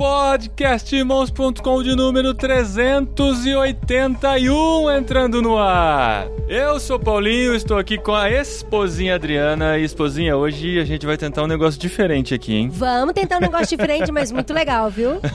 [0.00, 6.26] Podcastirmãos.com de número 381 entrando no ar.
[6.48, 9.76] Eu sou Paulinho, estou aqui com a esposinha Adriana.
[9.76, 12.70] E esposinha, hoje a gente vai tentar um negócio diferente aqui, hein?
[12.72, 15.20] Vamos tentar um negócio diferente, mas muito legal, viu?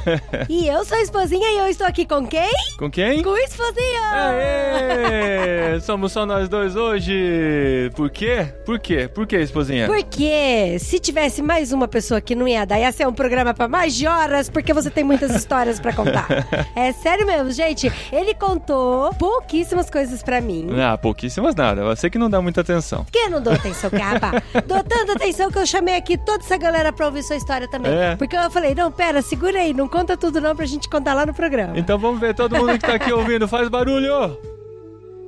[0.50, 2.52] E eu sou a esposinha e eu estou aqui com quem?
[2.78, 3.22] Com quem?
[3.24, 4.02] Com o esposinha!
[4.12, 5.80] Aê!
[5.82, 7.92] Somos só nós dois hoje.
[7.96, 8.48] Por quê?
[8.66, 9.08] Por quê?
[9.08, 9.88] Por quê, esposinha?
[9.88, 13.68] Porque se tivesse mais uma pessoa que não ia dar, ia ser um programa pra
[13.68, 16.28] mais de horas, porque você tem muitas histórias pra contar.
[16.76, 17.92] É sério mesmo, gente.
[18.12, 20.68] Ele contou pouquíssimas coisas pra mim.
[20.80, 21.84] Ah, pouquíssimas nada.
[21.84, 23.06] Você que não dá muita atenção.
[23.12, 24.42] Que não dou atenção, Caba?
[24.66, 27.92] dou tanta atenção que eu chamei aqui toda essa galera pra ouvir sua história também.
[27.94, 28.16] É.
[28.16, 31.26] Porque eu falei, não, pera, segura aí, não conta tudo não pra gente contar lá
[31.26, 31.78] no programa.
[31.78, 34.38] Então vamos ver, todo mundo que tá aqui ouvindo, faz barulho!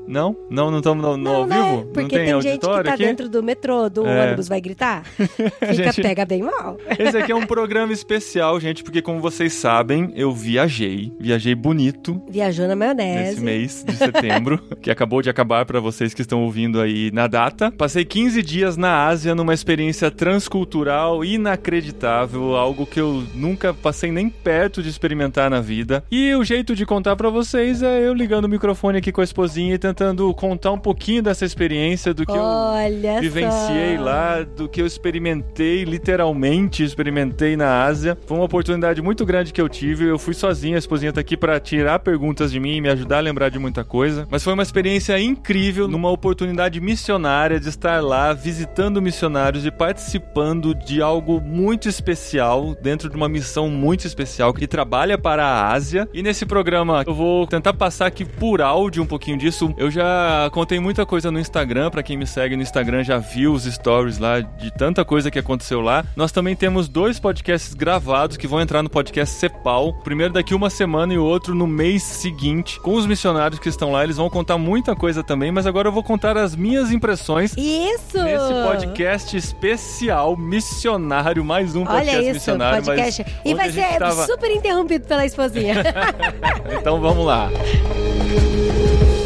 [0.08, 0.36] Não?
[0.50, 1.56] Não, não estamos no, no ao né?
[1.56, 1.86] vivo?
[1.94, 3.04] Porque não tem, tem, gente que auditório tá aqui?
[3.06, 4.26] dentro do metrô, do É.
[4.28, 5.04] ônibus, vai gritar.
[5.18, 6.78] Fica, Gente- pega bem mal.
[6.98, 11.12] Esse aqui é um programa especial, gente, porque como vocês sabem, eu viajei.
[11.20, 13.18] Viajei bonito Viajou na maionese.
[13.32, 17.28] nesse mês de setembro, que acabou de acabar pra vocês que estão ouvindo aí na
[17.28, 17.70] data.
[17.72, 24.30] Passei 15 dias na Ásia numa experiência transcultural inacreditável, algo que eu nunca passei nem
[24.30, 26.04] perto de experimentar na vida.
[26.10, 29.24] E o jeito de contar pra vocês é eu ligando o microfone aqui com a
[29.24, 29.97] esposinha e tentando
[30.36, 34.04] contar um pouquinho dessa experiência do que eu Olha vivenciei só.
[34.04, 38.18] lá, do que eu experimentei, literalmente experimentei na Ásia.
[38.26, 40.06] Foi uma oportunidade muito grande que eu tive.
[40.06, 43.18] Eu fui sozinho, a esposinha tá aqui pra tirar perguntas de mim e me ajudar
[43.18, 44.28] a lembrar de muita coisa.
[44.30, 50.74] Mas foi uma experiência incrível, numa oportunidade missionária de estar lá visitando missionários e participando
[50.74, 56.08] de algo muito especial, dentro de uma missão muito especial que trabalha para a Ásia.
[56.14, 59.74] E nesse programa eu vou tentar passar aqui por áudio um pouquinho disso.
[59.78, 63.54] Eu já contei muita coisa no Instagram, pra quem me segue no Instagram já viu
[63.54, 66.04] os stories lá de tanta coisa que aconteceu lá.
[66.16, 69.90] Nós também temos dois podcasts gravados que vão entrar no podcast Cepal.
[69.90, 72.80] O primeiro daqui uma semana e o outro no mês seguinte.
[72.80, 75.92] Com os missionários que estão lá, eles vão contar muita coisa também, mas agora eu
[75.92, 78.22] vou contar as minhas impressões Isso!
[78.24, 83.26] nesse podcast especial missionário, mais um podcast Olha isso, missionário, podcast.
[83.46, 85.76] E vai ser tava- super interrompido pela esposinha.
[86.80, 87.50] Então vamos lá.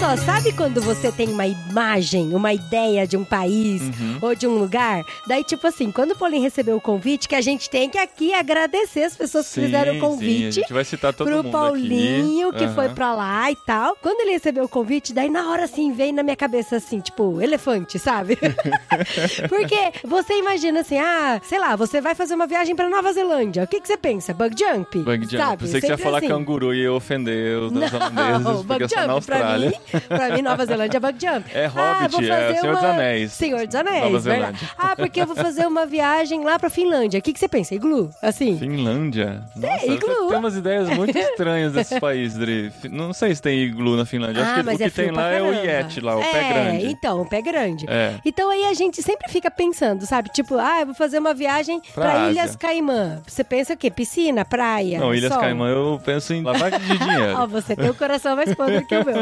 [0.00, 4.18] só, sabe quando você tem uma imagem, uma ideia de um país Uhum.
[4.22, 5.04] ou de um lugar?
[5.26, 8.32] Daí, tipo assim, quando o Paulinho recebeu o convite, que a gente tem que aqui
[8.32, 10.40] agradecer as pessoas que fizeram o Sim, convite.
[10.54, 12.58] Sim, a gente vai citar todo pro mundo Paulinho, aqui.
[12.60, 12.74] que Aham.
[12.74, 13.94] foi pra lá e tal.
[14.00, 17.38] Quando ele recebeu o convite, daí na hora assim, veio na minha cabeça assim, tipo,
[17.42, 18.38] elefante, sabe?
[19.50, 23.64] Porque você imagina assim, ah, sei lá, você vai fazer uma viagem pra Nova Zelândia.
[23.64, 24.32] O que, que você pensa?
[24.32, 24.98] Bug jump?
[25.00, 25.36] Bug jump.
[25.36, 25.64] Sabe?
[25.64, 26.28] Pensei que você ia falar assim.
[26.28, 29.68] canguru e ia ofender os Não, neozelandeses, porque bug sou na jump, pra Austrália.
[29.70, 29.76] mim,
[30.08, 31.50] pra mim, Nova Zelândia é bug jump.
[31.54, 32.90] É ah, Hobbit, vou é fazer Senhor dos uma...
[32.90, 33.32] Anéis.
[33.32, 34.58] Senhor dos Anéis, Nova verdade.
[34.58, 34.68] Zelândia.
[34.78, 37.18] Ah, porque eu vou fazer uma viagem lá pra Finlândia.
[37.18, 37.74] O que, que você pensa?
[37.74, 38.10] Iglu?
[38.22, 38.58] Assim?
[38.58, 39.42] Finlândia?
[39.56, 40.08] Nossa, iglu.
[40.08, 42.72] você tem umas ideias muito estranhas desses países, Dri.
[42.90, 44.42] Não sei se tem iglu na Finlândia.
[44.42, 45.52] Acho Ah, que mas o que é tem lá é o.
[45.52, 46.86] Yeti lá, o é, pé grande.
[46.86, 47.86] então, o pé grande.
[47.88, 48.14] É.
[48.24, 50.30] Então aí a gente sempre fica pensando, sabe?
[50.30, 52.30] Tipo, ah, eu vou fazer uma viagem Pra pra.
[52.30, 53.20] Ilhas Caimã.
[53.26, 53.90] Você pensa o quê?
[53.90, 55.40] Piscina, praia, Não, Ilhas sol?
[55.40, 57.46] Caimã eu penso em lavagem de Ó, dinheiro.
[57.48, 59.16] você tem o coração mais podre que o meu.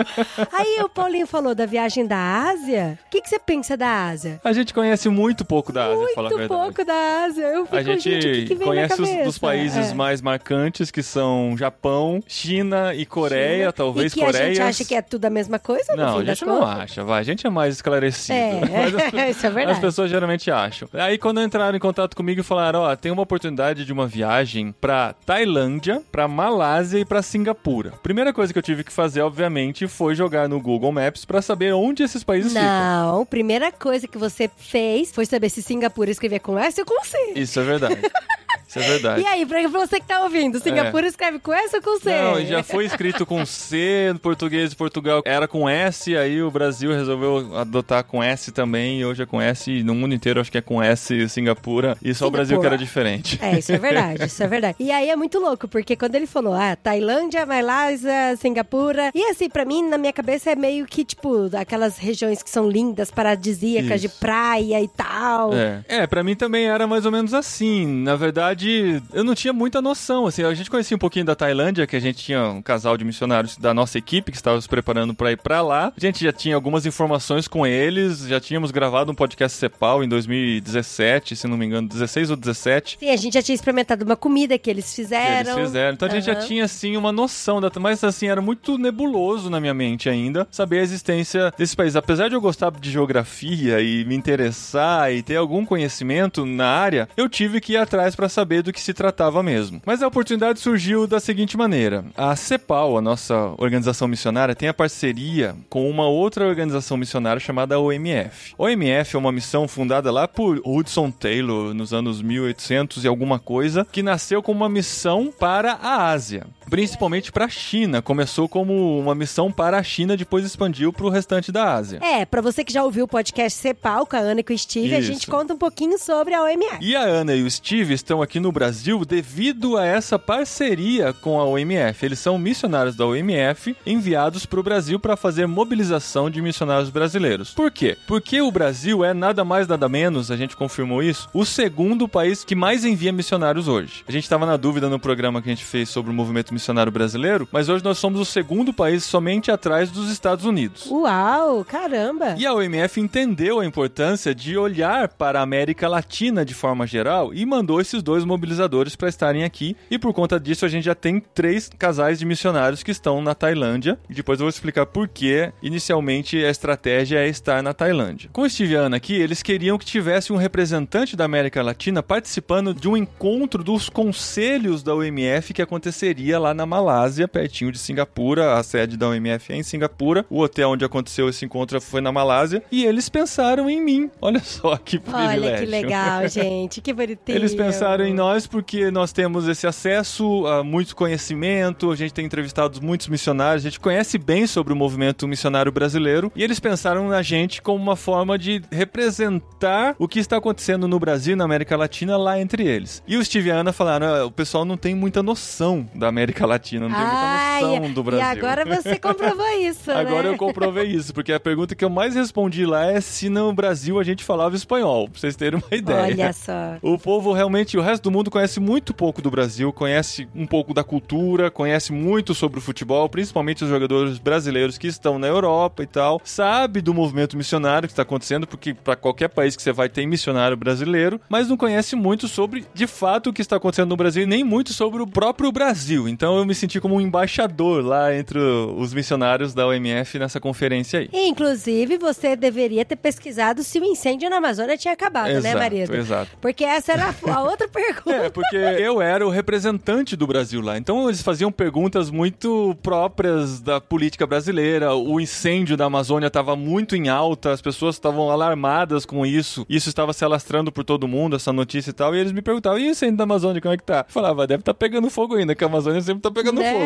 [0.59, 2.17] Aí o Paulinho falou da viagem da
[2.51, 2.99] Ásia.
[3.07, 4.41] O que, que você pensa da Ásia?
[4.43, 7.45] A gente conhece muito pouco da Ásia, fala a Muito pouco da Ásia.
[7.47, 9.95] Eu fico, A gente, gente, que, que conhece os dos países É.
[9.95, 13.73] mais marcantes, que são Japão, China e Coreia, China.
[13.73, 14.45] talvez e que Coreia.
[14.45, 16.79] a gente acha que é tudo a mesma coisa, Não, a gente não contas?
[16.81, 17.21] acha, vai.
[17.21, 18.35] A gente é mais esclarecido.
[18.39, 18.59] É,
[19.29, 19.73] as, isso é verdade.
[19.73, 20.89] as pessoas geralmente acham.
[20.95, 24.75] Aí quando entraram em contato comigo e falaram, ó, tem uma oportunidade de uma viagem
[24.81, 27.93] pra Tailândia, pra Malásia e pra Singapura.
[28.03, 31.73] Primeira coisa que eu tive que fazer, obviamente, foi jogar no Google Maps pra saber
[31.73, 32.65] onde esses países ficam.
[32.65, 37.05] Não, primeira coisa que você fez foi saber se Singapura escrever com S ou com
[37.05, 37.17] C.
[37.35, 38.01] Isso é verdade.
[38.79, 39.23] Isso é verdade.
[39.23, 42.11] E aí, pra você que tá ouvindo, Singapura escreve com S ou com C?
[42.11, 46.51] Não, já foi escrito com C, no português de Portugal era com S, aí o
[46.51, 50.41] Brasil resolveu adotar com S também, e hoje é com S, e no mundo inteiro
[50.41, 53.39] acho que é com S Singapura, e só o Brasil que era diferente.
[53.43, 54.77] É, isso é verdade, isso é verdade.
[54.89, 59.49] E aí é muito louco, porque quando ele falou, ah, Tailândia, Malásia, Singapura, e assim,
[59.51, 64.01] pra mim, na minha cabeça é meio que, tipo, aquelas regiões que são lindas, paradisíacas,
[64.01, 64.19] de Isso.
[64.19, 65.53] praia e tal.
[65.55, 65.83] É.
[65.89, 67.87] é, pra mim também era mais ou menos assim.
[67.87, 71.35] Na verdade, verdade, eu não tinha muita noção, assim, a gente conhecia um pouquinho da
[71.35, 74.69] Tailândia, que a gente tinha um casal de missionários da nossa equipe que estava se
[74.69, 75.93] preparando para ir para lá.
[75.97, 80.09] A gente já tinha algumas informações com eles, já tínhamos gravado um podcast Cepal em
[80.09, 82.99] 2017, se não me engano, 16 ou 17.
[83.01, 85.55] Sim, a gente já tinha experimentado uma comida que eles fizeram.
[85.55, 85.95] Que eles fizeram.
[85.95, 87.71] Então a gente já tinha, assim, uma noção, da...
[87.79, 91.97] mas assim, era muito nebuloso na minha mente ainda saber a existência desse país.
[91.97, 97.09] Apesar de eu gostar de geografia e me interessar e ter algum conhecimento na área,
[97.17, 99.81] eu tive que ir atrás para saber do que se tratava mesmo.
[99.85, 104.75] Mas a oportunidade surgiu da seguinte maneira: a CEPAL, a nossa organização missionária, tem a
[104.75, 108.55] parceria com uma outra organização missionária chamada OMF.
[108.59, 113.87] OMF é uma missão fundada lá por Hudson Taylor nos anos 1800 e alguma coisa,
[113.91, 118.03] que nasceu como uma missão para a Ásia principalmente para a China.
[118.03, 122.01] Começou como uma missão para a China, depois expandiu para o restante da Ásia.
[122.03, 124.59] É, para você que já ouviu o podcast Cepal com a Ana e com o
[124.59, 124.97] Steve, Isso.
[124.97, 126.79] a gente conta um pouquinho sobre a OMF.
[126.81, 131.41] E a Ana e o Steve estão aqui no Brasil devido a essa parceria com
[131.41, 132.05] a OMF.
[132.05, 137.53] Eles são missionários da OMF enviados para o Brasil para fazer mobilização de missionários brasileiros.
[137.53, 137.97] Por quê?
[138.07, 142.45] Porque o Brasil é nada mais nada menos, a gente confirmou isso, o segundo país
[142.45, 144.05] que mais envia missionários hoje.
[144.07, 146.93] A gente estava na dúvida no programa que a gente fez sobre o movimento missionário
[146.93, 150.87] brasileiro, mas hoje nós somos o segundo país somente atrás dos Estados Unidos.
[150.91, 152.35] Uau, caramba!
[152.37, 157.33] E a OMF entendeu a importância de olhar para a América Latina de forma geral
[157.33, 159.77] e mandou esses dois mobilizadores para estarem aqui.
[159.91, 163.35] E por conta disso, a gente já tem três casais de missionários que estão na
[163.35, 163.99] Tailândia.
[164.11, 168.31] E depois eu vou explicar por que, inicialmente, a estratégia é estar na Tailândia.
[168.33, 172.75] Com o Steve Ana aqui, eles queriam que tivesse um representante da América Latina participando
[172.75, 177.79] de um encontro dos conselhos da OMF que aconteceria lá lá na Malásia, pertinho de
[177.79, 178.55] Singapura.
[178.55, 180.25] A sede da OMF é em Singapura.
[180.31, 182.63] O hotel onde aconteceu esse encontro foi na Malásia.
[182.71, 184.11] E eles pensaram em mim.
[184.21, 185.43] Olha só que privilégio.
[185.43, 186.81] Olha que legal, gente.
[186.81, 187.37] Que bonitinho.
[187.37, 191.91] Eles pensaram em nós porque nós temos esse acesso a muito conhecimento.
[191.91, 193.65] A gente tem entrevistado muitos missionários.
[193.65, 196.33] A gente conhece bem sobre o movimento missionário brasileiro.
[196.35, 200.99] E eles pensaram na gente como uma forma de representar o que está acontecendo no
[200.99, 203.03] Brasil na América Latina lá entre eles.
[203.07, 206.09] E o Steve e a Ana falaram: ah, o pessoal não tem muita noção da
[206.09, 208.27] América América Latina, não tem muita noção do Brasil.
[208.27, 210.35] E agora você comprovou isso, Agora né?
[210.35, 213.99] eu comprovei isso, porque a pergunta que eu mais respondi lá é se no Brasil
[213.99, 216.15] a gente falava espanhol, pra vocês terem uma ideia.
[216.15, 216.77] Olha só.
[216.83, 220.73] O povo realmente, o resto do mundo conhece muito pouco do Brasil, conhece um pouco
[220.73, 225.83] da cultura, conhece muito sobre o futebol, principalmente os jogadores brasileiros que estão na Europa
[225.83, 229.73] e tal, sabe do movimento missionário que está acontecendo, porque para qualquer país que você
[229.73, 233.89] vai tem missionário brasileiro, mas não conhece muito sobre, de fato, o que está acontecendo
[233.89, 236.09] no Brasil, nem muito sobre o próprio Brasil.
[236.09, 241.01] Então eu me senti como um embaixador lá entre os missionários da OMF nessa conferência
[241.01, 241.09] aí.
[241.13, 245.95] Inclusive, você deveria ter pesquisado se o incêndio na Amazônia tinha acabado, exato, né, marido?
[245.95, 246.31] Exato.
[246.41, 248.13] Porque essa era a outra pergunta.
[248.13, 250.77] É, porque eu era o representante do Brasil lá.
[250.77, 254.95] Então eles faziam perguntas muito próprias da política brasileira.
[254.95, 259.65] O incêndio da Amazônia estava muito em alta, as pessoas estavam alarmadas com isso.
[259.69, 262.15] Isso estava se alastrando por todo mundo, essa notícia e tal.
[262.15, 264.05] E eles me perguntavam: e o incêndio da Amazônia, como é que tá?
[264.09, 266.73] Eu falava: deve estar tá pegando fogo ainda, que a Amazônia sempre tá pegando né?
[266.73, 266.85] fogo.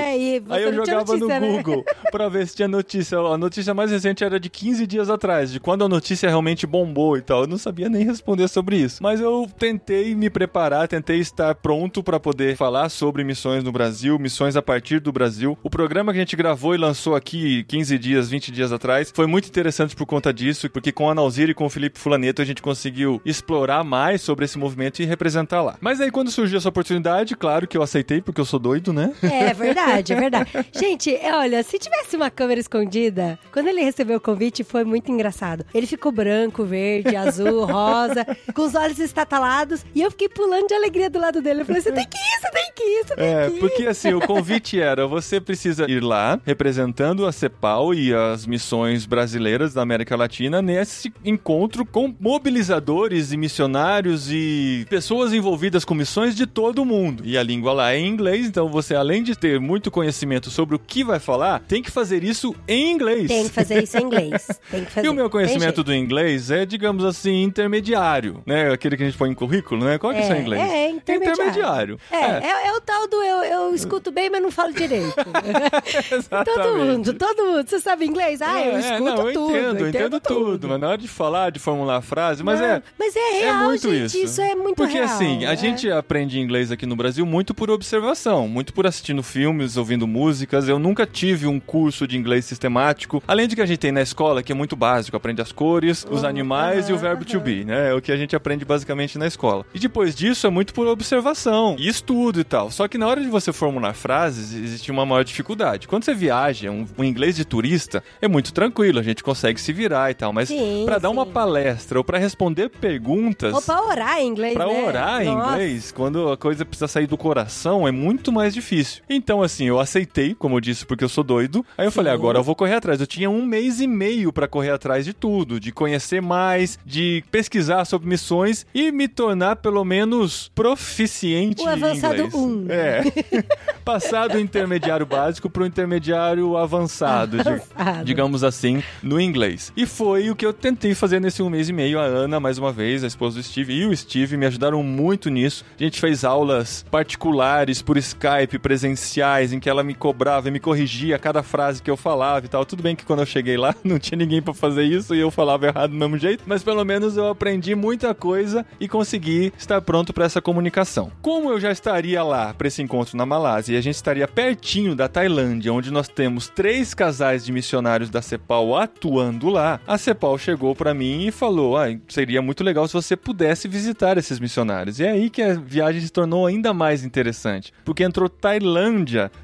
[0.53, 1.41] Aí eu jogava notícia, no né?
[1.41, 3.19] Google pra ver se tinha notícia.
[3.19, 7.17] A notícia mais recente era de 15 dias atrás, de quando a notícia realmente bombou
[7.17, 7.43] e tal.
[7.43, 9.03] Eu não sabia nem responder sobre isso.
[9.03, 14.19] Mas eu tentei me preparar, tentei estar pronto para poder falar sobre missões no Brasil,
[14.19, 15.57] missões a partir do Brasil.
[15.63, 19.27] O programa que a gente gravou e lançou aqui 15 dias, 20 dias atrás, foi
[19.27, 22.45] muito interessante por conta disso, porque com a Nauzira e com o Felipe Fulaneto a
[22.45, 25.77] gente conseguiu explorar mais sobre esse movimento e representar lá.
[25.81, 29.12] Mas aí quando surgiu essa oportunidade, claro que eu aceitei, porque eu sou doido, né?
[29.23, 30.51] É verdade, é verdade.
[30.73, 35.65] Gente, olha, se tivesse uma câmera escondida, quando ele recebeu o convite, foi muito engraçado.
[35.75, 40.75] Ele ficou branco, verde, azul, rosa, com os olhos estatalados, e eu fiquei pulando de
[40.75, 41.63] alegria do lado dele.
[41.63, 43.61] Eu falei, você tem que ir, você tem que ir, você tem é, que ir.
[43.61, 49.07] porque assim, o convite era, você precisa ir lá, representando a CEPAL e as missões
[49.07, 56.35] brasileiras da América Latina, nesse encontro com mobilizadores e missionários e pessoas envolvidas com missões
[56.35, 57.23] de todo o mundo.
[57.27, 60.77] E a língua lá é em inglês, então você, além de ter muito conhecimento sobre
[60.77, 63.27] o que vai falar, tem que fazer isso em inglês.
[63.27, 64.47] Tem que fazer isso em inglês.
[64.71, 65.07] Tem que fazer.
[65.07, 68.73] E o meu conhecimento do inglês é, digamos assim, intermediário, né?
[68.73, 69.99] Aquele que a gente põe em currículo, né?
[69.99, 70.63] Qual que é, é inglês?
[70.63, 71.33] É, intermediário.
[71.33, 72.01] intermediário.
[72.11, 72.43] É, é.
[72.45, 75.15] é, é o tal do eu, eu escuto bem, mas não falo direito.
[76.45, 77.69] todo mundo, todo mundo.
[77.69, 78.41] Você sabe inglês?
[78.41, 79.57] Ah, eu é, escuto não, eu tudo.
[79.57, 80.45] Entendo, eu entendo, tudo.
[80.45, 80.69] tudo.
[80.69, 82.83] Mas na hora de falar, de formular a frase, mas não, é.
[82.99, 84.05] Mas é real, muito gente.
[84.05, 84.19] Isso.
[84.19, 85.09] isso é muito Porque real.
[85.09, 89.23] Porque assim, a gente aprende inglês aqui no Brasil muito por observação, muito por assistindo
[89.23, 90.69] filmes, ouvindo músicas.
[90.69, 93.23] Eu nunca tive um curso de inglês sistemático.
[93.27, 96.07] Além de que a gente tem na escola, que é muito básico, aprende as cores,
[96.11, 97.91] os animais e o verbo to be, né?
[97.91, 99.65] É o que a gente aprende basicamente na escola.
[99.75, 102.71] E depois disso é muito por observação e estudo e tal.
[102.71, 105.89] Só que na hora de você formular frases, existe uma maior dificuldade.
[105.89, 109.73] Quando você viaja, um, um inglês de turista é muito tranquilo, a gente consegue se
[109.73, 110.33] virar e tal.
[110.33, 110.51] Mas
[110.85, 113.55] para dar uma palestra ou para responder perguntas.
[113.55, 114.85] Ou pra orar em inglês, Pra né?
[114.87, 115.53] orar em Nossa.
[115.53, 118.82] inglês, quando a coisa precisa sair do coração, é muito mais difícil.
[119.09, 121.65] Então, assim, eu aceitei, como eu disse, porque eu sou doido.
[121.77, 121.97] Aí eu Sim.
[121.97, 123.01] falei, agora eu vou correr atrás.
[123.01, 127.23] Eu tinha um mês e meio pra correr atrás de tudo, de conhecer mais, de
[127.31, 132.35] pesquisar sobre missões e me tornar pelo menos proficiente O avançado em inglês.
[132.35, 132.67] um.
[132.69, 133.03] É.
[133.85, 138.05] Passar do intermediário básico pro intermediário avançado, Avançado.
[138.05, 139.73] digamos assim, no inglês.
[139.77, 141.99] E foi o que eu tentei fazer nesse um mês e meio.
[141.99, 145.29] A Ana, mais uma vez, a esposa do Steve e o Steve me ajudaram muito
[145.31, 145.65] nisso.
[145.79, 150.59] A gente fez aulas particulares por Skype, presenciais, em que ela me cobrava e me
[150.59, 152.65] corrigia cada frase que eu falava e tal.
[152.65, 155.31] Tudo bem que quando eu cheguei lá não tinha ninguém pra fazer isso e eu
[155.31, 159.83] falava errado do mesmo jeito, mas pelo menos eu aprendi muita coisa e consegui estar
[159.83, 161.13] pronto para essa comunicação.
[161.21, 164.97] Como eu já estaria lá para esse encontro na Malásia e a gente estaria pertinho
[164.97, 170.39] da Tailândia, onde nós temos três casais de missionários da CEPAL atuando lá, a CEPAL
[170.39, 174.99] chegou para mim e falou: ah, seria muito legal se você pudesse visitar esses missionários.
[174.99, 178.62] E é aí que a viagem se tornou ainda mais interessante, porque entrou Tailândia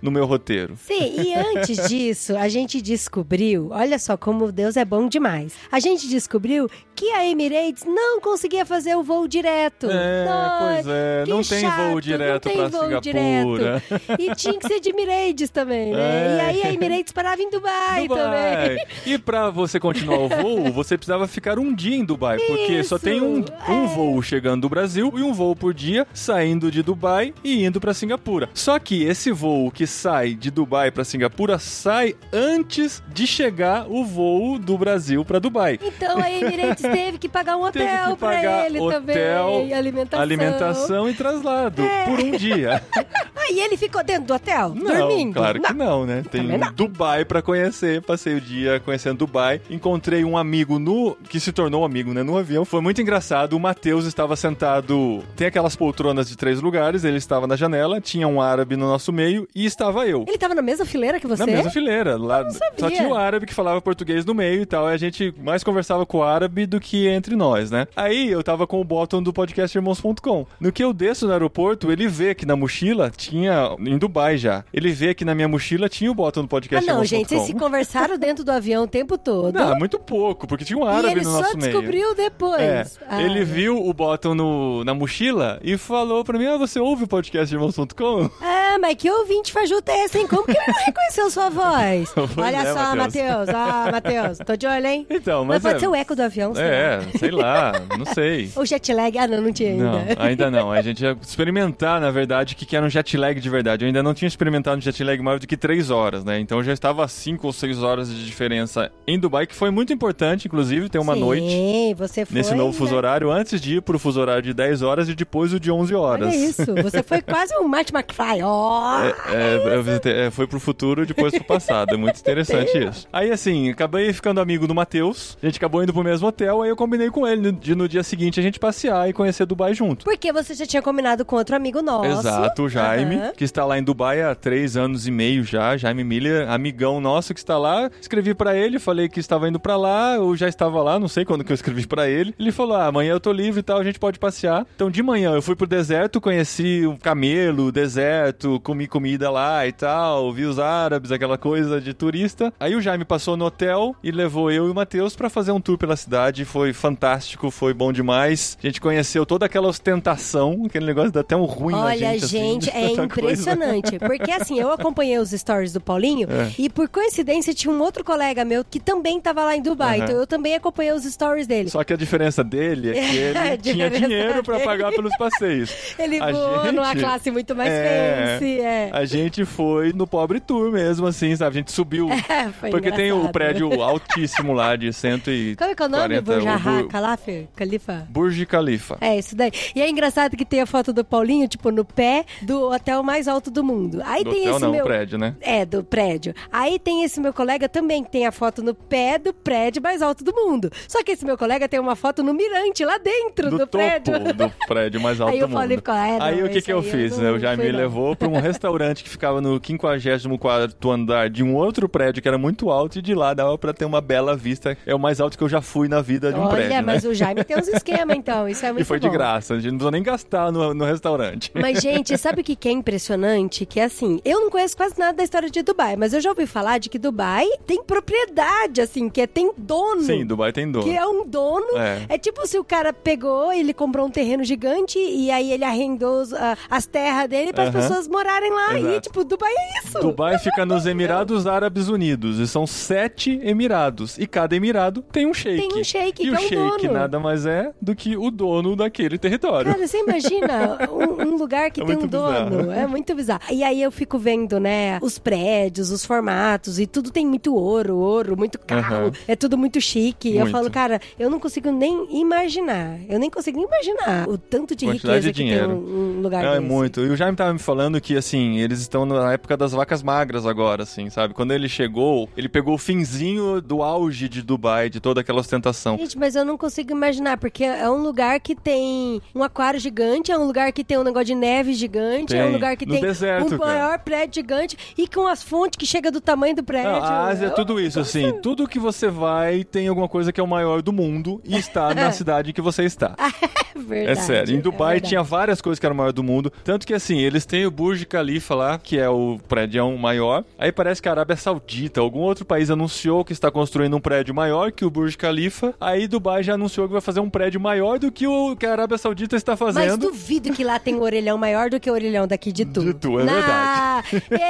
[0.00, 0.76] no meu roteiro.
[0.76, 5.54] Sim, e antes disso, a gente descobriu, olha só como Deus é bom demais.
[5.70, 9.88] A gente descobriu que a Emirates não conseguia fazer o voo direto.
[9.88, 10.26] É,
[10.58, 13.00] pois é, não tem chato, voo direto voo Singapura.
[13.00, 14.02] direto.
[14.18, 15.98] E tinha que ser de Emirates também, né?
[15.98, 16.36] É.
[16.36, 18.24] E aí a Emirates parava em Dubai, Dubai.
[18.24, 18.86] também.
[19.06, 22.98] E pra você continuar o voo, você precisava ficar um dia em Dubai, porque só
[22.98, 23.86] tem um, um é.
[23.94, 27.94] voo chegando do Brasil e um voo por dia saindo de Dubai e indo pra
[27.94, 28.48] Singapura.
[28.54, 34.04] Só que esse voo que sai de Dubai pra Singapura sai antes de chegar o
[34.04, 35.78] voo do Brasil pra Dubai.
[35.80, 39.74] Então a Emirates teve que pagar um hotel pagar ele hotel, também.
[39.74, 40.20] Alimentação.
[40.20, 42.82] Alimentação e traslado por um dia.
[43.40, 44.74] Ah, e ele ficou dentro do hotel?
[44.74, 45.34] Não, dormindo?
[45.34, 46.24] claro que não, né?
[46.28, 46.72] Tem não.
[46.72, 48.02] Dubai pra conhecer.
[48.02, 49.60] Passei o dia conhecendo Dubai.
[49.70, 52.64] Encontrei um amigo no que se tornou amigo, né, no avião.
[52.64, 53.54] Foi muito engraçado.
[53.54, 58.26] O Matheus estava sentado, tem aquelas poltronas de três lugares, ele estava na janela, tinha
[58.26, 60.24] um árabe no nosso meio e estava eu.
[60.26, 61.46] Ele tava na mesma fileira que você?
[61.46, 62.16] Na mesma fileira.
[62.18, 62.78] Lá, não sabia.
[62.78, 64.90] Só tinha o árabe que falava português no meio e tal.
[64.90, 67.86] E a gente mais conversava com o árabe do que entre nós, né?
[67.96, 70.46] Aí eu tava com o bottom do podcast irmãos.com.
[70.60, 73.76] No que eu desço no aeroporto, ele vê que na mochila tinha.
[73.80, 74.64] Em Dubai já.
[74.72, 77.16] Ele vê que na minha mochila tinha o bottom do Ah, podcast não, irmãos.com.
[77.16, 79.54] gente, vocês se conversaram dentro do avião o tempo todo.
[79.54, 81.72] Não, muito pouco, porque tinha um árabe ele no só nosso meio.
[81.72, 82.60] descobriu depois.
[82.60, 86.78] É, Ah, ele viu o bottom no, na mochila e falou pra mim: Ah, você
[86.80, 88.30] ouve o podcast irmãos.com?
[88.42, 90.26] Ah, mas que ouvinte fajuto é esse, hein?
[90.28, 92.12] Como que ele não reconheceu sua voz?
[92.36, 93.48] Olha é, só, Matheus.
[93.48, 95.06] Ah, Matheus, tô de olho, hein?
[95.10, 95.62] Então, Mas mas.
[95.62, 98.50] pode é, ser o eco do avião, sei É, sei lá, não sei.
[98.56, 99.84] O jet lag, ah, não, não tinha ainda.
[99.84, 100.72] Não, ainda não.
[100.72, 103.84] A gente ia experimentar, na verdade, o que era um jet lag de verdade.
[103.84, 106.38] Eu ainda não tinha experimentado um jet lag maior do que 3 horas, né?
[106.38, 109.70] Então eu já estava a 5 ou 6 horas de diferença em Dubai, que foi
[109.70, 112.36] muito importante, inclusive, ter uma Sim, noite você foi.
[112.36, 112.78] nesse novo né?
[112.78, 115.70] fuso horário, antes de ir pro fuso horário de 10 horas e depois o de
[115.70, 116.28] 11 horas.
[116.28, 118.42] Olha isso, você foi quase um Marty McFly.
[118.42, 119.00] Ó!
[119.02, 121.94] É, eu visitei, é, foi pro futuro e depois pro passado.
[121.94, 123.06] É muito interessante isso.
[123.12, 125.36] Aí, assim, acabei ficando amigo do Matheus.
[125.42, 126.57] A gente acabou indo pro mesmo hotel.
[126.62, 129.74] Aí eu combinei com ele de no dia seguinte a gente passear e conhecer Dubai
[129.74, 130.04] junto.
[130.04, 132.20] Porque você já tinha combinado com outro amigo nosso.
[132.20, 133.32] Exato, o Jaime, Aham.
[133.36, 135.76] que está lá em Dubai há três anos e meio já.
[135.76, 137.90] Jaime Miller, amigão nosso que está lá.
[138.00, 141.24] Escrevi pra ele, falei que estava indo pra lá, eu já estava lá, não sei
[141.24, 142.34] quando que eu escrevi pra ele.
[142.38, 144.66] Ele falou: ah, amanhã eu tô livre e tal, a gente pode passear.
[144.74, 149.66] Então de manhã eu fui pro deserto, conheci o camelo, o deserto, comi comida lá
[149.66, 152.52] e tal, vi os árabes, aquela coisa de turista.
[152.58, 155.60] Aí o Jaime passou no hotel e levou eu e o Matheus pra fazer um
[155.60, 156.44] tour pela cidade.
[156.48, 158.56] Foi fantástico, foi bom demais.
[158.62, 162.24] A gente conheceu toda aquela ostentação, aquele negócio dá até um ruim Olha, gente.
[162.24, 163.42] assim, gente, de é tanta coisa.
[163.42, 163.98] impressionante.
[163.98, 166.50] Porque assim, eu acompanhei os stories do Paulinho É.
[166.58, 169.98] e por coincidência tinha um outro colega meu que também tava lá em Dubai.
[169.98, 170.04] Aham.
[170.04, 171.68] Então eu também acompanhei os stories dele.
[171.68, 174.64] Só que a diferença dele é que ele tinha dinheiro dele.
[174.64, 175.70] pagar pelos passeios.
[175.98, 178.38] Ele A voou gente- numa classe muito mais É.
[178.38, 178.60] fancy.
[178.60, 178.90] É.
[178.92, 181.56] A gente foi no pobre tour mesmo, assim, sabe?
[181.56, 182.08] A gente subiu.
[182.10, 183.32] É, porque tem o engraçado.
[183.32, 185.56] prédio altíssimo lá de 140.
[185.56, 186.20] Como é que é o nome?
[186.20, 187.48] Burj o Al Bur- Khalifa?
[187.56, 188.06] Khalifa?
[188.10, 188.98] Burj Khalifa.
[189.00, 189.50] É, isso daí.
[189.74, 193.28] E é engraçado que tem a foto do Paulinho, tipo, no pé do Hotel mais
[193.28, 194.00] alto do mundo.
[194.04, 194.84] Aí Do tem hotel esse não, meu.
[194.84, 195.34] prédio, né?
[195.40, 196.34] É, do prédio.
[196.52, 200.02] Aí tem esse meu colega também, que tem a foto no pé do prédio mais
[200.02, 200.70] alto do mundo.
[200.86, 204.18] Só que esse meu colega tem uma foto no mirante, lá dentro do, do prédio.
[204.34, 205.60] do prédio mais alto Aí eu do mundo.
[205.60, 207.16] falei é, não, aí o que que eu aí eu fiz?
[207.16, 207.30] não né?
[207.32, 207.78] o Jaime fui, me não.
[207.80, 212.38] levou pra um restaurante que ficava no 54º andar de um outro prédio que era
[212.38, 214.76] muito alto e de lá dava pra ter uma bela vista.
[214.86, 217.04] É o mais alto que eu já fui na vida de um Olha, prédio, mas
[217.04, 217.10] né?
[217.10, 218.48] o Jaime tem uns esquemas, então.
[218.48, 219.12] Isso é muito E foi de bom.
[219.12, 221.50] graça, a gente não precisou nem gastar no, no restaurante.
[221.54, 223.64] Mas, gente, sabe o que que é impressionante?
[223.66, 226.46] Que assim, eu não conheço quase nada da história de Dubai, mas eu já ouvi
[226.46, 230.02] falar de que Dubai tem propriedade, assim, que é, tem dono.
[230.02, 230.84] Sim, Dubai tem dono.
[230.84, 231.76] Que é um dono.
[231.76, 232.06] É.
[232.08, 232.18] É.
[232.18, 236.32] tipo se o cara pegou, ele comprou um terreno gigante e aí ele arrendou os-
[236.32, 238.78] a- as terras dele para as pessoas morarem lá.
[238.78, 239.00] E, Exato.
[239.02, 239.98] tipo, Dubai é isso.
[240.00, 244.18] Dubai fica nos Emirados Árabes Unidos e são sete Emirados.
[244.18, 245.68] E cada Emirado tem um sheik.
[245.68, 246.92] Tem um sheik, E que o é o sheik dono.
[246.92, 249.72] nada mais é do que o dono daquele território.
[249.72, 252.50] Cara, você imagina um, um lugar que É tem um muito dono.
[252.58, 252.72] bizarro.
[252.72, 253.40] É muito bizarro.
[253.50, 257.96] E aí eu fico vendo, né, os prédios, os formatos, e tudo tem muito ouro,
[257.96, 259.06] ouro, muito carro.
[259.06, 259.12] Aham.
[259.26, 260.28] É tudo muito chique.
[260.30, 260.52] E eu Muito.
[260.52, 262.98] falo, cara, eu não consigo nem imaginar.
[263.08, 265.66] Eu nem consigo nem imaginar o tanto de Quantidade riqueza de que dinheiro.
[265.68, 266.66] tem um, um lugar Não, é desse.
[266.72, 267.00] muito.
[267.00, 270.46] E o Jaime tava me falando que, assim, eles estão na época das vacas magras
[270.46, 271.34] agora, assim, sabe?
[271.34, 275.97] Quando ele chegou, ele pegou o finzinho do auge de Dubai, de toda aquela ostentação.
[275.98, 280.30] Gente, mas eu não consigo imaginar, porque é um lugar que tem um aquário gigante,
[280.30, 282.52] é um lugar que tem um negócio de neve gigante, é um Tem.
[282.52, 283.72] lugar que No tem deserto, um cara.
[283.72, 286.92] maior prédio gigante e com as fontes que chega do tamanho do prédio.
[286.92, 288.32] Não, a Ásia é tudo isso, assim.
[288.42, 291.92] Tudo que você vai tem alguma coisa que é o maior do mundo e está
[291.94, 293.14] na cidade em que você está.
[293.78, 294.10] É verdade.
[294.18, 294.56] É sério.
[294.56, 295.08] Em Dubai verdade.
[295.10, 296.52] tinha várias coisas que eram o maior do mundo.
[296.64, 300.44] Tanto que, assim, eles têm o Burj Khalifa lá, que é o prédio maior.
[300.58, 304.34] Aí parece que a Arábia Saudita, algum outro país anunciou que está construindo um prédio
[304.34, 305.74] maior que o Burj Khalifa.
[305.88, 308.72] Aí Dubai já anunciou que vai fazer um prédio maior do que o que a
[308.72, 309.96] Arábia Saudita está Mas fazendo.
[309.98, 312.80] duvido que lá tem um orelhão maior do que o orelhão daqui de tu.
[312.84, 314.02] De Tu, é Nah,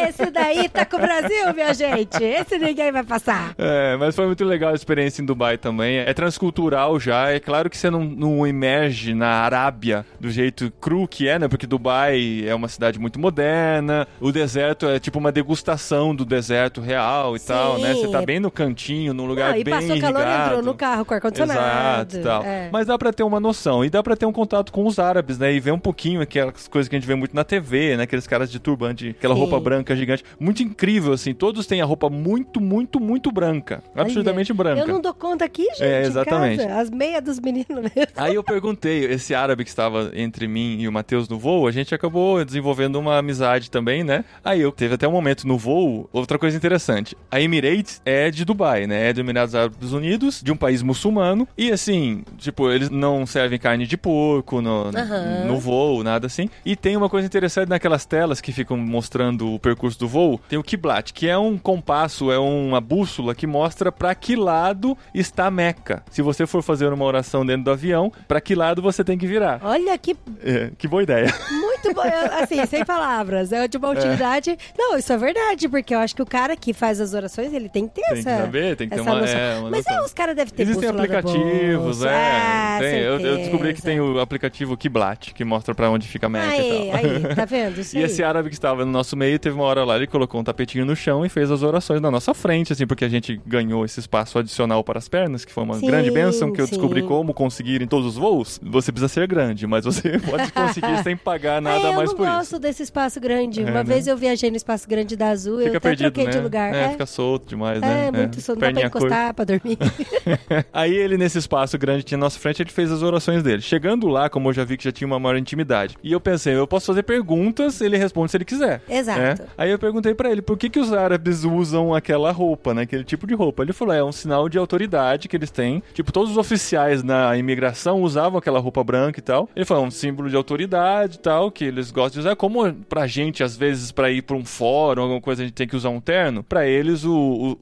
[0.09, 2.23] Esse daí tá com o Brasil, minha gente.
[2.23, 3.55] Esse ninguém vai passar.
[3.59, 5.99] É, mas foi muito legal a experiência em Dubai também.
[5.99, 7.31] É transcultural já.
[7.31, 11.49] É claro que você não, não emerge na Arábia do jeito cru que é, né?
[11.49, 14.07] Porque Dubai é uma cidade muito moderna.
[14.21, 17.47] O deserto é tipo uma degustação do deserto real e Sim.
[17.49, 17.95] tal, né?
[17.95, 20.45] Você tá bem no cantinho, num lugar Não, e bem passou calor, irrigado.
[20.47, 22.17] entrou no carro com ar-condicionado.
[22.17, 22.43] Exato, tal.
[22.43, 22.69] É.
[22.73, 25.39] Mas dá pra ter uma noção e dá pra ter um contato com os árabes,
[25.39, 25.53] né?
[25.53, 28.05] E ver um pouquinho aquelas coisas que a gente vê muito na TV, né?
[28.05, 29.41] Aqueles caras de turbante, aquela Sim.
[29.41, 30.25] roupa branca gigante.
[30.39, 31.35] Muito incrível, assim.
[31.35, 33.83] Todos têm a roupa muito, muito, muito branca.
[33.95, 34.81] Absolutamente branca.
[34.81, 35.83] Eu não dou conta aqui, gente.
[35.83, 36.63] É, exatamente.
[36.63, 38.13] As meias dos meninos mesmo.
[38.17, 41.71] Aí eu perguntei, esse árabe que estava entre mim e o Matheus no voo, a
[41.71, 44.25] gente acabou desenvolvendo uma amizade também, né?
[44.45, 47.17] Aí eu teve até um momento no voo, outra coisa interessante.
[47.31, 49.09] A Emirates é de Dubai, né?
[49.09, 51.18] É dos Emirados Árabes Unidos, de um país muçulmano.
[51.57, 55.45] E assim, tipo, eles não servem carne de porco no, Aham.
[55.47, 56.49] no voo, nada assim.
[56.65, 60.59] E tem uma coisa interessante naquelas telas que ficam mostrando o percurso do voo, tem
[60.59, 65.51] o Kiblat, que é um compasso, é uma bússola que mostra pra que lado está
[65.51, 66.03] Meca.
[66.11, 69.27] Se você for fazer uma oração dentro do avião, pra que lado você tem que
[69.27, 69.61] virar.
[69.63, 71.27] Olha que É, que boa ideia.
[71.51, 71.89] muito.
[71.89, 73.53] Eu, Assim, sem palavras.
[73.53, 74.57] É de uma utilidade.
[74.77, 77.69] Não, isso é verdade, porque eu acho que o cara que faz as orações, ele
[77.69, 78.39] tem que ter Tem que essa.
[78.43, 80.03] saber, tem que ter uma- é, uma Mas noção.
[80.03, 82.07] é, os caras devem ter Existem bússola no aplicativos, bolso.
[82.09, 82.15] é.
[82.15, 82.99] Ah, tem.
[83.01, 86.89] Eu, eu descobri que tem o aplicativo Kiblat, que mostra pra onde fica Meca Aí,
[86.89, 86.97] e tal.
[87.29, 87.79] aí, tá vendo?
[87.81, 88.05] Isso E aí.
[88.05, 90.85] esse árabe que estava no nosso meio, teve uma hora lá, ele colocou um tapetinho
[90.85, 94.01] no chão e fez as orações na nossa frente, assim, porque a gente ganhou esse
[94.01, 96.73] espaço adicional para as pernas, que foi uma Sim, grande bênção que eu sim.
[96.73, 98.59] descobri como conseguir em todos os voos.
[98.63, 102.27] Você precisa ser grande, mas você pode conseguir sem pagar nada eu mais não por
[102.27, 102.59] gosto isso.
[102.59, 103.61] desse espaço grande.
[103.61, 103.85] É, Uma né?
[103.85, 106.31] vez eu viajei no espaço grande da Azul, eu Fica até perdido, troquei né?
[106.31, 106.75] de lugar.
[106.75, 108.11] É, É, fica solto demais, é, né?
[108.13, 108.59] muito solto.
[108.61, 109.07] Dá pra curta.
[109.07, 109.79] encostar, pra dormir.
[110.73, 113.63] Aí ele, nesse espaço grande que tinha na nossa frente, ele fez as orações dele.
[113.63, 115.97] Chegando lá, como eu já vi que já tinha uma maior intimidade.
[116.03, 118.83] E eu pensei, eu posso fazer perguntas, ele responde se ele quiser.
[118.89, 119.19] Exato.
[119.21, 119.35] né?
[119.57, 122.83] Aí eu perguntei pra ele, por que que os árabes usam aquela roupa, né?
[122.83, 123.63] Aquele tipo de roupa.
[123.63, 125.83] Ele falou, é um sinal de autoridade que eles têm.
[125.95, 129.49] Tipo, todos os oficiais na imigração usavam aquela roupa branca e tal.
[129.55, 132.37] Ele falou, é um símbolo de autoridade e tal, que eles gostam de usar.
[132.37, 135.67] Como pra gente, às vezes, pra ir pra um fórum, alguma coisa, a gente tem
[135.69, 136.43] que usar um terno.
[136.43, 137.13] Pra eles, o,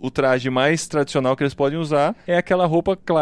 [0.01, 3.16] o, o traje mais tradicional que eles podem usar é aquela roupa clássica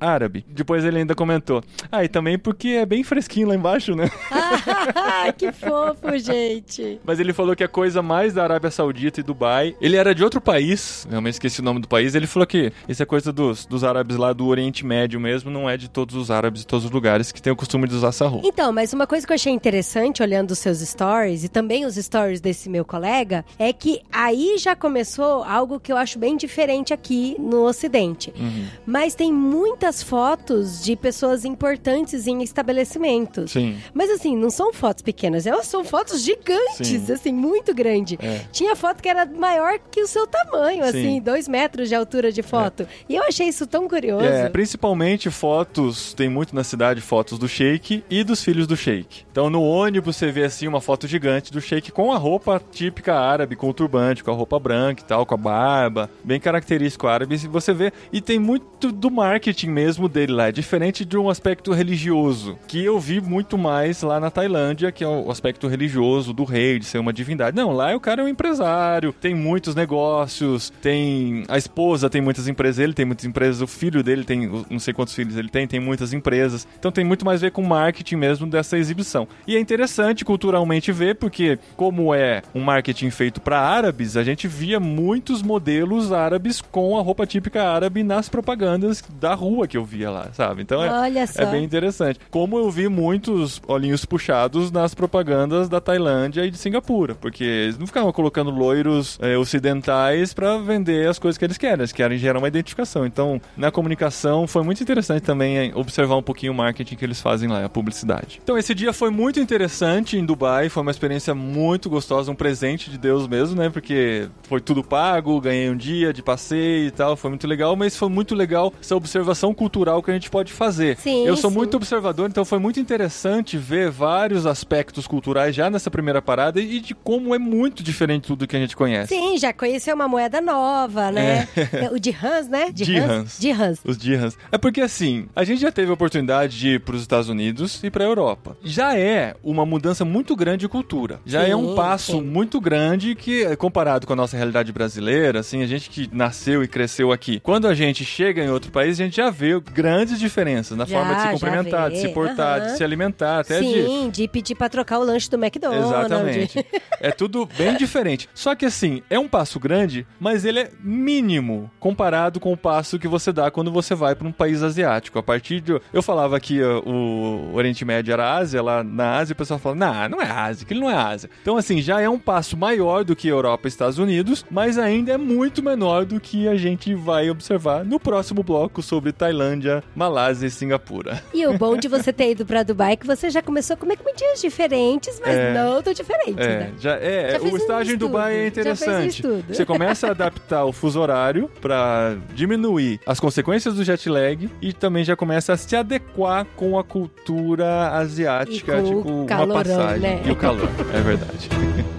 [0.00, 0.44] árabe.
[0.48, 4.10] Depois ele ainda comentou, ah, e também porque é bem fresquinho lá embaixo, né?
[4.94, 7.00] Ah, que fofo, gente.
[7.04, 9.74] Mas ele falou que a coisa mais da Arábia Saudita e Dubai.
[9.80, 12.14] Ele era de outro país, realmente esqueci o nome do país.
[12.14, 15.68] Ele falou que isso é coisa dos, dos árabes lá do Oriente Médio mesmo, não
[15.68, 18.08] é de todos os árabes de todos os lugares que tem o costume de usar
[18.08, 18.46] essa roupa.
[18.46, 21.86] Então, mas uma coisa que eu achei interessante interessante olhando os seus stories e também
[21.86, 26.36] os stories desse meu colega é que aí já começou algo que eu acho bem
[26.36, 28.32] diferente aqui no Ocidente.
[28.38, 28.66] Uhum.
[28.86, 33.50] Mas tem muitas fotos de pessoas importantes em estabelecimentos.
[33.50, 33.76] Sim.
[33.92, 37.12] Mas assim, não são fotos pequenas, elas são fotos gigantes, Sim.
[37.12, 38.16] assim, muito grande.
[38.22, 38.42] É.
[38.52, 40.88] Tinha foto que era maior que o seu tamanho, Sim.
[40.88, 42.86] assim, dois metros de altura de foto.
[43.08, 44.24] E eu achei isso tão curioso.
[44.24, 49.24] É, principalmente fotos, tem muito na cidade fotos do Sheik e dos filhos do Sheik.
[49.32, 53.16] Então no ônibus você vê assim uma foto gigante do Sheik com a roupa típica
[53.18, 57.08] árabe, com o turbante, com a roupa branca e tal, com a barba, bem característico
[57.08, 57.36] árabe.
[57.36, 61.72] Você vê, e tem muito do marketing mesmo dele lá, é diferente de um aspecto
[61.72, 66.44] religioso, que eu vi muito mais lá na Tailândia, que é o aspecto religioso do
[66.44, 67.56] rei, de ser uma divindade.
[67.56, 72.48] Não, lá o cara é um empresário, tem muitos negócios, tem a esposa tem muitas
[72.48, 75.66] empresas, ele tem muitas empresas, o filho dele tem, não sei quantos filhos ele tem,
[75.66, 76.66] tem muitas empresas.
[76.78, 79.26] Então tem muito mais a ver com marketing mesmo dessa exibição.
[79.46, 84.46] E é interessante culturalmente ver, porque como é um marketing feito para árabes, a gente
[84.46, 89.84] via muitos modelos árabes com a roupa típica árabe nas propagandas da rua que eu
[89.84, 90.62] via lá, sabe?
[90.62, 92.20] Então é, é bem interessante.
[92.30, 97.78] Como eu vi muitos olhinhos puxados nas propagandas da Tailândia e de Singapura, porque eles
[97.78, 102.18] não ficavam colocando loiros eh, ocidentais pra vender as coisas que eles querem, eles querem
[102.18, 103.06] gerar uma identificação.
[103.06, 107.48] Então, na comunicação foi muito interessante também observar um pouquinho o marketing que eles fazem
[107.48, 108.40] lá, a publicidade.
[108.42, 112.90] Então, esse dia foi muito interessante em Dubai, foi uma experiência muito gostosa, um presente
[112.90, 113.70] de Deus mesmo, né?
[113.70, 117.96] Porque foi tudo pago, ganhei um dia de passeio e tal, foi muito legal, mas
[117.96, 120.96] foi muito legal essa observação cultural que a gente pode fazer.
[120.96, 121.56] Sim, Eu sou sim.
[121.56, 126.80] muito observador, então foi muito interessante ver vários aspectos culturais já nessa primeira parada e
[126.80, 129.14] de como é muito diferente de tudo que a gente conhece.
[129.14, 131.46] Sim, já conheceu uma moeda nova, né?
[131.92, 132.70] O dirhams, né?
[132.72, 133.38] Dirhams.
[133.38, 133.80] Dirhams.
[133.84, 134.36] Os dirhams.
[134.50, 137.82] É porque assim, a gente já teve a oportunidade de ir para os Estados Unidos
[137.84, 138.56] e para a Europa.
[138.62, 141.20] Já é uma mudança muito grande de cultura.
[141.26, 145.62] Já Sim, é um passo muito grande que, comparado com a nossa realidade brasileira, assim,
[145.62, 149.04] a gente que nasceu e cresceu aqui, quando a gente chega em outro país, a
[149.04, 152.66] gente já vê grandes diferenças na Já, forma de se cumprimentar, de se portar, Aham.
[152.66, 155.88] de se alimentar, até de Sim, de pedir pra trocar o lanche do McDonald's.
[155.88, 156.66] Exatamente.
[157.00, 158.28] é tudo bem diferente.
[158.32, 163.00] Só que assim, é um passo grande, mas ele é mínimo comparado com o passo
[163.00, 165.18] que você dá quando você vai para um país asiático.
[165.18, 165.80] A partir de.
[165.92, 169.74] Eu falava que uh, o Oriente Médio era Ásia, lá na Ásia, o pessoal fala:
[169.74, 171.28] não, não é Ásia, aquilo não é Ásia.
[171.42, 175.12] Então, assim, já é um passo maior do que Europa e Estados Unidos, mas ainda
[175.12, 180.46] é muito menor do que a gente vai observar no próximo bloco sobre Tailândia, Malásia
[180.46, 181.22] e Singapura.
[181.34, 183.76] E o bom de você ter ido pra Dubai é que você já começou a
[183.76, 185.52] comer comidinhas diferentes, mas É.
[185.54, 186.72] não tão diferentes, É, né?
[186.78, 189.22] já, é, Já o um estágio em estudo, Dubai é um interessante.
[189.48, 194.72] Você começa a adaptar o fuso horário para diminuir as consequências do jet lag e
[194.72, 199.26] também já começa a se adequar com a cultura asiática, E com o tipo uma
[199.26, 200.22] calorão, passagem né?
[200.24, 201.48] e o calor, é verdade.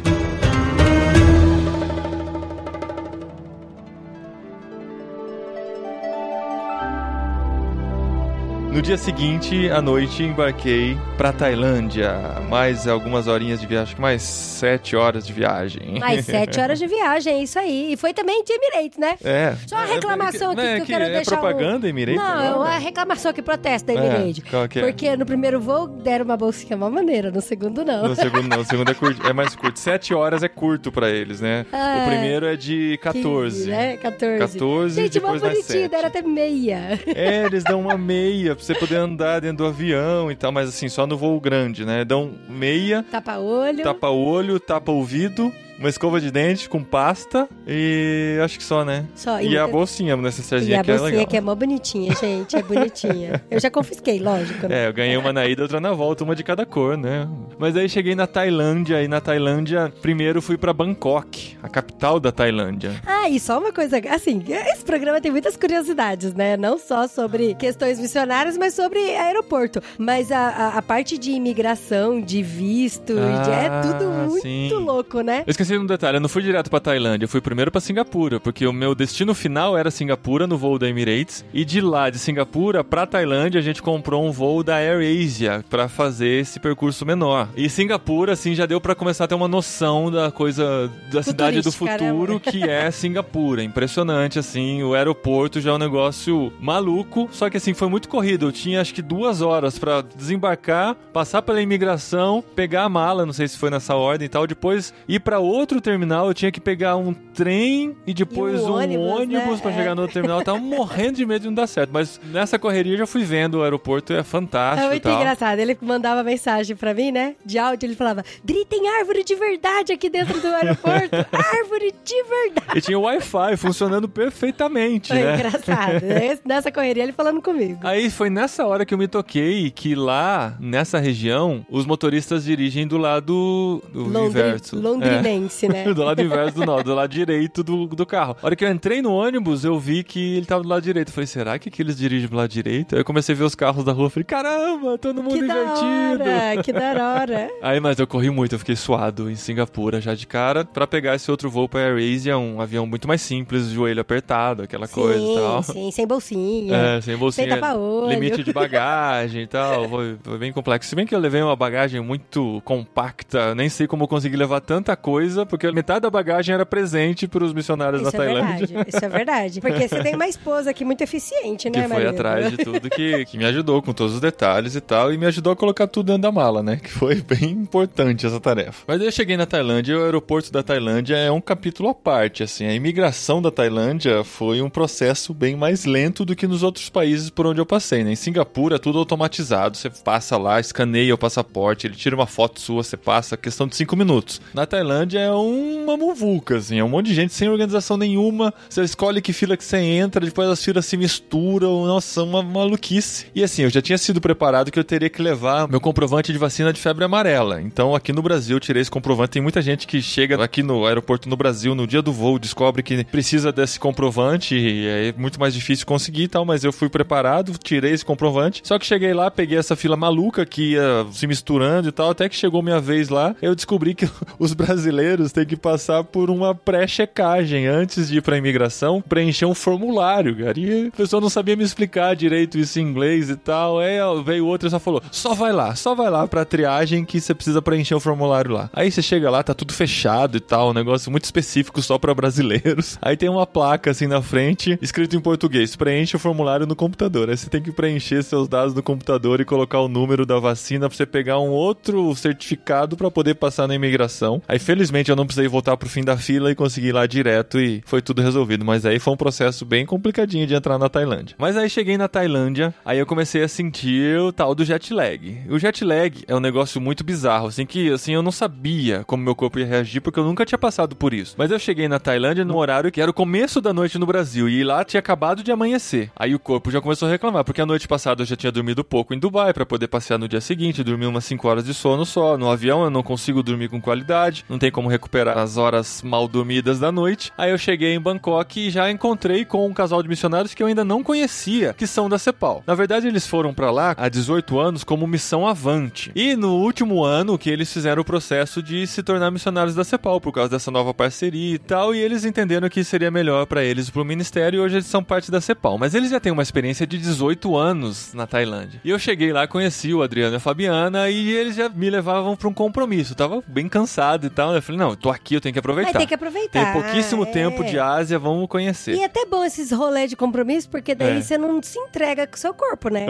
[8.71, 12.13] No dia seguinte, à noite, embarquei pra Tailândia.
[12.47, 15.99] Mais algumas horinhas de viagem, acho que mais sete horas de viagem.
[15.99, 17.93] Mais sete horas de viagem, é isso aí.
[17.93, 19.17] E foi também de Emirates, né?
[19.23, 19.55] É.
[19.67, 22.21] Só uma reclamação aqui Não, é que eu quero é deixar um- propaganda, Emirates?
[22.21, 22.69] Não, agora?
[22.69, 24.43] a reclamação que protesta da É, Emirates.
[24.49, 24.81] qual que é?
[24.83, 28.07] Porque no primeiro voo deram uma bolsinha uma maneira, no segundo não.
[28.09, 29.79] No segundo não, o segundo é, curto, é mais curto.
[29.79, 31.65] Sete horas é curto pra eles, né?
[31.73, 33.57] Ah, o primeiro é de 14.
[33.65, 33.97] 15, né?
[33.97, 34.37] 14.
[34.39, 35.91] 14 Gente, mó depois mais bonitinho, sete.
[35.91, 36.99] deram até meia.
[37.07, 40.69] É, eles dão uma meia pra você poder andar dentro do avião e tal, mas
[40.69, 42.03] assim, só no voo grande, né?
[42.05, 43.83] Dão meia, Tapa-olho.
[43.83, 49.05] tapa olho, tapa ouvido, uma escova de dente com pasta e acho que só, né?
[49.15, 51.27] Só, E, a muita- bolsinha, a E a que é bolsinha legal.
[51.27, 52.55] que é mó bonitinha, gente.
[52.55, 53.41] É bonitinha.
[53.49, 54.67] Eu já confisquei, lógico.
[54.67, 54.85] né?
[54.85, 57.27] É, eu ganhei uma na ida, outra na volta, uma de cada cor, né?
[57.57, 62.31] Mas aí cheguei na Tailândia, e na Tailândia, primeiro fui pra Bangkok, a capital da
[62.31, 62.91] Tailândia.
[63.05, 66.57] Ah, e só uma coisa, assim, esse programa tem muitas curiosidades, né?
[66.57, 69.81] Não só sobre questões missionárias, mas sobre aeroporto.
[69.97, 74.69] Mas a, a, a parte de imigração, de visto, de- é Ah, tudo muito sim.
[74.73, 75.43] louco, né?
[75.45, 77.81] Eu esqueci de um detalhe, eu não fui direto pra Tailândia, eu fui primeiro pra
[77.81, 82.09] Singapura, porque o meu destino final era Singapura, no voo da Emirates, e de lá,
[82.09, 87.05] de Singapura pra Tailândia, a gente comprou um voo da AirAsia pra fazer esse percurso
[87.05, 87.49] menor.
[87.55, 91.61] E Singapura, assim, já deu pra começar a ter uma noção da coisa, da cidade
[91.61, 92.39] do futuro, né?
[92.39, 93.63] que é Singapura.
[93.63, 98.47] Impressionante, assim, o aeroporto já é um negócio maluco, só que assim, foi muito corrido,
[98.47, 103.33] eu tinha acho que duas horas pra desembarcar, passar pela imigração, pegar a mala, não
[103.33, 106.59] sei se foi nessa ordem e tal, depois ir pra outro terminal, eu tinha que
[106.59, 109.57] pegar um trem e depois E um um ônibus, ônibus, né?
[109.61, 109.75] pra É.
[109.75, 110.39] chegar no outro terminal.
[110.39, 111.89] Eu tava morrendo de medo de não dar certo.
[111.91, 115.17] Mas nessa correria eu já fui vendo o aeroporto, é fantástico É muito tal.
[115.19, 115.59] engraçado.
[115.59, 117.35] Ele mandava mensagem pra mim, né?
[117.45, 121.15] De áudio, ele falava: Dri, tem árvore de verdade aqui dentro do aeroporto.
[121.31, 122.77] árvore de verdade.
[122.77, 125.35] E tinha o Wi-Fi funcionando perfeitamente, Foi né?
[125.35, 126.03] engraçado.
[126.03, 127.79] Esse- Nessa correria, ele falando comigo.
[127.83, 132.87] Aí foi nessa hora que eu me toquei que lá, nessa região, os motoristas dirigem
[132.87, 134.79] do lado do Londri- inverso.
[134.79, 135.48] Londrinense, É.
[135.67, 135.91] né?
[135.93, 138.35] do lado inverso do nó, do lado direito do, do carro.
[138.41, 141.09] A hora que eu entrei no ônibus, eu vi que ele tava do lado direito.
[141.09, 142.95] Eu falei, será que, que eles dirigem do lado direito?
[142.95, 144.09] Aí eu comecei a ver os carros da rua.
[144.09, 146.23] Falei, caramba, todo mundo Que da invertido.
[146.23, 147.49] hora, que da hora.
[147.61, 151.15] Aí, mas eu corri muito, eu fiquei suado em Singapura já de cara pra pegar
[151.15, 155.35] esse outro voo pra AirAsia, um avião muito mais simples, joelho apertado, aquela coisa e
[155.35, 155.63] tal.
[155.63, 156.75] Sim, sim, sem bolsinha.
[156.75, 158.09] É, sem bolsinha, Sem tapa-olho.
[158.09, 160.89] limite de bagagem e tal, foi, foi bem complexo.
[160.89, 164.59] Se bem que eu levei uma bagagem muito compacta, nem sei como eu consegui levar
[164.61, 168.67] tanta coisa, porque metade da bagagem era presente pros missionários Isso da é Tailândia.
[168.67, 169.61] verdade, isso é verdade.
[169.61, 172.09] Porque você tem uma esposa aqui muito eficiente, né, Que foi Maria?
[172.11, 175.25] atrás de tudo, que, que me ajudou com todos os detalhes e tal, e me
[175.25, 176.77] ajudou a colocar tudo dentro da mala, né?
[176.81, 178.83] Que foi bem importante essa tarefa.
[178.87, 181.93] Mas aí eu cheguei na Tailândia e o aeroporto da Tailândia é um capítulo à
[181.95, 182.65] parte, assim.
[182.65, 187.29] A imigração da Tailândia foi um processo bem mais lento do que nos outros países
[187.29, 188.11] por onde eu passei, né?
[188.11, 192.59] Em Singapura é tudo automatizado, você passa lá, escaneia o passaporte, ele tira uma foto
[192.59, 194.41] sua, você passa, questão de cinco minutos.
[194.53, 198.83] Na Tailândia é uma muvuca, assim, é um monte de gente sem organização nenhuma, você
[198.83, 203.27] escolhe que fila que você entra, depois as filas se misturam, nossa, uma maluquice.
[203.33, 206.37] E assim, eu já tinha sido preparado que eu teria que levar meu comprovante de
[206.37, 207.61] vacina de febre amarela.
[207.61, 209.31] Então aqui no Brasil eu tirei esse comprovante.
[209.31, 212.81] Tem muita gente que chega aqui no aeroporto no Brasil no dia do voo, descobre
[212.81, 216.89] que precisa desse comprovante e é muito mais difícil conseguir e tal, mas eu fui
[216.89, 218.61] preparado, tirei esse comprovante.
[218.63, 222.27] Só que cheguei lá, peguei essa fila maluca que ia se misturando e tal, até
[222.27, 226.55] que chegou minha vez lá, eu descobri que os brasileiros têm que passar por uma
[226.55, 230.59] pré-checagem antes de ir pra imigração, preencher um formulário, cara.
[230.59, 233.79] E a pessoa não sabia me explicar direito isso em inglês e tal.
[233.79, 237.19] Aí veio outro e só falou: só vai lá, só vai lá pra triagem que
[237.19, 238.69] você precisa preencher o formulário lá.
[238.73, 242.13] Aí você chega lá, tá tudo fechado e tal, um negócio muito específico só pra
[242.13, 242.97] brasileiros.
[243.01, 247.29] Aí tem uma placa assim na frente, escrito em português: preenche o formulário no computador.
[247.29, 250.87] Aí você tem que preencher seus dados no computador e colocar o número da vacina
[250.87, 254.41] pra você pegar um outro certificado pra poder passar na imigração.
[254.47, 257.59] Aí felizmente eu não precisei voltar pro fim da fila e consegui ir lá direto
[257.59, 258.65] e foi tudo resolvido.
[258.65, 261.35] Mas aí foi um processo bem complicadinho de entrar na Tailândia.
[261.39, 265.41] Mas aí cheguei na Tailândia, aí eu comecei a sentir o tal do jet lag.
[265.49, 269.23] O jet lag é um negócio muito bizarro, assim que assim eu não sabia como
[269.23, 271.35] meu corpo ia reagir porque eu nunca tinha passado por isso.
[271.37, 274.49] Mas eu cheguei na Tailândia no horário que era o começo da noite no Brasil
[274.49, 276.11] e lá tinha acabado de amanhecer.
[276.15, 278.83] Aí o corpo já começou a reclamar porque a noite passada eu já tinha dormido
[278.83, 282.05] pouco em Dubai para poder passear no dia seguinte, dormir umas 5 horas de sono
[282.05, 282.37] só.
[282.37, 286.27] No avião eu não consigo dormir com qualidade, não tem como recuperar as horas mal
[286.27, 287.31] dormidas da noite.
[287.37, 290.67] Aí eu cheguei em Bangkok e já encontrei com um casal de missionários que eu
[290.67, 292.63] ainda não conhecia, que são da CEPAL.
[292.67, 296.11] Na verdade, eles foram para lá há 18 anos como missão avante.
[296.15, 300.19] E no último ano que eles fizeram o processo de se tornar missionários da CEPAL
[300.19, 303.89] por causa dessa nova parceria e tal, e eles entenderam que seria melhor para eles
[303.89, 305.77] pro ministério e hoje eles são parte da CEPAL.
[305.77, 308.81] Mas eles já têm uma experiência de 18 anos na Tailândia.
[308.83, 312.35] E eu cheguei lá, conheci o Adriano e a Fabiana e eles já me levavam
[312.35, 313.13] para um compromisso.
[313.13, 314.53] Eu tava bem cansado e tal.
[314.53, 315.91] Eu falei, não, tô aqui, eu tenho que aproveitar.
[315.91, 316.73] Vai ter que aproveitar.
[316.73, 317.25] Tem pouquíssimo é.
[317.27, 318.95] tempo de Ásia, vamos conhecer.
[318.95, 321.21] E é até bom esses rolês de compromisso, porque daí É.
[321.21, 323.05] você não se entrega com o seu corpo, né?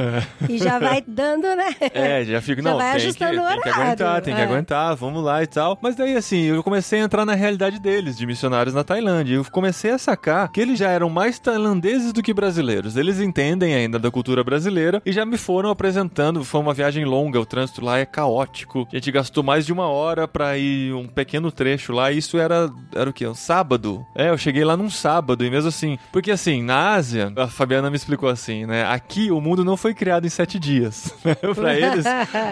[0.49, 1.75] E já vai dando, né?
[1.93, 4.41] É, já fico, Já não, vai tem, que, ajustando o tem que aguentar, tem que
[4.41, 4.43] é.
[4.43, 5.77] aguentar, vamos lá e tal.
[5.81, 9.35] Mas daí, assim, eu comecei a entrar na realidade deles, de missionários na Tailândia.
[9.35, 12.95] Eu comecei a sacar que eles já eram mais tailandeses do que brasileiros.
[12.97, 16.43] Eles entendem ainda da cultura brasileira e já me foram apresentando.
[16.43, 18.87] Foi uma viagem longa, o trânsito lá é caótico.
[18.91, 22.09] A gente gastou mais de uma hora pra ir um pequeno trecho lá.
[22.09, 23.27] E isso era, era o quê?
[23.27, 24.05] Um sábado?
[24.15, 25.99] É, eu cheguei lá num sábado e mesmo assim.
[26.09, 28.85] Porque assim, na Ásia, a Fabiana me explicou assim, né?
[28.85, 31.13] Aqui o mundo não foi criado em sete dias.
[31.25, 31.35] né?
[31.53, 32.05] pra eles,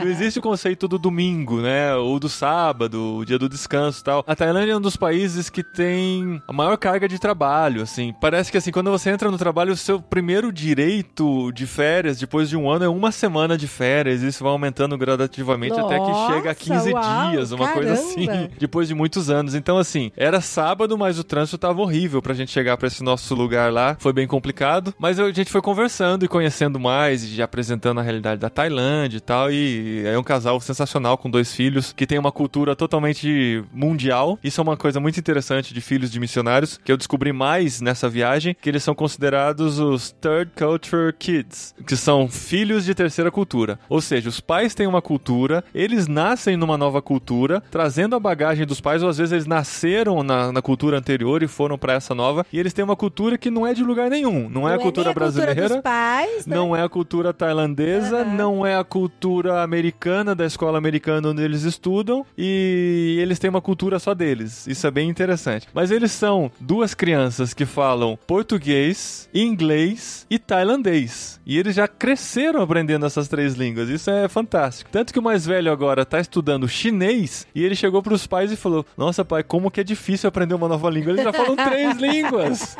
[0.03, 1.95] não existe o conceito do domingo, né?
[1.95, 4.25] Ou do sábado, o dia do descanso e tal.
[4.27, 8.13] A Tailândia é um dos países que tem a maior carga de trabalho, assim.
[8.19, 12.49] Parece que assim, quando você entra no trabalho, o seu primeiro direito de férias, depois
[12.49, 14.21] de um ano, é uma semana de férias.
[14.21, 18.25] Isso vai aumentando gradativamente até que Nossa, chega a 15 uau, dias, uma coisa assim.
[18.25, 18.51] caramba.
[18.59, 19.53] Depois de muitos anos.
[19.53, 23.35] Então, assim, era sábado, mas o trânsito tava horrível pra gente chegar pra esse nosso
[23.35, 23.95] lugar lá.
[23.99, 24.93] Foi bem complicado.
[24.97, 29.21] Mas a gente foi conversando e conhecendo mais, e apresentando a realidade da Tailândia e
[29.21, 29.51] tal.
[29.51, 34.39] E é um casal sensacional com dois filhos que tem uma cultura totalmente mundial.
[34.43, 38.09] Isso é uma coisa muito interessante de filhos de missionários que eu descobri mais nessa
[38.09, 43.79] viagem, que eles são considerados os Third Culture Kids, que são filhos de terceira cultura.
[43.89, 48.65] Ou seja, os pais têm uma cultura, eles nascem numa nova cultura, trazendo a bagagem
[48.65, 51.91] dos os pais, ou às vezes eles nasceram na, na cultura anterior e foram pra
[51.91, 54.47] essa nova, e eles têm uma cultura que não é de lugar nenhum.
[54.47, 55.53] Não é a cultura nem brasileira.
[55.53, 56.55] cultura dos pais, né?
[56.55, 58.33] Não é a cultura tailandesa, Aham.
[58.33, 63.59] não é a cultura americana, da escola americana onde eles estudam, e eles têm uma
[63.61, 64.65] cultura só deles.
[64.67, 65.67] Isso é bem interessante.
[65.73, 71.41] Mas eles são duas crianças que falam português, inglês e tailandês.
[71.45, 73.89] E eles já cresceram aprendendo essas três línguas.
[73.89, 74.89] Isso é fantástico.
[74.91, 78.55] Tanto que o mais velho agora tá estudando chinês e ele chegou pros pais e
[78.55, 81.11] falou: Nossa, pai, como que é difícil aprender uma nova língua.
[81.11, 82.77] Eles já falam três línguas.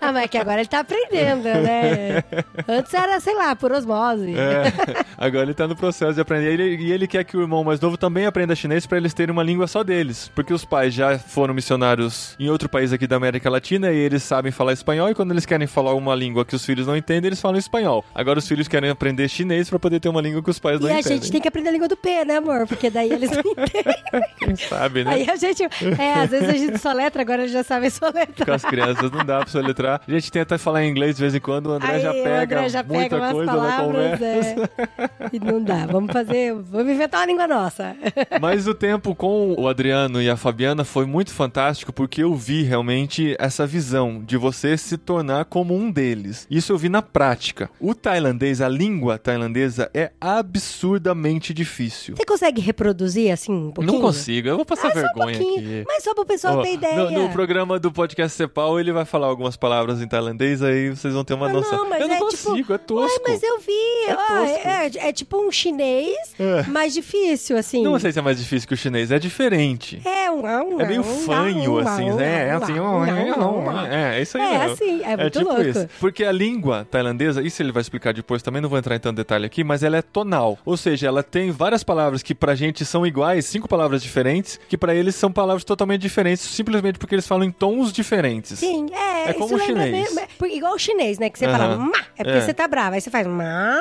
[0.00, 2.24] Ah, mas é que agora ele tá aprendendo, né?
[2.68, 4.34] Antes era, sei lá, por osmose.
[4.36, 4.72] É,
[5.16, 6.52] agora ele tá no processo de aprender.
[6.52, 9.32] Ele- e ele quer que o irmão mais novo também aprenda chinês pra eles terem
[9.32, 10.30] uma língua só deles.
[10.34, 14.22] Porque os pais já foram missionários em outro país aqui da América Latina e eles
[14.22, 15.10] sabem falar espanhol.
[15.10, 18.04] E quando eles querem falar uma língua que os filhos não entendem, eles falam espanhol.
[18.14, 20.82] Agora os filhos querem aprender chinês pra poder ter uma língua que os pais E
[20.82, 21.18] não a entendem.
[21.18, 22.66] gente tem que aprender a língua do P, né, amor?
[22.66, 23.94] Porque daí eles não entendem.
[24.38, 25.12] Quem sabe, né?
[25.14, 25.62] Aí a gente.
[25.98, 28.50] É, às vezes a gente soletra, agora já sabem Com soletrar.
[28.56, 30.00] as crianças não dá pra soletrar.
[30.06, 32.56] A gente tenta falar inglês de vez em quando, o André Aí, já o pega
[32.58, 34.70] André já muita pega umas coisa na palavras, conversa.
[34.98, 35.30] é.
[35.32, 35.86] E não dá.
[35.86, 36.54] Vamos fazer.
[36.54, 37.96] Vamos inventar uma língua nossa.
[38.40, 42.62] Mas o tempo com o Adriano e a Fabiana foi muito fantástico porque eu vi
[42.62, 46.46] realmente essa visão de você se tornar como um deles.
[46.50, 47.70] Isso eu vi na prática.
[47.80, 52.16] O tailandês, a língua tailandesa é absurdamente difícil.
[52.16, 53.94] Você consegue reproduzir assim um pouquinho?
[53.94, 55.58] Não consigo, eu vou passar Ah, um vergonha pouquinho.
[55.58, 55.84] aqui.
[55.86, 56.96] Mas só pro pessoal Ó, ter ideia.
[56.96, 61.12] no, no programa do podcast Cepal, ele vai falar algumas palavras em tailandês, aí vocês
[61.14, 61.78] vão ter uma Ah, noção.
[61.78, 63.20] não, mas eu não é consigo, tipo, é tosco.
[63.26, 63.72] Ué, mas eu vi.
[64.08, 64.68] É ó, tosco.
[64.68, 66.62] é, é tipo um chinês, É.
[66.68, 67.82] mais difícil, assim.
[67.82, 70.00] Não sei se é mais difícil que o chinês, é diferente.
[70.04, 72.48] É um, um É meio um, fanho, um, assim, um, né?
[72.48, 73.86] É um, assim, um, um, um.
[73.86, 75.62] é, é isso aí É assim, é muito tipo louco.
[75.68, 75.88] isso.
[76.00, 79.16] Porque a língua tailandesa, isso ele vai explicar depois também, não vou entrar em tanto
[79.16, 80.58] detalhe aqui, mas ela é tonal.
[80.64, 84.76] Ou seja, ela tem várias palavras que pra gente são iguais, cinco palavras diferentes, que
[84.76, 88.58] pra eles são palavras totalmente diferentes, simplesmente porque eles falam em tons diferentes.
[88.58, 89.30] Sim, é.
[89.30, 89.90] É como isso o chinês.
[89.92, 91.30] mesmo- é, igual o chinês, né?
[91.30, 91.78] Que você fala Aham.
[91.78, 92.40] má, é porque É.
[92.40, 92.96] você tá brava.
[92.96, 93.80] Aí você faz má,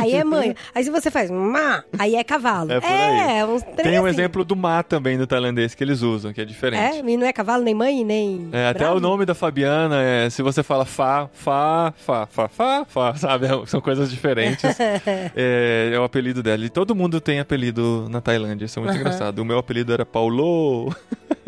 [0.00, 0.54] aí é mãe.
[0.74, 2.72] aí se você faz má, aí é cavalo.
[2.72, 3.38] É por aí.
[3.38, 4.14] É, uns três Tem um assim.
[4.14, 6.98] exemplo do má também no tailandês que eles usam, que é diferente.
[6.98, 8.48] É, e não é cavalo, nem mãe, nem.
[8.52, 8.96] É, até bravo.
[8.96, 13.46] o nome da Fabiana é, se você fala fá, fá, fá, fá, fá, fá, sabe?
[13.66, 14.64] São coisas diferentes.
[15.36, 16.64] é, é o apelido dela.
[16.64, 19.00] E todo mundo tem apelido na Tailândia, isso é muito Aham.
[19.00, 19.38] engraçado.
[19.38, 20.30] O meu apelido era Paulo,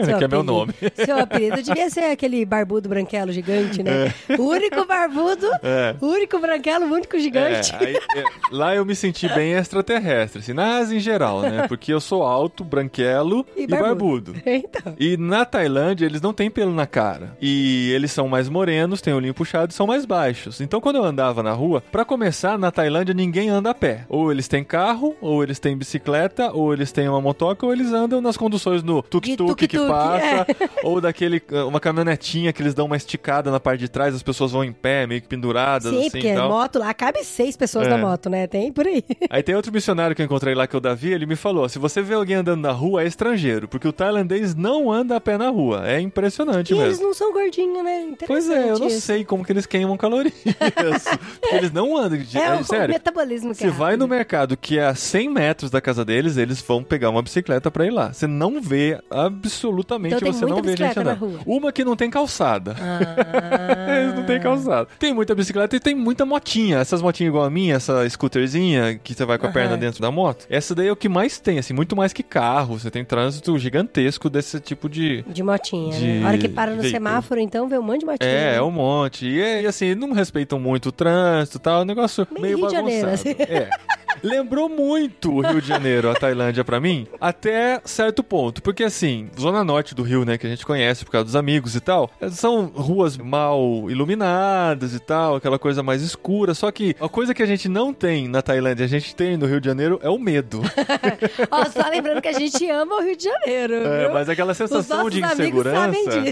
[0.05, 0.73] Seu que é meu nome.
[1.05, 4.13] Seu apelido devia ser aquele barbudo branquelo gigante, né?
[4.39, 5.95] O único barbudo, É.
[6.01, 7.73] único branquelo, único gigante.
[7.75, 11.67] É, aí, é, lá eu me senti bem extraterrestre, assim, na Ásia em geral, né?
[11.69, 14.33] Porque eu sou alto, branquelo e, E barbudo.
[14.33, 14.43] barbudo.
[14.47, 14.95] Então.
[14.99, 17.37] E na Tailândia, eles não têm pelo na cara.
[17.41, 20.61] E eles são mais morenos, têm o olhinho puxado e são mais baixos.
[20.61, 24.05] Então, quando eu andava na rua, pra começar, na Tailândia ninguém anda a pé.
[24.09, 27.93] Ou eles têm carro, ou eles têm bicicleta, ou eles têm uma motoca, ou eles
[27.93, 30.47] andam nas conduções no tuk-tuk que passa,
[30.83, 34.53] ou daquele uma caminhonetinha que eles dão uma esticada na parte de trás, as pessoas
[34.53, 36.49] vão em pé, meio que penduradas Sim, assim porque e tal.
[36.49, 37.91] moto lá cabe seis pessoas É.
[37.91, 38.47] na moto, né?
[38.47, 39.03] Tem por aí.
[39.31, 41.69] Aí tem outro missionário que eu encontrei lá, que é o Davi, ele me falou:
[41.69, 45.21] se você vê alguém andando na rua, é estrangeiro, porque o tailandês não anda a
[45.21, 45.83] pé na rua.
[45.89, 46.87] É impressionante E mesmo.
[46.89, 48.13] eles não são gordinhos, né?
[48.27, 49.01] Pois é, eu não isso.
[49.01, 50.33] sei como que eles queimam calorias.
[51.41, 52.19] porque eles não andam.
[52.19, 52.93] de- É, é, o, sério.
[52.93, 56.37] metabolismo que Você é vai no mercado que é a 100 metros da casa deles,
[56.37, 58.13] eles vão pegar uma bicicleta pra ir lá.
[58.13, 61.41] Você não vê, absolutamente, Então você não vê gente andando.
[61.47, 62.75] Uma que não tem calçada.
[62.81, 63.99] Ah.
[64.03, 64.89] Eles não tem calçada.
[64.99, 66.79] Tem muita bicicleta e tem muita motinha.
[66.79, 69.55] Essas motinhas igual a minha, essa scooterzinha que você vai com a Aham.
[69.55, 70.47] perna dentro da moto.
[70.49, 72.79] Essa daí é o que mais tem, assim, muito mais que carro.
[72.79, 75.23] Você tem trânsito gigantesco desse tipo de.
[75.29, 76.25] De motinha, De né?
[76.25, 76.93] A hora que para no veículo.
[76.93, 78.31] semáforo, então, vê um monte de motinha.
[78.31, 78.57] É, né?
[78.57, 79.27] é um monte.
[79.27, 81.81] E, assim, não respeitam muito o trânsito e tal.
[81.81, 82.91] É um negócio meio Rio de bagunçado.
[82.91, 83.35] Janeiro, assim.
[83.39, 83.69] É.
[84.23, 88.63] Lembrou muito o Rio de Janeiro, a Tailândia pra mim, até certo ponto.
[88.63, 91.75] Porque assim, Zona Norte do Rio, né, que a gente conhece por causa dos amigos
[91.75, 96.55] e tal, são ruas mal iluminadas e tal, aquela coisa mais escura.
[96.55, 99.47] Só que a coisa que a gente não tem na Tailândia, a gente tem no
[99.47, 100.63] Rio de Janeiro, é o medo.
[101.51, 103.75] Ó, só lembrando que a gente ama o Rio de Janeiro.
[103.75, 104.13] É, viu?
[104.13, 106.23] mas aquela sensação de insegurança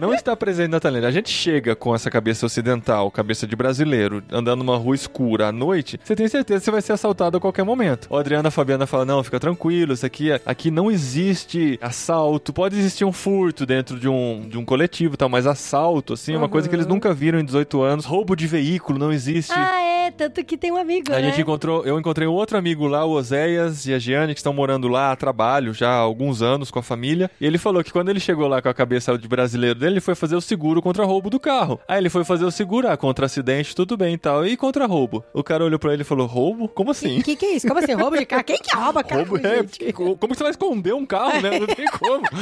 [0.00, 1.08] não está presente na Tailândia.
[1.08, 5.52] A gente chega com essa cabeça ocidental, cabeça de brasileiro, andando numa rua escura à
[5.52, 8.06] noite, você tem certeza que você vai ser assaltado a qualquer momento.
[8.10, 12.52] O Adriana e a Fabiana fala: não, fica tranquilo, isso aqui, aqui não existe assalto.
[12.52, 16.34] Pode existir um furto dentro de um, de um coletivo e tal, mas assalto, assim,
[16.34, 18.04] é uma coisa que eles nunca viram em 18 anos.
[18.04, 19.52] Roubo de veículo não existe.
[19.54, 21.28] Ah, é, tanto que tem um amigo, A né?
[21.28, 24.52] gente encontrou, eu encontrei um outro amigo lá, o Oséias e a Giane, que estão
[24.52, 27.30] morando lá a trabalho já há alguns anos com a família.
[27.40, 30.00] E ele falou que quando ele chegou lá com a cabeça de brasileiro dele, ele
[30.00, 31.80] foi fazer o seguro contra roubo do carro.
[31.86, 34.46] Aí ele foi fazer o seguro, ah, contra acidente, tudo bem e tal.
[34.46, 35.24] E contra roubo?
[35.32, 36.68] O cara olhou pra ele e falou: roubo?
[36.68, 37.21] Como assim?
[37.22, 37.68] O que, que é isso?
[37.68, 37.92] Como assim?
[37.92, 38.42] Roubo de carro?
[38.42, 41.60] Quem que rouba carro, Roubo, é, como você vai esconder um carro, né?
[41.60, 42.22] Não tem como.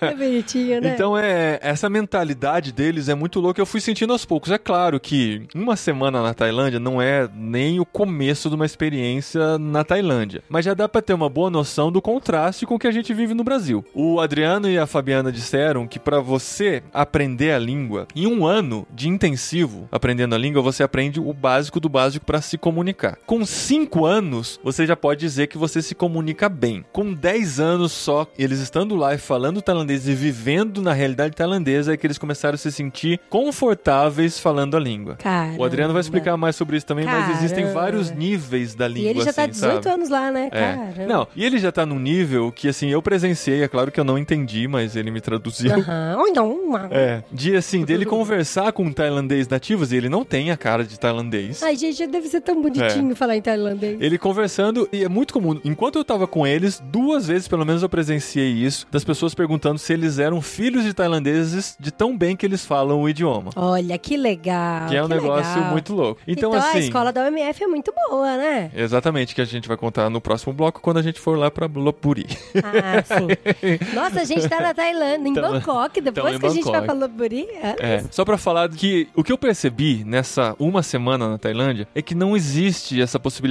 [0.00, 0.92] É bonitinho, né?
[0.94, 3.60] Então, é, essa mentalidade deles é muito louca.
[3.60, 4.50] Eu fui sentindo aos poucos.
[4.50, 9.58] É claro que uma semana na Tailândia não é nem o começo de uma experiência
[9.58, 10.42] na Tailândia.
[10.48, 13.14] Mas já dá pra ter uma boa noção do contraste com o que a gente
[13.14, 13.84] vive no Brasil.
[13.94, 18.86] O Adriano e a Fabiana disseram que pra você aprender a língua, em um ano
[18.92, 23.18] de intensivo aprendendo a língua, você aprende o básico do básico pra se comunicar.
[23.26, 26.84] Com cinco anos, você já pode dizer que você se comunica bem.
[26.92, 31.92] Com 10 anos só, eles estando lá e falando tailandês e vivendo na realidade tailandesa,
[31.92, 35.16] é que eles começaram a se sentir confortáveis falando a língua.
[35.16, 35.60] Caramba.
[35.60, 37.80] O Adriano vai explicar mais sobre isso também, mas existem Caramba.
[37.80, 39.08] vários níveis da língua.
[39.08, 39.94] E ele já tá assim, 18 sabe?
[39.94, 40.48] anos lá, né?
[40.52, 40.60] É.
[40.60, 41.06] Caramba.
[41.06, 44.04] Não, e ele já tá num nível que, assim, eu presenciei, é claro que eu
[44.04, 45.74] não entendi, mas ele me traduziu.
[45.74, 46.16] Aham.
[46.20, 46.56] Oi, não.
[46.90, 50.98] É, de assim, dele conversar com tailandês nativos, e ele não tem a cara de
[50.98, 51.62] tailandês.
[51.62, 53.65] Ai, gente, deve ser tão bonitinho falar em tailandês.
[54.00, 55.60] Ele conversando, e é muito comum.
[55.64, 59.78] Enquanto eu tava com eles, duas vezes pelo menos eu presenciei isso, das pessoas perguntando
[59.78, 63.50] se eles eram filhos de tailandeses de tão bem que eles falam o idioma.
[63.56, 64.88] Olha, que legal.
[64.88, 65.72] que é um negócio legal.
[65.72, 66.20] muito louco.
[66.26, 66.78] Então, Então, assim.
[66.78, 68.70] a escola da UMF é muito boa, né?
[68.74, 71.66] Exatamente, que a gente vai contar no próximo bloco quando a gente for lá pra
[71.66, 72.26] Lopburi.
[72.56, 73.94] Ah, sim.
[73.94, 76.64] Nossa, a gente tá na Tailândia, em Tamo- Bangkok, depois tamo em que a gente
[76.64, 76.86] vai Bangkok.
[76.86, 77.46] pra Lopburi.
[77.78, 82.02] É, só pra falar que o que eu percebi nessa uma semana na Tailândia é
[82.02, 83.45] que não existe essa possibilidade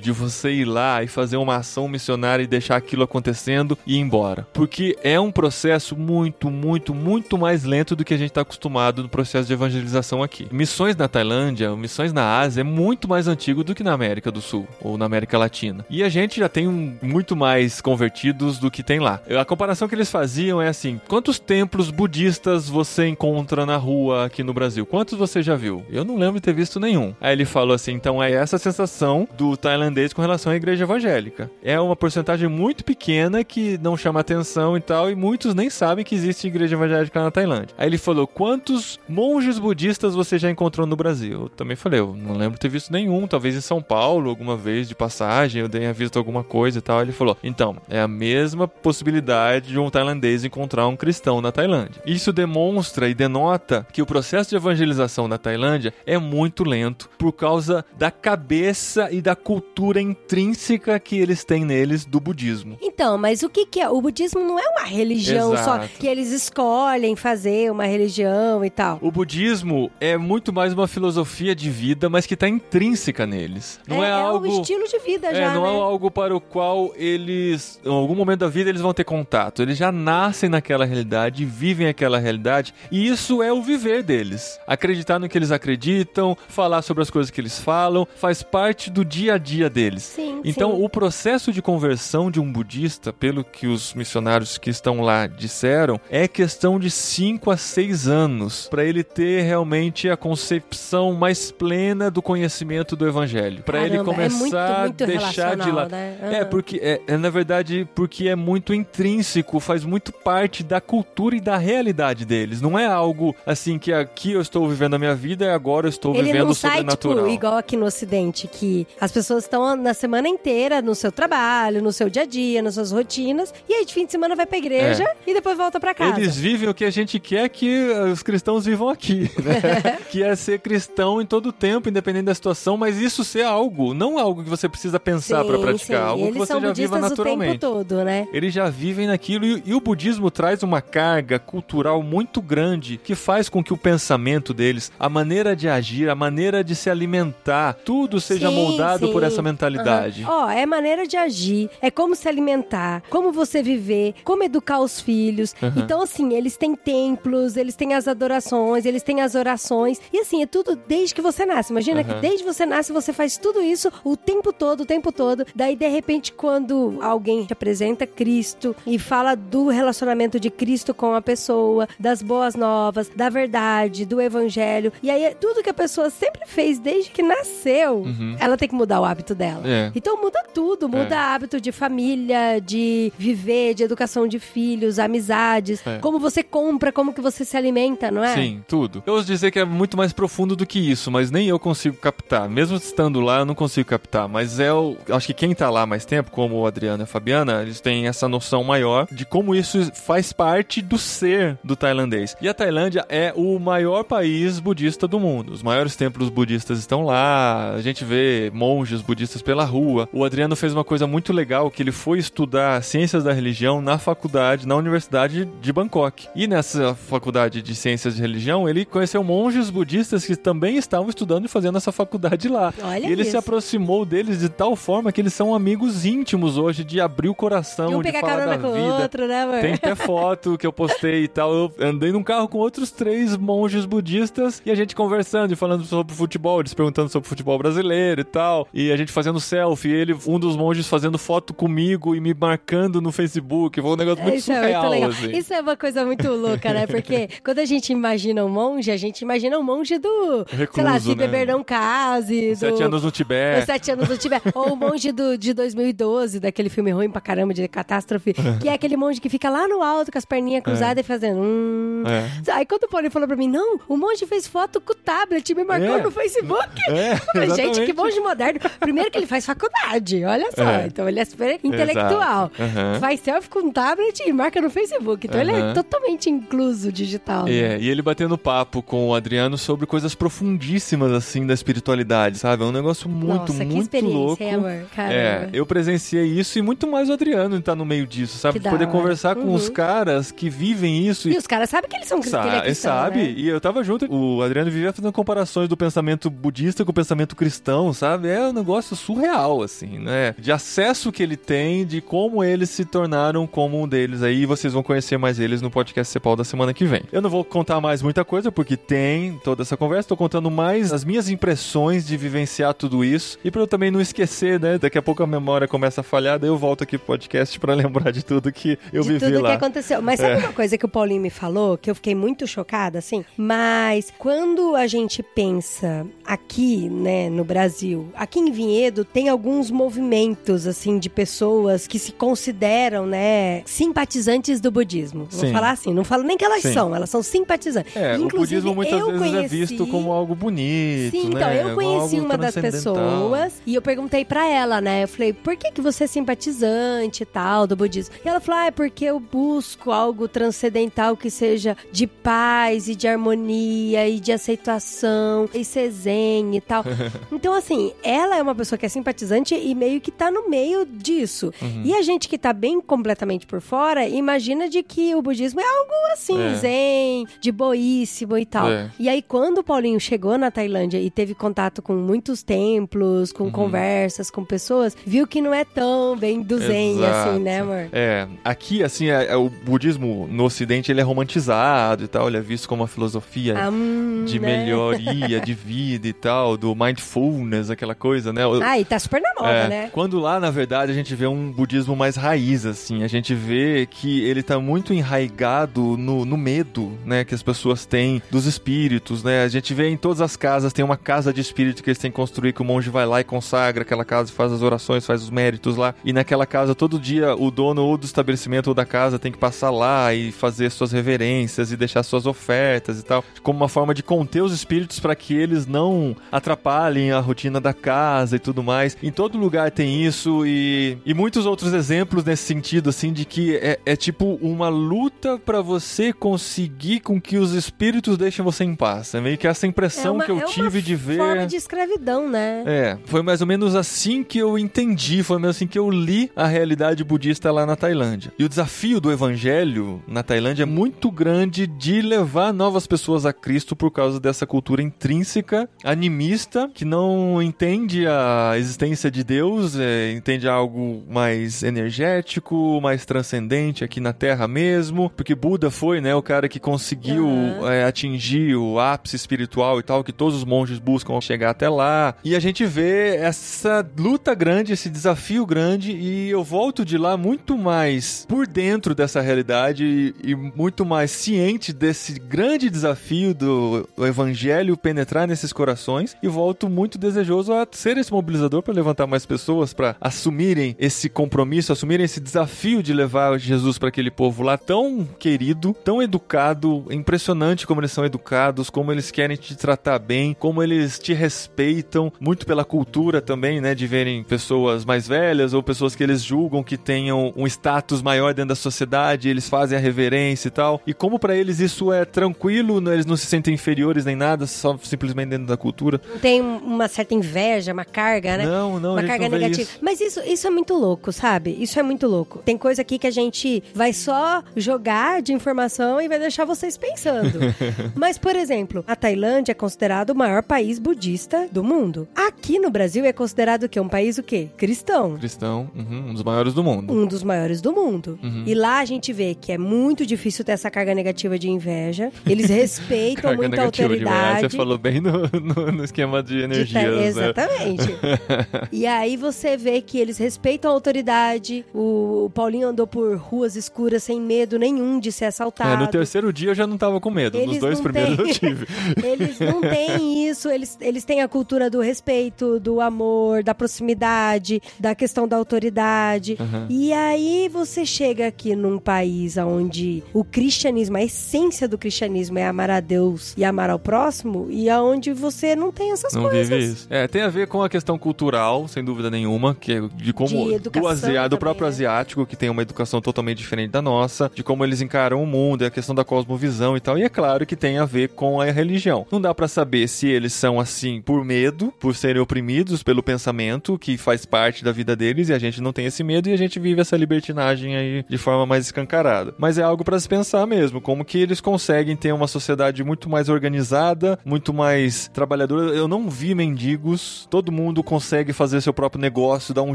[0.00, 3.98] de você ir lá e fazer uma ação missionária e deixar aquilo acontecendo e ir
[3.98, 4.46] embora.
[4.52, 9.02] Porque é um processo muito, muito, muito mais lento do que a gente tá acostumado
[9.02, 10.46] no processo de evangelização aqui.
[10.50, 14.40] Missões na Tailândia, missões na Ásia é muito mais antigo do que na América do
[14.40, 15.84] Sul ou na América Latina.
[15.90, 16.68] E a gente já tem
[17.02, 19.20] muito mais convertidos do que tem lá.
[19.38, 24.42] A comparação que eles faziam é assim: quantos templos budistas você encontra na rua aqui
[24.42, 24.86] no Brasil?
[24.86, 25.84] Quantos você já viu?
[25.90, 27.14] Eu não lembro de ter visto nenhum.
[27.20, 31.50] Aí ele falou assim: então é essa sensação do tailandês com relação à igreja evangélica.
[31.62, 36.04] É uma porcentagem muito pequena que não chama atenção e tal, e muitos nem sabem
[36.04, 37.74] que existe igreja evangélica na Tailândia.
[37.76, 41.42] Aí ele falou: quantos monges budistas você já encontrou no Brasil?
[41.42, 44.88] Eu também falei: eu não lembro ter visto nenhum, talvez em São Paulo, alguma vez
[44.88, 47.02] de passagem, eu tenha visto alguma coisa e tal.
[47.02, 52.02] Ele falou: então, é a mesma possibilidade de um tailandês encontrar um cristão na Tailândia.
[52.06, 57.32] Isso demonstra e denota que o processo de evangelização na Tailândia é muito lento por
[57.32, 62.76] causa da cabeça e da cultura intrínseca que eles têm neles do budismo.
[62.82, 63.88] Então, mas o que que é?
[63.88, 65.64] O budismo não é uma religião Exato.
[65.86, 68.98] só que eles escolhem fazer uma religião e tal.
[69.00, 73.80] O budismo é muito mais uma filosofia de vida, mas que está intrínseca neles.
[73.88, 74.46] Não é, algo.
[74.46, 75.68] um estilo de vida É, já, não né?
[75.68, 79.62] é algo para o qual eles, em algum momento da vida, eles vão ter contato.
[79.62, 84.60] Eles já nascem naquela realidade, vivem aquela realidade, e isso é o viver deles.
[84.66, 89.02] Acreditar no que eles acreditam, falar sobre as coisas que eles falam, faz parte do
[89.14, 90.02] dia a dia deles.
[90.02, 90.84] Sim, Então, sim.
[90.84, 96.00] o processo de conversão de um budista, pelo que os missionários que estão lá disseram,
[96.10, 102.10] é questão de 5 a 6 anos para ele ter realmente a concepção mais plena
[102.10, 103.62] do conhecimento do evangelho.
[103.62, 104.38] Para ele Caramba, é começar
[104.80, 105.90] muito, muito a deixar de lado.
[105.90, 106.18] né?
[106.20, 106.46] É, Ah.
[106.46, 111.40] porque é, é, na verdade porque é muito intrínseco, faz muito parte da cultura e
[111.40, 112.60] da realidade deles.
[112.60, 115.90] Não é algo assim que aqui eu estou vivendo a minha vida e agora eu
[115.90, 117.24] estou Ele vivendo não o sai, sobrenatural.
[117.24, 121.82] tipo, igual aqui no Ocidente, que as pessoas estão na semana inteira no seu trabalho,
[121.82, 124.46] no seu dia a dia, nas suas rotinas, e aí de fim de semana vai
[124.46, 126.18] pra igreja e depois volta pra casa.
[126.18, 126.22] É.
[126.22, 129.98] Eles vivem o que a gente quer que eh, os cristãos vivam aqui, né?
[130.10, 134.18] que é ser cristão em todo tempo, independente da situação, mas isso ser algo, não
[134.18, 136.08] algo que você precisa pensar para praticar, sim.
[136.08, 137.58] algo que você já viva budistas o tempo naturalmente.
[137.58, 138.26] todo, né?
[138.32, 143.14] Eles já vivem naquilo e, e o budismo traz uma carga cultural muito grande que
[143.14, 147.74] faz com que o pensamento deles, a maneira de agir, a maneira de se alimentar,
[147.84, 149.26] tudo seja Sim, moldado por sim.
[149.26, 150.24] essa mentalidade.
[150.26, 155.00] Ó, é maneira de agir, é como se alimentar, como você viver, como educar os
[155.00, 155.54] filhos.
[155.62, 155.72] Aham.
[155.82, 160.00] Então, assim, eles têm templos, eles têm as adorações, eles têm as orações.
[160.12, 161.72] E assim, é tudo desde que você nasce.
[161.72, 162.14] Imagina Aham.
[162.14, 165.44] que desde que você nasce, você faz tudo isso o tempo todo, o tempo todo.
[165.54, 171.14] Daí, de repente, quando alguém te apresenta Cristo e fala do relacionamento de Cristo com
[171.14, 174.92] a pessoa, das boas novas, da verdade, do evangelho.
[175.02, 178.36] E aí, é tudo que a pessoa sempre fez desde que nasceu, Uhum.
[178.38, 179.62] ela tem que mudar o hábito dela.
[179.64, 179.90] É.
[179.94, 181.18] Então muda tudo, muda É.
[181.18, 185.98] hábito de família, de viver, de educação de filhos, amizades, É.
[185.98, 188.34] como você compra, como que você se alimenta, não é?
[188.34, 189.02] Sim, tudo.
[189.06, 191.96] Eu ouso dizer que é muito mais profundo do que isso, mas nem eu consigo
[191.96, 192.48] captar.
[192.48, 194.28] Mesmo estando lá, eu não consigo captar.
[194.28, 194.96] Mas é o.
[195.10, 198.06] Acho que quem tá lá mais tempo, como o Adriano e a Fabiana, eles têm
[198.06, 202.36] essa noção maior de como isso faz parte do ser do tailandês.
[202.40, 205.52] E a Tailândia é o maior país budista do mundo.
[205.52, 207.72] Os maiores templos budistas estão lá.
[207.74, 210.08] A gente vê monges budistas pela rua.
[210.12, 213.98] O Adriano fez uma coisa muito legal, que ele foi estudar ciências da religião na
[213.98, 216.26] faculdade, na Universidade de Bangkok.
[216.34, 221.44] E nessa faculdade de ciências de religião, ele conheceu monges budistas que também estavam estudando
[221.44, 222.74] e fazendo essa faculdade lá.
[222.82, 223.30] Olha e ele isso.
[223.32, 227.34] se aproximou deles de tal forma que eles são amigos íntimos hoje, de abrir o
[227.34, 229.02] coração, E um de pegar falar carona da com vida.
[229.02, 229.60] outro, né, amor?
[229.60, 231.54] Tem até foto que eu postei e tal.
[231.54, 235.84] Eu andei num carro com outros três monges budistas e a gente conversando e falando
[235.84, 238.53] sobre futebol, eles perguntando sobre futebol brasileiro e tal.
[238.72, 243.00] E a gente fazendo selfie, ele, um dos monges fazendo foto comigo e me marcando
[243.00, 243.80] no Facebook.
[243.80, 245.10] Foi um negócio muito Isso é surreal, muito legal.
[245.10, 245.36] assim.
[245.36, 246.86] Isso é uma coisa muito louca, né?
[246.86, 250.44] Porque quando a gente imagina um monge, a gente imagina um monge do.
[250.48, 251.26] sei lá, Recluso, se né?
[251.26, 252.50] beber não case.
[252.50, 252.56] Do...
[252.56, 253.66] Sete anos no Tibete.
[253.66, 254.50] sete anos do Tibete.
[254.54, 258.72] Ou o monge do, de 2012, daquele filme ruim pra caramba, de catástrofe, que é
[258.74, 261.40] aquele monge que fica lá no alto com as perninhas cruzadas e fazendo.
[261.40, 262.02] Hum.
[262.06, 262.52] É.
[262.52, 265.54] Aí quando o Paulinho falou pra mim, não, o monge fez foto com o tablet
[265.54, 266.02] me marcou É.
[266.02, 266.68] no Facebook.
[266.88, 268.43] É, falei, gente, que monge moderno.
[268.80, 270.62] Primeiro que ele faz faculdade, olha só.
[270.68, 270.86] É.
[270.86, 272.50] Então ele é super intelectual.
[272.58, 273.00] Aham.
[273.00, 275.26] Faz selfie com um tablet e marca no Facebook.
[275.26, 277.44] Então ele é totalmente incluso digital.
[277.44, 277.52] né?
[277.52, 282.62] É, e ele batendo papo com o Adriano sobre coisas profundíssimas, assim, da espiritualidade, sabe?
[282.62, 284.42] É um negócio muito, Nossa, que muito experiência, louco.
[284.42, 284.86] hein, amor?
[284.94, 285.14] Caramba.
[285.14, 288.60] É, eu presenciei isso e muito mais o Adriano tá no meio disso, sabe?
[288.60, 289.54] Que Poder conversar com Uhum.
[289.54, 292.70] os caras que vivem isso E os caras sabem que eles são Sa- que ele
[292.70, 293.18] é sabe?
[293.18, 293.34] né?
[293.36, 297.36] E eu tava junto, o Adriano vivia fazendo comparações do pensamento budista com o pensamento
[297.36, 298.28] cristão, sabe?
[298.34, 300.34] É um negócio surreal, assim, né?
[300.38, 304.46] De acesso que ele tem, de como eles se tornaram como um deles aí, e
[304.46, 307.02] vocês vão conhecer mais eles no podcast Cepal da semana que vem.
[307.12, 310.92] Eu não vou contar mais muita coisa, porque tem toda essa conversa, tô contando mais
[310.92, 314.78] as minhas impressões de vivenciar tudo isso, e pra eu também não esquecer, né?
[314.78, 317.74] Daqui a pouco a memória começa a falhar, daí eu volto aqui pro podcast pra
[317.74, 319.50] lembrar de tudo que eu de vivi tudo lá.
[319.50, 320.02] que aconteceu.
[320.02, 320.38] Mas sabe É.
[320.38, 323.24] uma coisa que o Paulinho me falou, que eu fiquei muito chocada, assim?
[323.36, 330.66] Mas quando a gente pensa aqui, né, no Brasil, aqui em Vinhedo tem alguns movimentos,
[330.66, 335.28] assim, de pessoas que se consideram, né, simpatizantes do budismo.
[335.30, 335.52] Vou Sim.
[335.52, 336.72] falar assim, não falo nem que elas Sim.
[336.72, 337.94] são, elas são simpatizantes.
[337.96, 341.30] É, Inclusive, o budismo muitas vezes é conheci- visto como algo bonito, Sim, né?
[341.36, 345.04] então, eu conheci uma das pessoas e eu perguntei pra ela, né?
[345.04, 348.14] Eu falei, por que, que você é simpatizante e tal do budismo?
[348.24, 352.94] E ela falou, ah, é porque eu busco algo transcendental que seja de paz e
[352.94, 356.84] de harmonia e de aceitação e ser zen e tal.
[357.30, 360.84] então, assim, ela é uma pessoa que é simpatizante e meio que tá no meio
[360.86, 361.52] disso.
[361.60, 361.82] Uhum.
[361.84, 365.64] E a gente que tá bem completamente por fora, imagina de que o budismo é
[365.64, 366.54] algo assim, É.
[366.54, 368.70] zen, de boíssimo e tal.
[368.70, 368.90] É.
[368.98, 373.36] E aí, quando o Paulinho chegou na Tailândia e teve contato com muitos templos, Uhum.
[373.36, 377.30] com conversas com pessoas, viu que não é tão bem do zen, Exato.
[377.30, 377.88] assim, né, amor?
[377.92, 382.36] É, aqui, assim, é- é o budismo no ocidente, ele é romantizado e tal, ele
[382.36, 384.58] é visto como uma filosofia Ah, hum, de né?
[384.64, 388.46] melhoria de vida e tal, do mindfulness, aquela coisa, né?
[388.46, 389.90] O- Ah, e tá super na moda, É, né?
[389.92, 393.02] Quando lá, na verdade, a gente vê um budismo mais raiz, assim.
[393.02, 397.24] A gente vê que ele tá muito enraigado no, no medo, né?
[397.24, 399.42] Que as pessoas têm dos espíritos, né?
[399.44, 402.10] A gente vê em todas as casas, tem uma casa de espírito que eles têm
[402.10, 405.22] que construir, que o monge vai lá e consagra aquela casa, faz as orações, faz
[405.22, 405.94] os méritos lá.
[406.04, 409.38] E naquela casa, todo dia, o dono ou do estabelecimento ou da casa tem que
[409.38, 413.24] passar lá e fazer suas reverências e deixar suas ofertas e tal.
[413.42, 417.72] Como uma forma de conter os espíritos para que eles não atrapalhem a rotina da
[417.72, 417.93] casa
[418.32, 418.96] e tudo mais.
[419.02, 423.56] Em todo lugar tem isso e, e muitos outros exemplos nesse sentido, assim, de que
[423.56, 428.74] é, é tipo uma luta para você conseguir com que os espíritos deixem você em
[428.74, 429.14] paz.
[429.14, 431.18] É meio que essa impressão uma- que eu é tive de ver.
[431.18, 432.62] Forma de escravidão, né?
[432.66, 436.30] É, foi mais ou menos assim que eu entendi, foi mais assim que eu li
[436.34, 438.32] a realidade budista lá na Tailândia.
[438.38, 443.32] E o desafio do evangelho na Tailândia é muito grande de levar novas pessoas a
[443.32, 450.12] Cristo por causa dessa cultura intrínseca, animista, que não entende a existência de Deus, é,
[450.12, 456.22] entende algo mais energético, mais transcendente aqui na Terra mesmo, porque Buda foi, né, o
[456.22, 457.72] cara que conseguiu Aham.
[457.72, 462.14] é, atingir o ápice espiritual e tal, que todos os monges buscam chegar até lá.
[462.24, 467.16] E a gente vê essa luta grande, esse desafio grande, e eu volto de lá
[467.16, 469.84] muito mais por dentro dessa realidade
[470.22, 476.28] e, e muito mais ciente desse grande desafio do, do evangelho penetrar nesses corações, e
[476.28, 481.72] volto muito desejoso a ser esse mobilizador para levantar mais pessoas, para assumirem esse compromisso,
[481.72, 487.66] assumirem esse desafio de levar Jesus para aquele povo lá tão querido, tão educado, impressionante
[487.66, 492.46] como eles são educados, como eles querem te tratar bem, como eles te respeitam, muito
[492.46, 496.76] pela cultura também, né, de verem pessoas mais velhas ou pessoas que eles julgam que
[496.76, 500.80] tenham um status maior dentro da sociedade, eles fazem a reverência e tal.
[500.86, 504.46] E como para eles isso é tranquilo, né, eles não se sentem inferiores nem nada,
[504.46, 505.98] só simplesmente dentro da cultura.
[506.20, 508.44] Tem uma certa inveja inveja, uma carga, né?
[508.44, 509.62] Não, não, uma carga não negativa.
[509.62, 509.78] isso.
[509.80, 511.56] Mas isso, isso é muito louco, sabe?
[511.58, 512.40] Isso é muito louco.
[512.44, 516.76] Tem coisa aqui que a gente vai só jogar de informação e vai deixar vocês
[516.76, 517.38] pensando.
[517.94, 522.08] Mas, por exemplo, a Tailândia é considerado o maior país budista do mundo.
[522.14, 523.78] Aqui no Brasil é considerado o quê?
[523.80, 524.48] Um país o quê?
[524.56, 525.16] Cristão.
[525.16, 526.92] Cristão, uhum, um dos maiores do mundo.
[526.92, 528.18] Um dos maiores do mundo.
[528.22, 528.44] Uhum.
[528.46, 532.10] E lá a gente vê que é muito difícil ter essa carga negativa de inveja.
[532.26, 534.50] Eles respeitam muito a autoridade.
[534.50, 537.32] Você falou bem no, no, no esquema de De energia.
[537.34, 537.43] ta- né?
[537.44, 537.98] Exatamente.
[538.72, 541.64] e aí você vê que eles respeitam a autoridade.
[541.74, 545.74] O, Paulinho andou por ruas escuras sem medo nenhum de ser assaltado.
[545.82, 547.38] É, no terceiro dia eu já não tava com medo.
[547.38, 548.26] Nos Eles dois não primeiros têm.
[548.26, 548.66] eu tive.
[549.04, 554.60] Eles não têm isso, eles, eles têm a cultura do respeito, do amor, da proximidade,
[554.78, 556.36] da questão da autoridade.
[556.40, 556.66] Uhum.
[556.68, 562.46] E aí você chega aqui num país onde o cristianismo, a essência do cristianismo é
[562.46, 566.48] amar a Deus e amar ao próximo, e aonde você não tem essas Não coisas.
[566.48, 566.86] vive isso.
[566.90, 570.28] É, tem a ver com a questão cultural, sem dúvida nenhuma, que é de como
[570.58, 571.68] De do, asia- do próprio né?
[571.68, 575.64] asiático, que tem uma educação totalmente diferente da nossa, de como eles encaram o mundo,
[575.64, 576.96] é a questão da cosmovisão e tal.
[576.98, 579.06] E é claro que tem a ver com a religião.
[579.10, 583.78] Não dá pra saber se eles são assim por medo, por serem oprimidos pelo pensamento
[583.78, 586.38] que faz parte da vida deles e a gente não tem esse medo e a
[586.38, 589.34] gente vive essa libertinagem aí de forma mais escancarada.
[589.38, 593.08] Mas é algo pra se pensar mesmo, como que eles conseguem ter uma sociedade muito
[593.08, 595.74] mais organizada, muito mais trabalhadora.
[595.74, 599.74] Eu não vi mendigos, todo mundo consegue fazer seu próprio negócio, dar um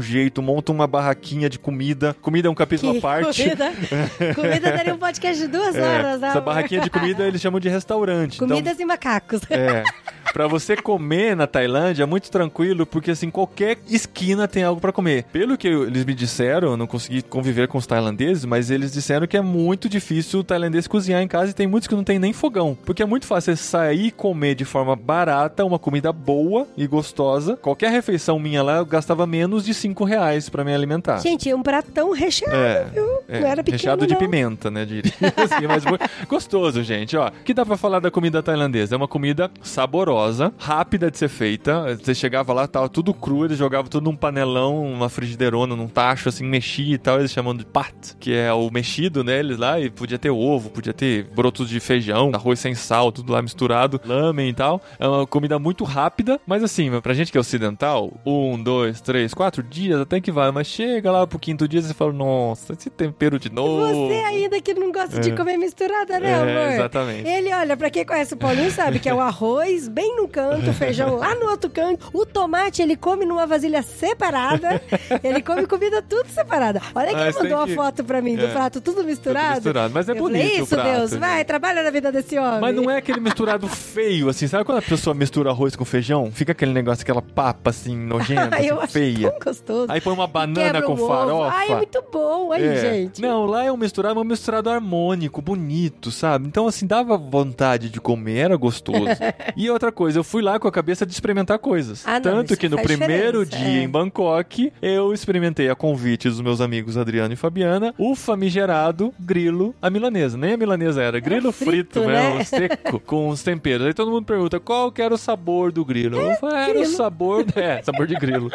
[0.00, 2.14] jeito, monta uma barraquinha de comida.
[2.20, 3.42] Comida é um capítulo à parte.
[3.42, 3.72] Comida,
[4.34, 6.22] comida daria um podcast de duas É, horas.
[6.22, 6.42] essa amor.
[6.42, 8.36] barraquinha de comida eles chamam de restaurante.
[8.36, 9.40] Então, Comidas e macacos.
[9.50, 9.82] é.
[10.32, 14.92] Pra você comer na Tailândia é muito tranquilo, porque assim, qualquer esquina tem algo pra
[14.92, 15.24] comer.
[15.32, 19.26] Pelo que eles me disseram, eu não consegui conviver com os tailandeses, mas eles disseram
[19.26, 22.20] que é muito difícil o tailandês cozinhar em casa e tem muitos que não tem
[22.20, 22.78] nem fogão.
[22.84, 26.86] Porque é muito fácil você sair e comer de forma barata, uma comida boa e
[26.86, 27.39] gostosa.
[27.62, 31.18] Qualquer refeição minha lá, eu gastava menos de 5 reais pra me alimentar.
[31.18, 33.04] Gente, é um pratão recheado, É, viu?
[33.28, 34.20] é, não era pequeno, recheado de não.
[34.20, 35.12] pimenta, né, diria.
[35.36, 35.84] assim, mas
[36.28, 37.28] gostoso, gente, ó.
[37.28, 38.94] O que dá pra falar da comida tailandesa?
[38.94, 41.96] É uma comida saborosa, rápida de ser feita.
[41.96, 46.28] Você chegava lá, tava tudo cru, eles jogavam tudo num panelão, uma frigideirona, num tacho,
[46.28, 47.18] assim, mexia e tal.
[47.18, 50.92] Eles chamam de pat, que é o mexido neles lá, e podia ter ovo, podia
[50.92, 54.80] ter brotos de feijão, arroz sem sal, tudo lá misturado, lamen e tal.
[54.98, 59.32] É uma comida muito rápida, mas assim, pra gente que é ocidental, um, dois, três,
[59.34, 62.90] quatro dias até que vai, mas chega lá pro quinto dia você fala, nossa, esse
[62.90, 64.08] tempero de novo.
[64.08, 66.72] Você ainda que não gosta de comer misturada, né, É, amor?
[66.74, 67.28] exatamente.
[67.28, 70.70] Ele, olha, pra quem conhece o Paulinho sabe que é o arroz bem num canto,
[70.70, 72.08] o feijão lá no outro canto.
[72.12, 74.80] O tomate ele come numa vasilha separada.
[75.22, 76.80] ele come comida tudo separada.
[76.94, 78.52] Olha que Ah, mandou que- uma foto pra mim do É.
[78.52, 79.46] prato tudo misturado.
[79.46, 82.10] Tudo misturado, mas é Eu bonito Falei, isso, prato, Deus, gente." vai, trabalha na vida
[82.12, 82.60] desse homem.
[82.60, 84.46] Mas não é aquele misturado feio, assim.
[84.46, 86.30] Sabe quando a pessoa mistura arroz com feijão?
[86.32, 89.30] Fica aquele negócio, aquela papa, assim, nojenta, Ai, eu assim, acho feia.
[89.30, 89.86] tão gostoso.
[89.92, 91.06] Aí põe uma banana com ovo.
[91.08, 91.50] farofa.
[91.56, 92.52] Ai, é muito bom.
[92.52, 92.76] Aí, É.
[92.80, 93.20] gente.
[93.22, 96.46] Não, lá é um misturado, mas um misturado harmônico, bonito, sabe?
[96.46, 98.98] Então, assim, dava vontade de comer, era gostoso.
[99.56, 102.02] e outra coisa, eu fui lá com a cabeça de experimentar coisas.
[102.06, 103.82] Ah, não, Tanto isso que no primeiro dia é.
[103.82, 109.74] em Bangkok, eu experimentei a convite dos meus amigos Adriano e Fabiana, o famigerado grilo
[109.80, 110.36] à milanesa.
[110.36, 112.30] Nem a milanesa era, grilo frito, frito, né?
[112.34, 113.86] mesmo, seco, com os temperos.
[113.86, 116.16] Aí todo mundo pergunta qual que era o sabor do grilo.
[116.18, 118.50] eu falei, "Ah, era o grilo." Sabor, é, sabor de grilo.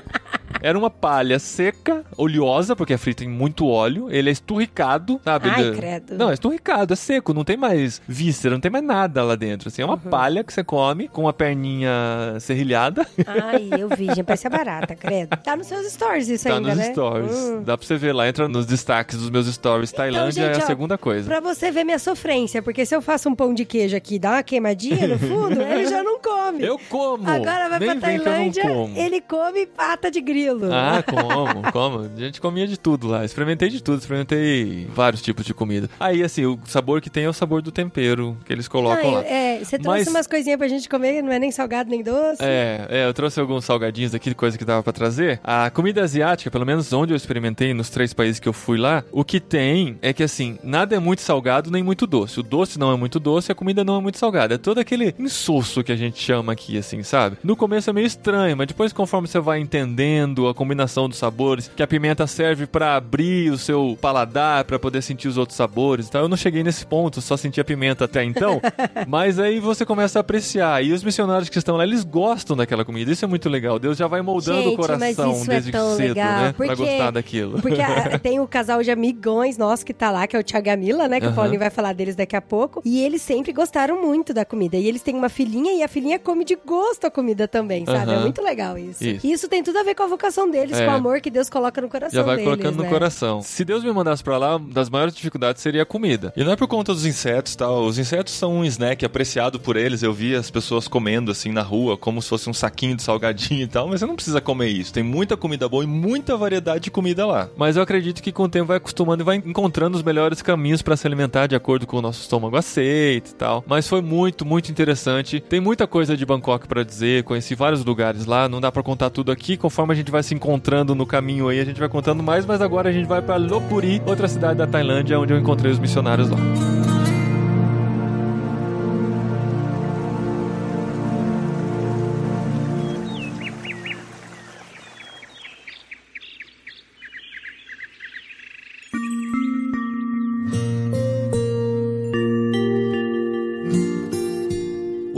[0.66, 4.08] Era uma palha seca, oleosa, porque é frito em muito óleo.
[4.10, 5.48] Ele é esturricado, sabe?
[5.50, 6.16] Ai, Ele- credo.
[6.18, 9.68] Não, é esturricado, é seco, não tem mais víscera, não tem mais nada lá dentro.
[9.70, 9.92] Assim, é Uhum.
[9.92, 11.92] uma palha que você come com a perninha
[12.40, 13.06] serrilhada.
[13.28, 15.38] Ai, eu vi, gente, parece barata, credo.
[15.38, 16.92] Tá nos seus stories isso tá ainda, nos né?
[16.92, 17.32] stories.
[17.38, 17.64] Hum.
[17.64, 19.92] Dá pra você ver lá, entra nos destaques dos meus stories.
[19.92, 21.28] Tailândia gente, é a ó, segunda coisa.
[21.28, 24.20] Pra você ver minha sofrência, porque se eu faço um pão de queijo aqui e
[24.20, 26.64] dá uma queimadinha no fundo, ele já não come.
[26.64, 27.30] Eu como!
[27.30, 28.64] Agora vai Nem pra Tailândia,
[28.96, 30.55] ele come pata de grilo.
[30.72, 32.00] Ah, como, como.
[32.16, 33.24] A gente comia de tudo lá.
[33.26, 35.90] Experimentei de tudo, experimentei vários tipos de comida.
[36.00, 39.20] Aí, assim, o sabor que tem é o sabor do tempero que eles colocam Ah,
[39.20, 39.26] lá.
[39.26, 42.38] é, você trouxe Mas- umas coisinhas pra gente comer, não é nem salgado nem doce.
[42.42, 45.40] É, é, eu trouxe alguns salgadinhos aqui, coisa que dava pra trazer.
[45.44, 49.04] A comida asiática, pelo menos onde eu experimentei, nos três países que eu fui lá,
[49.12, 52.40] o que tem é que, assim, nada é muito salgado nem muito doce.
[52.40, 54.56] O doce não é muito doce, a comida não é muito salgada.
[54.56, 57.38] É todo aquele insosso que a gente chama aqui, assim, sabe?
[57.44, 61.70] No começo é meio estranho, mas depois, conforme você vai entendendo a combinação dos sabores,
[61.76, 66.08] que a pimenta serve para abrir o seu paladar, para poder sentir os outros sabores.
[66.08, 68.62] Então eu não cheguei nesse ponto, só sentia pimenta até então.
[69.08, 70.84] mas aí você começa a apreciar.
[70.84, 73.12] E os missionários que estão lá, eles gostam daquela comida.
[73.12, 73.80] Isso é muito legal.
[73.80, 76.54] Deus já vai moldando Gente, o coração mas desde é cedo, legal, né?
[76.56, 77.62] porque, pra gostar daquilo.
[77.62, 80.68] Porque a, tem o casal de amigões nosso que tá lá, que é o Thiago
[80.68, 81.20] e a Mila, né?
[81.20, 81.32] Que Uhum.
[81.32, 82.82] o Paulinho vai falar deles daqui a pouco.
[82.86, 84.78] E eles sempre gostaram muito da comida.
[84.78, 88.12] E eles têm uma filhinha e a filhinha come de gosto a comida também, sabe?
[88.12, 88.22] É Uhum.
[88.24, 89.04] muito legal isso.
[89.04, 89.26] Isso.
[89.26, 90.86] E isso tem tudo a ver com a vocação deles, É.
[90.86, 92.90] com o amor que Deus coloca no coração Já vai deles, colocando no né?
[92.90, 93.42] coração.
[93.42, 96.34] Se Deus me mandasse pra lá, das maiores dificuldades seria a comida.
[96.36, 97.84] E não é por conta dos insetos, tal.
[97.86, 100.04] Os insetos são um snack apreciado por eles.
[100.04, 103.64] Eu vi as pessoas comendo assim na rua, como se fosse um saquinho de salgadinho
[103.64, 103.88] e tal.
[103.88, 104.92] Mas você não precisa comer isso.
[104.94, 107.50] Tem muita comida boa e muita variedade de comida lá.
[107.58, 110.82] Mas eu acredito que com o tempo vai acostumando e vai encontrando os melhores caminhos
[110.82, 113.64] pra se alimentar de acordo com o nosso estômago aceita e tal.
[113.68, 115.40] Mas foi muito, muito interessante.
[115.40, 117.24] Tem muita coisa de Bangkok pra dizer.
[117.24, 118.48] Conheci vários lugares lá.
[118.50, 119.58] Não dá pra contar tudo aqui.
[119.58, 122.46] Conforme a gente vai se encontrando no caminho aí, a gente vai contando mais.
[122.46, 125.80] Mas agora a gente vai pra Lopburi, outra cidade da Tailândia, onde eu encontrei os
[125.80, 126.38] missionários lá.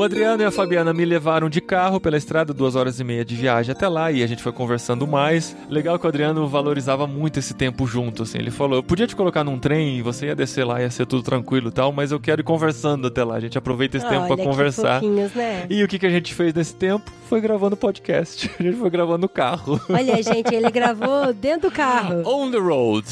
[0.08, 3.36] Adriano e a Fabiana me levaram de carro pela estrada, duas horas e meia de
[3.36, 5.53] viagem até lá, e a gente foi conversando mais.
[5.70, 8.38] Legal que o Adriano valorizava muito esse tempo junto, assim.
[8.38, 11.05] Ele falou: eu podia te colocar num trem e você ia descer lá, ia ser
[11.05, 13.36] tudo tranquilo e tal, mas eu quero ir conversando até lá.
[13.36, 15.01] A gente aproveita esse tempo Olha, pra que conversar.
[15.01, 15.66] né?
[15.70, 17.12] E o que, que a gente fez nesse tempo?
[17.28, 18.49] Foi gravando podcast.
[18.58, 19.80] A gente foi gravando no carro.
[19.89, 22.24] Olha, gente, ele gravou dentro do carro.
[22.26, 23.05] On the road.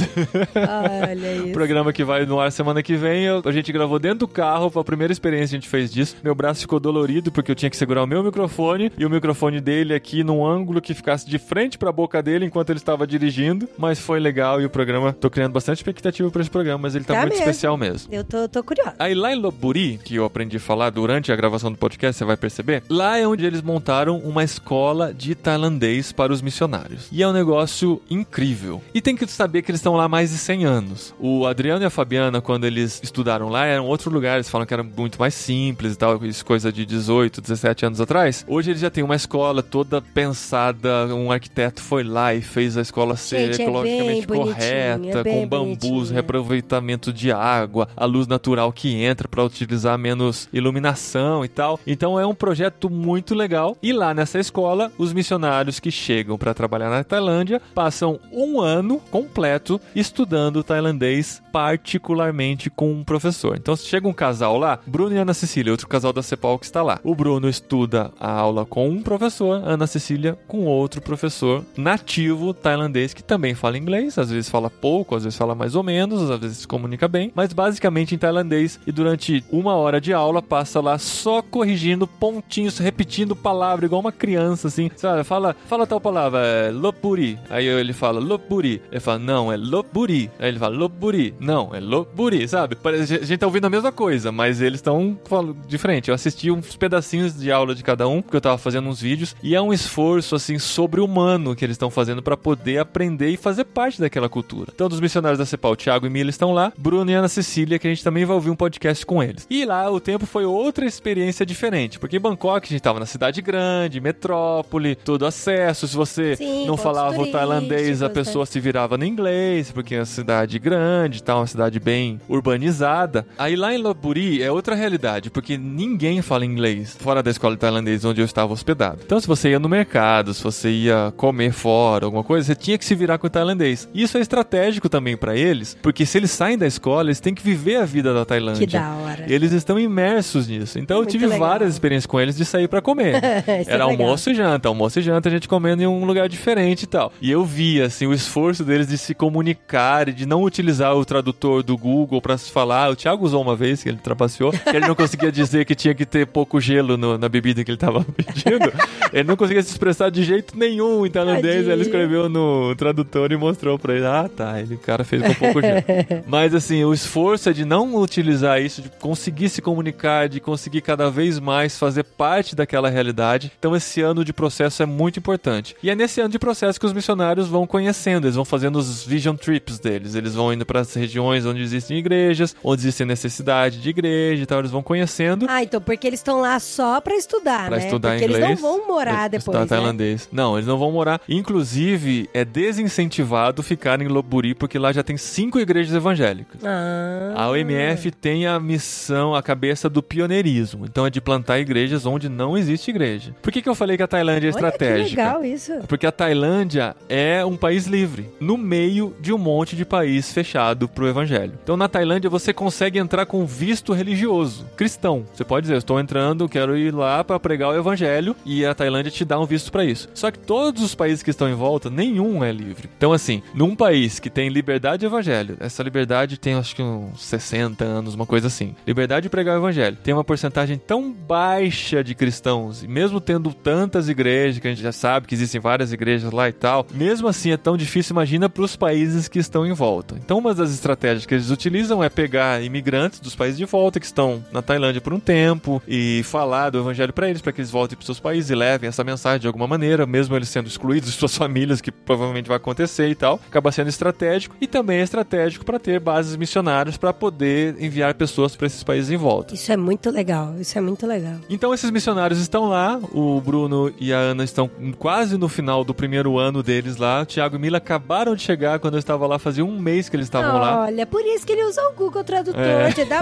[0.56, 1.52] Olha isso.
[1.52, 3.28] Programa que vai no ar semana que vem.
[3.28, 4.70] a gente gravou dentro do carro.
[4.70, 6.16] Foi a primeira experiência que a gente fez disso.
[6.24, 9.60] Meu braço ficou dolorido porque eu tinha que segurar o meu microfone e o microfone
[9.60, 13.68] dele aqui num ângulo que ficasse de frente pra boca dele enquanto ele estava dirigindo.
[13.76, 15.12] Mas foi legal e o programa.
[15.14, 17.44] Tô criando bastante expectativa pra esse programa, mas ele tá, Tá muito mesmo.
[17.50, 18.14] especial mesmo.
[18.14, 18.94] Eu tô, tô curiosa.
[19.00, 22.26] Aí lá em Lopburi, que eu aprendi a falar durante a gravação do podcast, você
[22.26, 27.08] vai perceber, lá é onde eles montaram uma escola de tailandês para os missionários.
[27.12, 28.82] E é um negócio incrível.
[28.94, 31.16] E tem que saber que eles estão lá há mais de 100 anos.
[31.20, 34.74] O Adriano e a Fabiana, quando eles estudaram lá, eram outro lugar, eles falam que
[34.74, 38.46] era muito mais simples e tal, coisa de 18, 17 anos atrás.
[38.48, 42.82] Hoje eles já têm uma escola toda pensada, um arquiteto foi lá e fez a
[42.82, 48.28] escola ser Gente, é ecologicamente bonitinho, correta, é com bambus, reaproveitamento de água, a luz
[48.28, 51.80] natural que entra para utilizar menos iluminação e tal.
[51.88, 53.78] Então é um projeto muito legal.
[53.82, 59.00] E lá nessa escola, os missionários que chegam para trabalhar na Tailândia passam um ano
[59.10, 63.56] completo estudando tailandês, particularmente com um professor.
[63.56, 66.66] Então se chega um casal lá, Bruno e Ana Cecília, outro casal da Cepal que
[66.66, 66.99] está lá.
[67.03, 73.14] O Bruno estuda a aula com um professor, Ana Cecília com outro professor nativo tailandês
[73.14, 76.39] que também fala inglês, às vezes fala pouco, às vezes fala mais ou menos, às
[76.39, 80.80] vezes se comunica bem, mas basicamente em tailandês e durante uma hora de aula passa
[80.82, 85.24] lá só corrigindo pontinhos, repetindo palavra igual uma criança assim, sabe?
[85.24, 87.39] Fala, fala tal palavra, é lopuri.
[87.49, 88.82] Aí ele fala lopuri.
[88.91, 90.30] Ele fala não, é lopuri.
[90.39, 91.34] Aí ele fala lopuri.
[91.39, 92.78] Não, é lopuri, sabe?
[92.84, 96.10] A gente tá ouvindo a mesma coisa, mas eles estão falando diferente.
[96.10, 99.36] Eu assisti uns pedacinhos de aula de cada um, porque eu tava fazendo uns vídeos,
[99.41, 103.66] e é um esforço assim sobre-humano que eles estão fazendo para poder aprender e fazer
[103.66, 104.72] parte daquela cultura.
[104.74, 107.88] Então, dos missionários da Cepal, Thiago e Mila estão lá, Bruno e Ana Cecília, que
[107.88, 109.48] a gente também vai ouvir um podcast com eles.
[109.50, 113.06] E lá o tempo foi outra experiência diferente, porque em Bangkok a gente tava na
[113.06, 115.88] cidade grande, metrópole, todo acesso.
[115.88, 118.14] Se você Sim, não falava o tailandês, a né?
[118.14, 123.26] pessoa se virava no inglês, porque é uma cidade grande, tá, uma cidade bem urbanizada.
[123.38, 127.62] Aí lá em Lopburi é outra realidade, porque ninguém fala inglês fora da escola de
[127.62, 129.00] tailandês onde eu estava hospedado.
[129.06, 132.78] Então se você ia no mercado, se você ia comer fora, alguma coisa, você tinha
[132.78, 133.88] que se virar com o tailandês.
[133.94, 137.44] Isso é estratégico também para eles, porque se eles saem da escola, eles têm que
[137.44, 138.66] viver a vida da Tailândia.
[138.66, 139.26] Que da hora.
[139.28, 140.80] Eles estão imersos nisso.
[140.80, 141.48] Então eu Muito tive legal.
[141.48, 143.16] várias experiências com eles de sair para comer.
[143.48, 143.90] É Era legal.
[143.92, 147.12] almoço e janta, almoço e janta, a gente comendo em um lugar diferente e tal.
[147.22, 151.06] E eu via, assim, o esforço deles de se comunicar e de não utilizar o
[151.06, 152.90] tradutor do Google pra se falar.
[152.90, 155.94] O Thiago usou uma vez, que ele trapaceou, que ele não conseguia dizer que tinha
[155.94, 158.72] que ter pouco gelo no- na bebida que ele tava pedindo.
[159.14, 161.68] Ele não conseguia se expressar de jeito nenhum em tailandês.
[161.68, 164.06] Ele escreveu no tradutor e mostrou pra ele.
[164.06, 165.84] Ah, tá, ele, o cara fez com pouco gelo.
[166.28, 170.82] Mas assim, o esforço é de não utilizar isso, de conseguir se comunicar, de conseguir
[170.82, 173.52] cada vez mais fazer parte daquela realidade.
[173.58, 175.76] Então esse ano de processo é muito importante.
[175.82, 179.04] E é nesse ano de processo que os missionários vão conhecendo, eles vão fazendo os
[179.06, 180.16] vision trips deles.
[180.16, 184.46] Eles vão indo para as regiões onde existem igrejas, onde existe necessidade de igreja e
[184.46, 185.46] tal, eles vão conhecendo.
[185.50, 187.86] Ah, então porque eles estão lá só pra estudar, Pra né?
[187.86, 188.43] estudar Porque inglês.
[188.45, 189.66] eles não vão morar depois, Estudar né?
[189.68, 190.30] tailandês.
[190.32, 191.22] Não, eles não vão morar.
[191.30, 196.61] Inclusive, é desincentivado ficar em Lopburi, porque lá já tem cinco igrejas evangélicas.
[196.63, 197.34] Ah.
[197.36, 200.86] A OMF tem a missão, a cabeça do pioneirismo.
[200.86, 203.36] Então é de plantar igrejas onde não existe igreja.
[203.41, 205.22] Por que, que eu falei que a Tailândia é Olha que estratégica?
[205.24, 205.74] legal isso.
[205.88, 210.88] Porque a Tailândia é um país livre, no meio de um monte de país fechado
[210.88, 211.53] pro evangelho.
[211.63, 215.26] Então na Tailândia você consegue entrar com visto religioso, cristão.
[215.34, 218.76] Você pode dizer, eu estou entrando, quero ir lá para pregar o evangelho e a
[218.76, 220.08] Tailândia te dá um visto para isso.
[220.14, 222.89] Só que todos os países que estão em volta, nenhum é livre.
[222.95, 227.24] Então assim, num país que tem liberdade de evangelho, essa liberdade tem acho que uns
[227.24, 228.76] 60 anos, uma coisa assim.
[228.86, 229.97] Liberdade de pregar o evangelho.
[230.03, 234.84] Tem uma porcentagem tão baixa de cristãos, e mesmo tendo tantas igrejas, que a gente
[234.84, 238.47] já sabe que existem várias igrejas lá e tal, mesmo assim é tão difícil, imagina
[238.47, 240.16] para os países que estão em volta.
[240.24, 244.06] Então, uma das estratégias que eles utilizam é pegar imigrantes dos países de volta que
[244.06, 245.82] estão na Tailândia por um tempo
[246.24, 249.04] falar do evangelho para eles, para que eles voltem para seus países e levem essa
[249.04, 253.10] mensagem de alguma maneira, mesmo eles sendo excluídos de suas famílias, que provavelmente vai acontecer
[253.10, 253.39] e tal.
[253.48, 258.56] Acaba sendo estratégico e também é estratégico para ter bases missionárias para poder enviar pessoas
[258.56, 259.54] para esses países em volta.
[259.54, 261.36] Isso é muito legal, isso é muito legal.
[261.50, 265.93] Então esses missionários estão lá, o Bruno e a Ana estão quase no final do
[265.93, 267.22] primeiro ano deles lá.
[267.22, 270.16] O Thiago e Mila acabaram de chegar quando eu estava lá, fazia um mês que
[270.16, 270.84] eles estavam lá.
[270.84, 272.62] Olha, por isso que ele usa o Google Tradutor.
[272.62, 273.06] É.
[273.06, 273.20] Dá,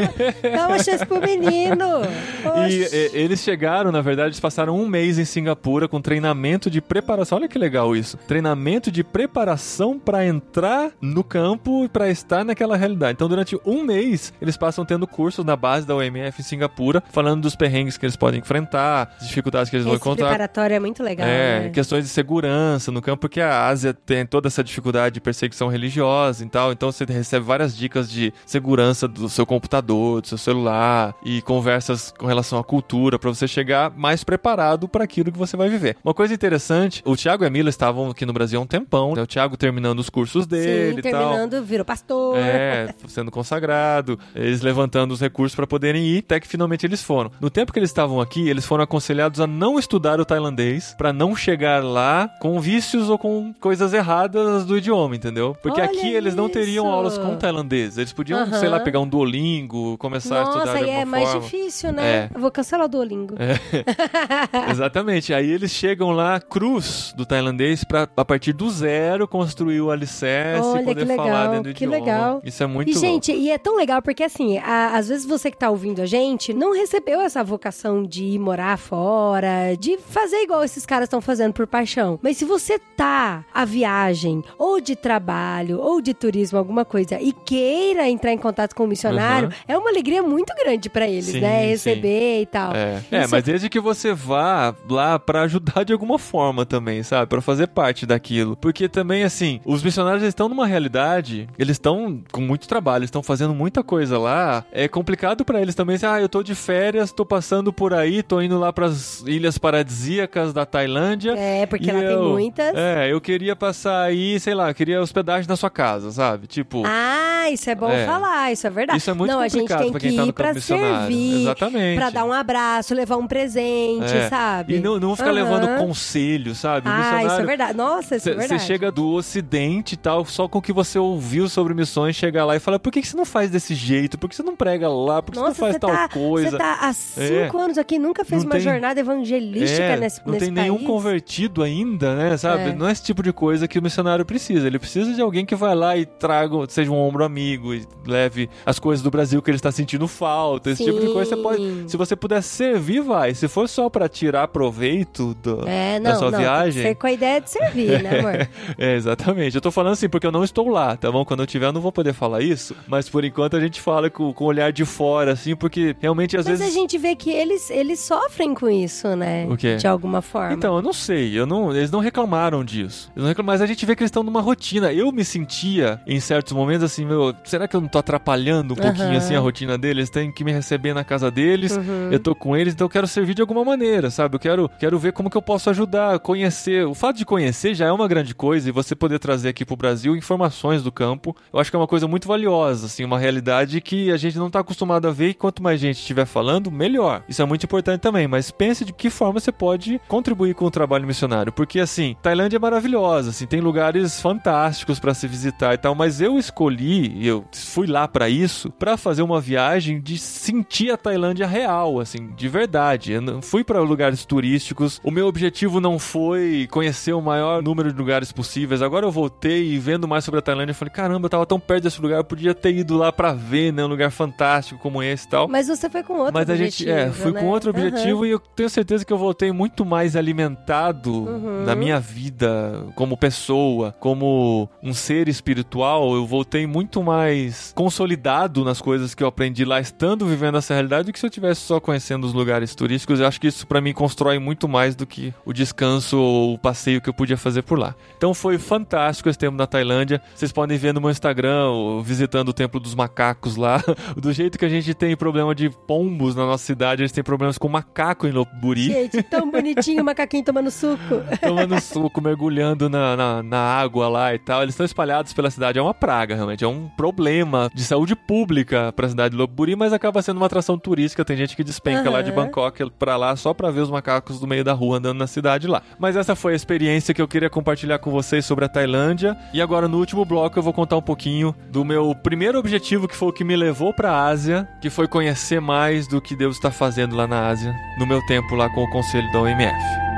[0.56, 1.86] dá uma chance pro menino.
[2.72, 6.82] E e, eles chegaram, na verdade, eles passaram um mês em Singapura com treinamento de
[6.82, 7.38] preparação.
[7.38, 8.18] Olha que legal isso.
[8.28, 13.14] Treinamento de preparação para entrar no campo e para estar naquela realidade.
[13.14, 17.42] Então, durante um mês, eles passam tendo cursos na base da OMF em Singapura, falando
[17.42, 20.28] dos perrengues que eles podem enfrentar, as dificuldades que eles vão Esse encontrar.
[20.28, 21.28] preparatório é muito legal.
[21.28, 21.70] É, né?
[21.70, 26.44] questões de segurança no campo, porque a Ásia tem toda essa dificuldade de perseguição religiosa
[26.44, 26.72] e tal.
[26.72, 32.14] Então você recebe várias dicas de segurança do seu computador, do seu celular e conversas
[32.18, 35.98] com relação à cultura para você chegar mais preparado para aquilo que você vai viver.
[36.04, 39.14] Uma coisa interessante, o Thiago e a Mila estavam aqui no Brasil há um tempão,
[39.16, 39.22] né?
[39.22, 41.12] o Thiago terminando os cursos dele Sim, e tal.
[41.12, 42.38] terminando, virou pastor.
[42.38, 47.32] É, sendo consagrado, eles levantando os recursos para poderem ir, até que finalmente eles foram.
[47.40, 51.14] No tempo que eles estavam aqui, eles foram aconselhados a não estudar o tailandês para
[51.14, 55.56] não chegar lá com vícios ou com coisas erradas do idioma, entendeu?
[55.62, 56.94] Porque Olha aqui eles não teriam isso.
[56.94, 57.98] aulas com tailandês.
[57.98, 61.30] Eles podiam, sei lá, pegar um Duolingo, começar a estudar Nossa, de alguma é mais
[61.30, 61.42] forma.
[61.42, 62.30] difícil, né?
[62.33, 62.33] É.
[62.34, 63.36] Eu vou cancelar o Duolingo.
[64.70, 65.34] Exatamente.
[65.34, 70.68] Aí eles chegam lá, cruz do tailandês, pra a partir do zero construir o alicerce
[70.68, 72.04] Olha, e poder que legal, falar dentro do que idioma.
[72.06, 72.42] legal.
[72.44, 73.08] Isso é muito E, louco.
[73.08, 76.06] gente, e é tão legal porque, assim, a- às vezes você que tá ouvindo a
[76.06, 81.22] gente não recebeu essa vocação de ir morar fora, de fazer igual esses caras estão
[81.22, 82.20] fazendo por paixão.
[82.22, 87.32] Mas se você tá a viagem, ou de trabalho, ou de turismo, alguma coisa, e
[87.32, 89.54] queira entrar em contato com o missionário, Uhum.
[89.68, 91.76] é uma alegria muito grande pra eles, Sim, né?
[91.78, 91.90] sim.
[92.24, 92.74] E tal.
[92.74, 97.28] É, é, mas desde que você vá lá pra ajudar de alguma forma também, sabe?
[97.28, 98.56] Pra fazer parte daquilo.
[98.58, 103.24] Porque também, assim, os missionários estão numa realidade, eles estão com muito trabalho, eles estão
[103.24, 104.64] fazendo muita coisa lá.
[104.72, 108.24] É complicado pra eles também, assim, ah, eu tô de férias, tô passando por aí,
[108.24, 111.34] tô indo lá pras ilhas paradisíacas da Tailândia.
[111.38, 112.74] É, porque lá tem eu- muitas.
[112.76, 116.48] É, eu queria passar aí, sei lá, queria hospedagem na sua casa, sabe?
[116.48, 116.84] Tipo.
[116.86, 118.06] Ah, isso é bom É.
[118.06, 118.98] falar, isso é verdade.
[119.00, 120.54] Isso é muito Não, a gente complicado tem pra que quem tá no ir pra
[120.62, 121.96] servir, Exatamente.
[121.98, 124.30] pra dar um abraço, levar um presente, É.
[124.30, 124.76] sabe?
[124.76, 125.36] E não, não ficar Aham.
[125.36, 126.88] levando conselho, sabe?
[126.90, 127.78] Ah, isso é verdade.
[127.78, 128.64] Nossa, isso é Você verdade.
[128.64, 132.56] chega do ocidente e tal, só com o que você ouviu sobre missões, chega lá
[132.56, 134.18] e fala, por que, que você não faz desse jeito?
[134.18, 135.22] Por que você não prega lá?
[135.22, 136.52] Por que Nossa, você não faz tal tá, coisa?
[136.52, 140.22] Você tá há cinco anos aqui, nunca fez Não uma tem- jornada evangelística É, nesse,
[140.26, 142.38] não nesse tem nenhum convertido ainda, né?
[142.38, 142.70] Sabe?
[142.70, 142.74] É.
[142.76, 144.68] Não é esse tipo de coisa que o missionário precisa.
[144.68, 148.50] Ele precisa de alguém que vai lá e traga, seja um ombro amigo e leve
[148.66, 150.72] as coisas do Brasil que ele está sentindo falta.
[150.72, 151.62] Esse tipo de coisa você pode.
[151.64, 151.86] Sim.
[151.88, 153.34] Se você puder servir, vai.
[153.34, 156.84] Se for só pra tirar proveito do, É, da não, sua não, tem viagem.
[156.84, 158.48] ser com a ideia de servir, né, amor?
[158.78, 159.56] É, exatamente.
[159.56, 161.24] Eu tô falando assim porque eu não estou lá, tá bom?
[161.24, 162.76] Quando eu tiver, eu não vou poder falar isso.
[162.88, 166.36] Mas por enquanto a gente fala com, com o olhar de fora, assim, porque realmente
[166.38, 166.76] às Mas vezes.
[166.76, 169.46] a gente vê que eles, eles sofrem com isso, né?
[169.50, 169.76] O quê?
[169.76, 170.54] De alguma forma.
[170.54, 173.10] Então, eu não sei, eu não, eles não reclamaram disso.
[173.16, 174.92] Eles não reclamaram, mas a gente vê que eles estão numa rotina.
[174.92, 178.78] Eu me sentia, em certos momentos, assim, meu, será que eu não tô atrapalhando um
[178.78, 179.18] pouquinho, Aham.
[179.18, 179.94] assim, a rotina deles?
[179.94, 181.93] Eles têm que me receber na casa deles, Uhum.
[182.12, 184.36] Eu tô com eles, então eu quero servir de alguma maneira, sabe?
[184.36, 186.86] Eu quero, quero ver como que eu posso ajudar, conhecer.
[186.86, 189.76] O fato de conhecer já é uma grande coisa e você poder trazer aqui pro
[189.76, 193.82] Brasil informações do campo, eu acho que é uma coisa muito valiosa, assim, uma realidade
[193.82, 197.24] que a gente não tá acostumado a ver e quanto mais gente estiver falando, melhor.
[197.28, 200.72] Isso é muito importante também, mas pense de que forma você pode contribuir com o
[200.72, 205.78] trabalho missionário, porque assim, Tailândia é maravilhosa, assim, tem lugares fantásticos para se visitar e
[205.78, 206.94] tal, mas eu escolhi
[207.28, 212.28] eu fui lá para isso, para fazer uma viagem de sentir a Tailândia real, assim,
[212.36, 213.14] de verdade.
[213.14, 215.00] Eu não fui para lugares turísticos.
[215.04, 218.82] O meu objetivo não foi conhecer o maior número de lugares possíveis.
[218.82, 221.84] Agora eu voltei e vendo mais sobre a Tailândia, falei, caramba, eu tava tão perto
[221.84, 225.26] desse lugar, eu podia ter ido lá para ver, né, um lugar fantástico como esse
[225.26, 225.48] e tal.
[225.48, 227.40] Mas você foi com outro Mas a objetivo, gente, é, fui né?
[227.40, 228.28] com outro objetivo Aham.
[228.28, 231.64] e eu tenho certeza que eu voltei muito mais alimentado Uhum.
[231.66, 236.14] na minha vida como pessoa, como um ser espiritual.
[236.16, 241.06] Eu voltei muito mais consolidado nas coisas que eu aprendi lá, estando vivendo essa realidade,
[241.08, 243.20] do que se eu tivesse só conhecendo os lugares turísticos.
[243.20, 246.58] Eu acho que isso pra mim constrói muito mais do que o descanso ou o
[246.58, 247.96] passeio que eu podia fazer por lá.
[248.18, 250.22] Então foi fantástico esse tempo na Tailândia.
[250.36, 253.82] Vocês podem ver no meu Instagram, visitando o Templo dos Macacos lá.
[254.16, 257.58] Do jeito que a gente tem problema de pombos na nossa cidade, eles têm problemas
[257.58, 258.86] com macaco em Lopburi.
[258.86, 261.22] Gente, tão bonitinho o macaquinho tomando suco.
[261.42, 264.62] Tomando suco, mergulhando na, na, na água lá e tal.
[264.62, 265.80] Eles estão espalhados pela cidade.
[265.80, 266.64] É uma praga, realmente.
[266.64, 270.78] É um problema de saúde pública pra cidade de Lopburi, mas acaba sendo uma atração
[270.78, 271.26] turística.
[271.26, 272.34] Tem gente que despenca lá de.
[272.34, 275.68] Bangkok pra lá só pra ver os macacos do meio da rua andando na cidade
[275.68, 275.82] lá.
[276.00, 279.38] Mas essa foi a experiência que eu queria compartilhar com vocês sobre a Tailândia.
[279.54, 283.16] E agora, no último bloco, eu vou contar um pouquinho do meu primeiro objetivo, que
[283.16, 286.72] foi o que me levou pra Ásia, que foi conhecer mais do que Deus está
[286.72, 290.13] fazendo lá na Ásia, no meu tempo lá com o conselho da OMF.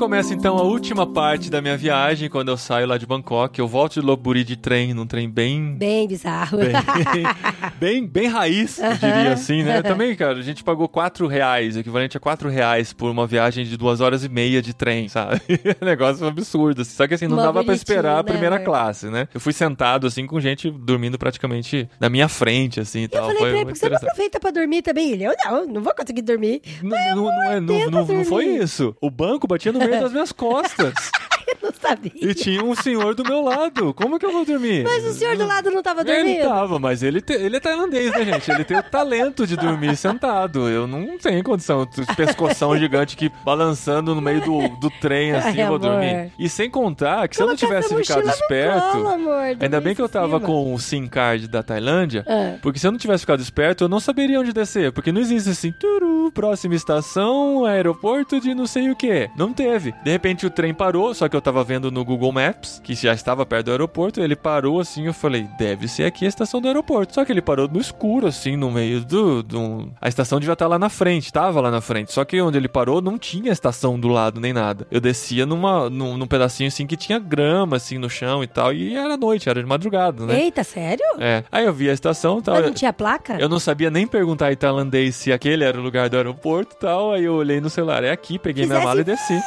[0.00, 3.58] Começa então a última parte da minha viagem, quando eu saio lá de Bangkok.
[3.58, 6.56] Eu volto de Lopburi de trem, num trem bem Bem bizarro.
[6.56, 6.72] bem,
[7.78, 9.82] bem, bem raiz, eu diria assim, né?
[9.82, 13.76] Também, cara, a gente pagou 4 reais, equivalente a 4 reais por uma viagem de
[13.76, 15.42] duas horas e meia de trem, sabe?
[15.82, 16.80] Negócio absurdo.
[16.80, 16.92] assim.
[16.96, 18.64] Só que assim, não Mó dava pra bonitinho, esperar a né, primeira amor?
[18.64, 19.28] classe, né?
[19.34, 23.22] Eu fui sentado, assim, com gente dormindo praticamente na minha frente, assim, e Eu tal.
[23.26, 25.10] falei Foi pra ele, muito por que você não aproveita pra dormir também?
[25.10, 26.62] Ele, eu não, não vou conseguir dormir.
[26.82, 28.96] Não, não, não, é- não- tenta não- não foi isso.
[28.98, 30.94] O banco batia no meio das minhas costas.
[31.62, 32.12] Eu não sabia.
[32.14, 33.92] e tinha um senhor do meu lado.
[33.94, 34.84] Como que eu vou dormir?
[34.84, 36.42] Mas o senhor do lado não tava Ele dormindo?
[36.48, 38.50] tava, mas ele, te- ele é tailandês, né, gente?
[38.50, 40.68] Ele tem o talento de dormir sentado.
[40.68, 41.86] Eu não tenho condição.
[42.16, 45.90] Pescoção gigante que balançando no meio do, do trem, assim, Ai, eu vou amor.
[45.90, 46.32] dormir.
[46.38, 48.92] E sem contar que se eu não tivesse ficado esperto.
[48.92, 50.40] colo, amor, ainda bem que eu tava cima.
[50.40, 52.24] com o SIM card da Tailândia.
[52.28, 52.56] Ah.
[52.62, 54.92] Porque se eu não tivesse ficado esperto, eu não saberia onde descer.
[54.92, 59.28] Porque não existe assim, turu, próxima estação, aeroporto de não sei o que.
[59.36, 59.92] Não teve.
[60.04, 63.12] De repente o trem parou, só que eu tava vendo no Google Maps, que já
[63.12, 64.20] estava perto do aeroporto.
[64.20, 67.14] Ele parou assim, eu falei, deve ser aqui a estação do aeroporto.
[67.14, 69.42] Só que ele parou no escuro, assim, no meio do.
[69.42, 69.90] do...
[70.00, 72.12] A estação devia estar lá na frente, tava lá na frente.
[72.12, 74.86] Só que onde ele parou não tinha estação do lado nem nada.
[74.90, 78.72] Eu descia numa, num, num pedacinho assim que tinha grama, assim, no chão e tal.
[78.72, 80.40] E era noite, era de madrugada, né?
[80.40, 81.04] Eita, sério?
[81.18, 81.44] É.
[81.50, 82.54] Aí eu vi a estação e tal.
[82.56, 83.38] Mas não tinha placa?
[83.38, 86.78] Eu não sabia nem perguntar em tailandês se aquele era o lugar do aeroporto e
[86.78, 87.12] tal.
[87.12, 89.40] Aí eu olhei no celular, é aqui, peguei minha mala e desci.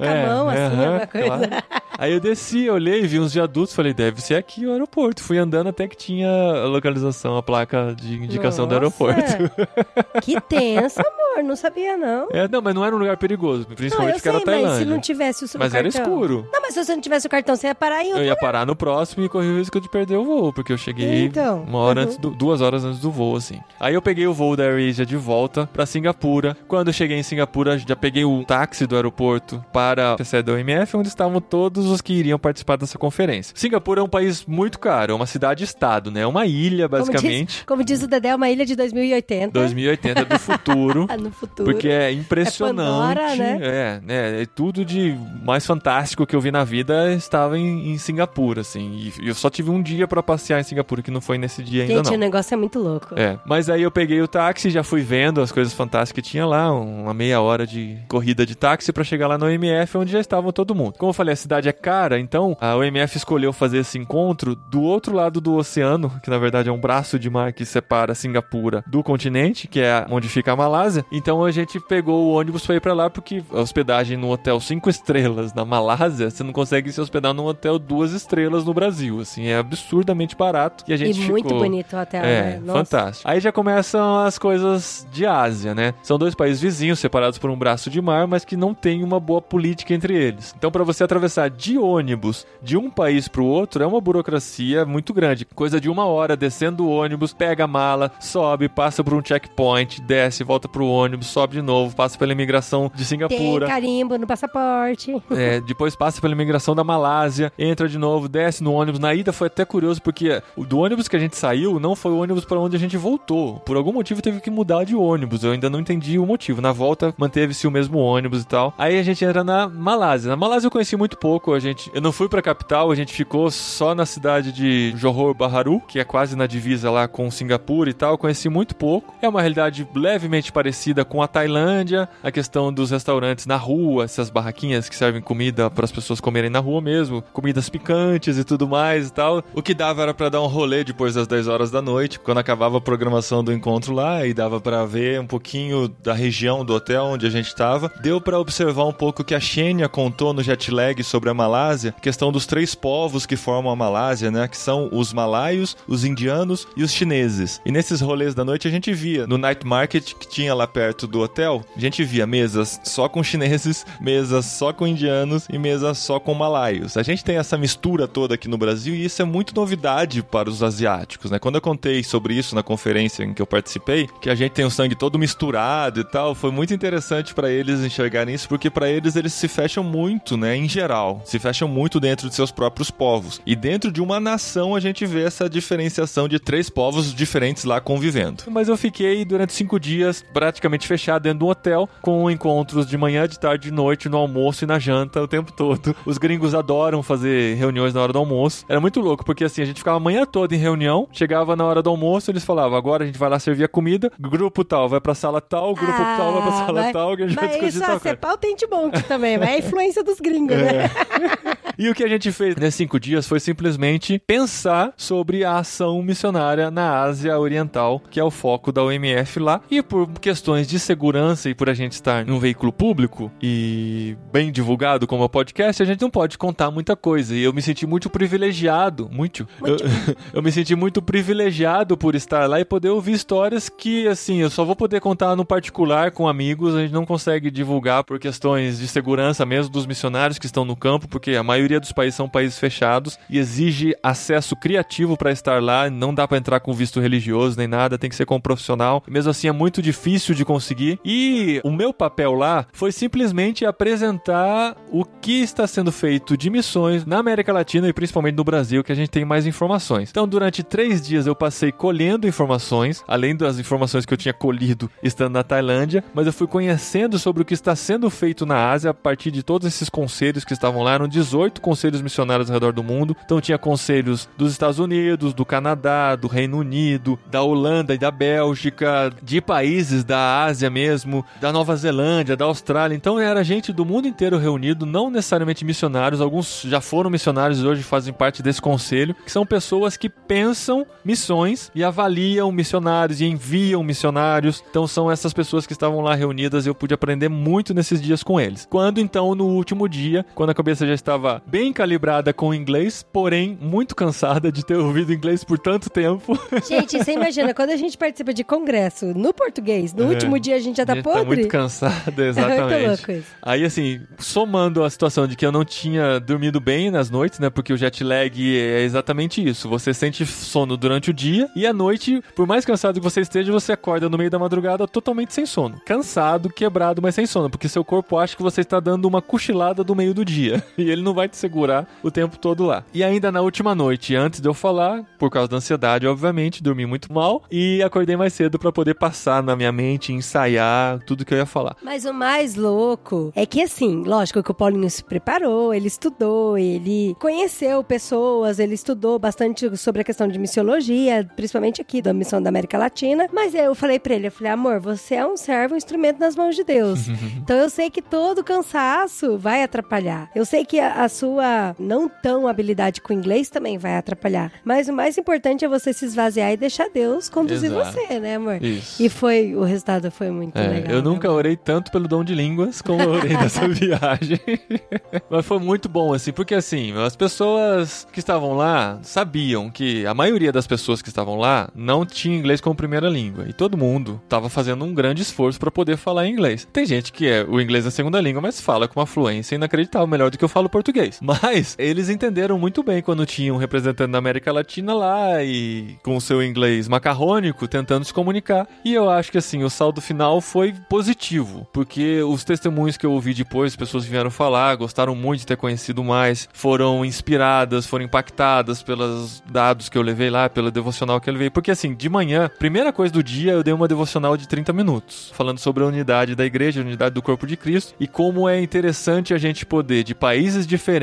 [0.00, 1.64] Com a mão, assim, alguma coisa.
[1.98, 5.22] Aí eu desci, olhei, vi uns viadutos, falei, deve ser aqui o aeroporto.
[5.22, 9.04] Fui andando até que tinha a localização, a placa de indicação do Nossa.
[9.04, 9.70] aeroporto.
[10.22, 11.44] Que tenso, amor.
[11.44, 12.28] Não sabia, não.
[12.32, 14.54] É, não, mas não era um lugar perigoso, Não, principalmente eu porque era sei, mas
[14.56, 14.86] se Tailândia.
[14.94, 16.46] não tivesse o seu Mas era cartão- escuro.
[16.52, 18.36] Não, mas se você não tivesse o cartão, você ia parar em Eu outro ia
[18.36, 21.62] parar no próximo e corri o risco de perder o voo, porque eu cheguei Então,
[21.62, 22.04] uma hora uhum.
[22.06, 23.60] antes do, duas horas antes do voo, assim.
[23.78, 26.56] Aí eu peguei o voo da AirAsia de volta pra Singapura.
[26.68, 30.52] Quando eu cheguei em Singapura, já peguei o táxi do aeroporto para a sede da
[30.52, 33.54] OMF, onde estavam todos os que iriam participar dessa conferência.
[33.56, 36.20] Singapura é um país muito caro, é uma cidade-estado, né?
[36.20, 37.46] É uma ilha, Como basicamente.
[37.48, 39.52] diz, como diz o Dedé, é uma ilha de 2080.
[39.52, 41.06] 2080 do futuro.
[41.10, 41.64] Ah, no futuro.
[41.64, 42.86] Porque é impressionante.
[42.86, 43.58] Pandora, né?
[43.62, 44.42] É, né?
[44.42, 49.10] É tudo de mais fantástico que eu vi na vida estava em, em Singapura, assim.
[49.20, 51.82] E eu só tive um dia pra passear em Singapura, que não foi nesse dia
[51.82, 52.14] ainda Gente, não.
[52.14, 53.14] o negócio é muito louco.
[53.18, 56.46] É, mas aí eu peguei o táxi, já fui vendo as coisas fantásticas que tinha
[56.46, 60.20] lá, uma meia hora de corrida de táxi pra chegar lá no OMF, onde já
[60.20, 60.94] estavam todo mundo.
[60.98, 64.82] Como eu falei, a cidade é cara, então a OMF escolheu fazer esse encontro do
[64.82, 68.82] outro lado do oceano, que na verdade é um braço de mar que separa Singapura
[68.86, 71.04] do continente, que é onde fica a Malásia.
[71.12, 74.60] Então a gente pegou o ônibus pra ir pra lá, porque a hospedagem no hotel
[74.60, 79.20] 5 estrelas na Malásia, você não consegue se hospedar num hotel duas estrelas no Brasil,
[79.20, 80.84] assim, é absurdamente barato.
[80.86, 81.60] E a E gente muito ficou...
[81.62, 82.60] bonito o hotel, É, né?
[82.64, 82.78] Nossa.
[82.84, 83.28] fantástico.
[83.30, 85.94] Aí já começam as coisas de Ásia, né?
[86.02, 89.18] São dois países vizinhos, separados por um braço de mar, mas que não tem uma
[89.20, 90.54] boa política entre eles.
[90.56, 95.12] Então, para você atravessar de ônibus de um país pro outro é uma burocracia muito
[95.12, 95.44] grande.
[95.44, 100.00] Coisa de uma hora descendo o ônibus, pega a mala, sobe, passa por um checkpoint,
[100.02, 103.66] desce, volta pro ônibus, sobe de novo, passa pela imigração de Singapura.
[103.66, 105.14] Tem carimbo no passaporte.
[105.30, 109.00] É, depois passa pela imigração da Malásia, entra de novo, desce no ônibus.
[109.00, 112.12] Na ida foi até curioso porque o do ônibus que a gente saiu não foi
[112.12, 113.60] o ônibus para onde a gente voltou.
[113.60, 115.44] Por algum motivo teve que mudar de ônibus.
[115.44, 116.60] Eu ainda não entendi o motivo.
[116.60, 118.74] Na volta manteve-se o mesmo ônibus e tal.
[118.76, 120.28] Aí a gente entra na Malásia.
[120.28, 121.52] Na Malásia eu conheci muito pouco.
[121.52, 122.90] A gente, eu não fui para a capital.
[122.90, 127.08] A gente ficou só na cidade de Johor Bahru, que é quase na divisa lá
[127.08, 128.12] com Singapura e tal.
[128.12, 129.14] Eu conheci muito pouco.
[129.20, 132.08] É uma realidade levemente parecida com a Tailândia.
[132.22, 136.50] A questão dos restaurantes na rua, essas barraquinhas que servem comida para as pessoas comerem
[136.50, 139.42] na rua mesmo, comidas picantes e tudo mais e tal.
[139.54, 142.38] O que dava era para dar um rolê depois das 10 horas da noite, quando
[142.38, 146.74] acabava a programação do encontro lá e dava para ver um pouquinho da região do
[146.74, 147.90] hotel onde a gente estava.
[148.00, 151.94] Deu para observar um pouco que a Xenia contou no jet lag sobre a Malásia,
[152.00, 156.66] questão dos três povos que formam a Malásia, né, que são os malaios, os indianos
[156.76, 157.60] e os chineses.
[157.64, 161.06] E nesses rolês da noite a gente via no night market que tinha lá perto
[161.06, 165.98] do hotel, a gente via mesas só com chineses, mesas só com indianos e mesas
[165.98, 166.96] só com malaios.
[166.96, 170.48] A gente tem essa mistura toda aqui no Brasil e isso é muito novidade para
[170.48, 171.38] os asiáticos, né?
[171.38, 174.64] Quando eu contei sobre isso na conferência em que eu participei, que a gente tem
[174.64, 178.88] o sangue todo misturado e tal, foi muito interessante para eles enxergarem isso, porque para
[178.88, 182.90] eles eles se fecham muito, né, em geral, se fecham muito dentro de seus próprios
[182.90, 183.40] povos.
[183.46, 187.80] E dentro de uma nação a gente vê essa diferenciação de três povos diferentes lá
[187.80, 188.44] convivendo.
[188.50, 192.96] Mas eu fiquei durante cinco dias praticamente fechado dentro de um hotel, com encontros de
[192.98, 195.94] manhã, de tarde, de noite, no almoço e na janta o tempo todo.
[196.04, 198.64] Os gringos adoram fazer reuniões na hora do almoço.
[198.68, 201.64] Era muito louco, porque assim, a gente ficava a manhã toda em reunião, chegava na
[201.64, 204.88] hora do almoço, eles falavam, agora a gente vai lá servir a comida, grupo tal
[204.88, 207.36] vai pra sala tal, grupo Ah, tal vai pra sala mas- tal, que a gente
[207.36, 208.08] vai Mas discutir isso tal é coisa.
[208.10, 210.90] ser pautente também, mas é a influência dos gringos, né?
[211.80, 216.02] E o que a gente fez nesses cinco dias foi simplesmente pensar sobre a ação
[216.02, 219.62] missionária na Ásia Oriental, que é o foco da OMF lá.
[219.70, 224.52] E por questões de segurança e por a gente estar num veículo público e bem
[224.52, 227.34] divulgado como é o podcast, a gente não pode contar muita coisa.
[227.34, 229.48] E eu me senti muito privilegiado, muito.
[229.64, 229.76] Eu,
[230.34, 234.50] eu me senti muito privilegiado por estar lá e poder ouvir histórias que, assim, eu
[234.50, 238.78] só vou poder contar no particular com amigos, a gente não consegue divulgar por questões
[238.78, 242.28] de segurança mesmo dos missionários que estão no campo, porque a maioria dos países são
[242.28, 247.00] países fechados e exige acesso criativo para estar lá, não dá para entrar com visto
[247.00, 249.02] religioso nem nada, tem que ser como profissional.
[249.06, 250.98] Mesmo assim é muito difícil de conseguir.
[251.04, 257.04] E o meu papel lá foi simplesmente apresentar o que está sendo feito de missões
[257.04, 260.10] na América Latina e principalmente no Brasil, que a gente tem mais informações.
[260.10, 264.90] Então, durante três dias eu passei colhendo informações, além das informações que eu tinha colhido
[265.02, 268.90] estando na Tailândia, mas eu fui conhecendo sobre o que está sendo feito na Ásia
[268.90, 270.94] a partir de todos esses conselhos que estavam lá.
[270.94, 273.16] Eram 18 conselhos missionários ao redor do mundo.
[273.24, 278.10] Então, tinha conselhos dos Estados Unidos, do Canadá, do Reino Unido, da Holanda e da
[278.10, 282.94] Bélgica, de países da Ásia mesmo, da Nova Zelândia, da Austrália.
[282.94, 286.20] Então, era gente do mundo inteiro reunido, não necessariamente missionários.
[286.20, 290.86] Alguns já foram missionários e hoje fazem parte desse conselho, que são pessoas que pensam
[291.04, 294.62] missões e avaliam missionários e enviam missionários.
[294.70, 298.22] Então, são essas pessoas que estavam lá reunidas e eu pude aprender muito nesses dias
[298.22, 298.66] com eles.
[298.68, 303.02] Quando então, no último dia, quando a cabeça já estava bem calibrada com o inglês,
[303.12, 306.38] porém muito cansada de ter ouvido inglês por tanto tempo.
[306.68, 310.06] Gente, você imagina, quando a gente participa de congresso no português, no É.
[310.14, 311.20] último dia a gente já tá A gente podre.
[311.20, 312.86] Tá muito cansada, É muito exatamente.
[312.88, 313.26] louco isso.
[313.42, 317.50] Aí, assim, somando a situação de que eu não tinha dormido bem nas noites, né?
[317.50, 319.68] Porque o jet lag é exatamente isso.
[319.68, 323.50] Você sente sono durante o dia e à noite, por mais cansado que você esteja,
[323.50, 325.80] você acorda no meio da madrugada totalmente sem sono.
[325.84, 327.50] Cansado, quebrado, mas sem sono.
[327.50, 330.62] Porque seu corpo acha que você está dando uma cochilada do meio do dia.
[330.78, 332.84] E ele não vai te segurar o tempo todo lá.
[332.92, 336.86] E ainda na última noite, antes de eu falar, por causa da ansiedade, obviamente, dormi
[336.86, 341.34] muito mal e acordei mais cedo para poder passar na minha mente, ensaiar tudo que
[341.34, 341.76] eu ia falar.
[341.82, 346.58] Mas o mais louco é que, assim, lógico que o Paulinho se preparou, ele estudou,
[346.58, 352.42] ele conheceu pessoas, ele estudou bastante sobre a questão de missiologia, principalmente aqui da missão
[352.42, 353.26] da América Latina.
[353.32, 356.36] Mas eu falei pra ele, eu falei, amor, você é um servo, um instrumento nas
[356.36, 357.08] mãos de Deus.
[357.42, 360.30] então eu sei que todo cansaço vai atrapalhar.
[360.34, 364.50] Eu sei que a, a sua não tão habilidade com inglês também vai atrapalhar.
[364.64, 367.92] Mas o mais importante é você se esvaziar e deixar Deus conduzir Exato.
[367.92, 368.62] você, né, amor?
[368.62, 369.02] Isso.
[369.02, 370.92] E foi, o resultado foi muito É, legal.
[370.92, 371.38] eu né, nunca amor?
[371.38, 374.40] orei tanto pelo dom de línguas como eu orei nessa viagem.
[375.28, 380.14] Mas foi muito bom, assim, porque assim, as pessoas que estavam lá sabiam que a
[380.14, 383.46] maioria das pessoas que estavam lá não tinha inglês como primeira língua.
[383.48, 386.66] E todo mundo estava fazendo um grande esforço para poder falar inglês.
[386.72, 389.54] Tem gente que é o inglês é a segunda língua, mas fala com uma fluência
[389.54, 391.09] inacreditável, melhor do que eu falo português.
[391.20, 396.16] Mas eles entenderam muito bem quando tinha um representante da América Latina lá e com
[396.16, 398.68] o seu inglês macarrônico tentando se comunicar.
[398.84, 403.12] E eu acho que assim, o saldo final foi positivo, porque os testemunhos que eu
[403.12, 408.04] ouvi depois, pessoas que vieram falar, gostaram muito de ter conhecido mais, foram inspiradas, foram
[408.04, 411.50] impactadas pelos dados que eu levei lá, pela devocional que eu levei.
[411.50, 415.32] Porque assim, de manhã, primeira coisa do dia, eu dei uma devocional de 30 minutos,
[415.34, 418.60] falando sobre a unidade da igreja, a unidade do corpo de Cristo e como é
[418.60, 420.99] interessante a gente poder, de países diferentes,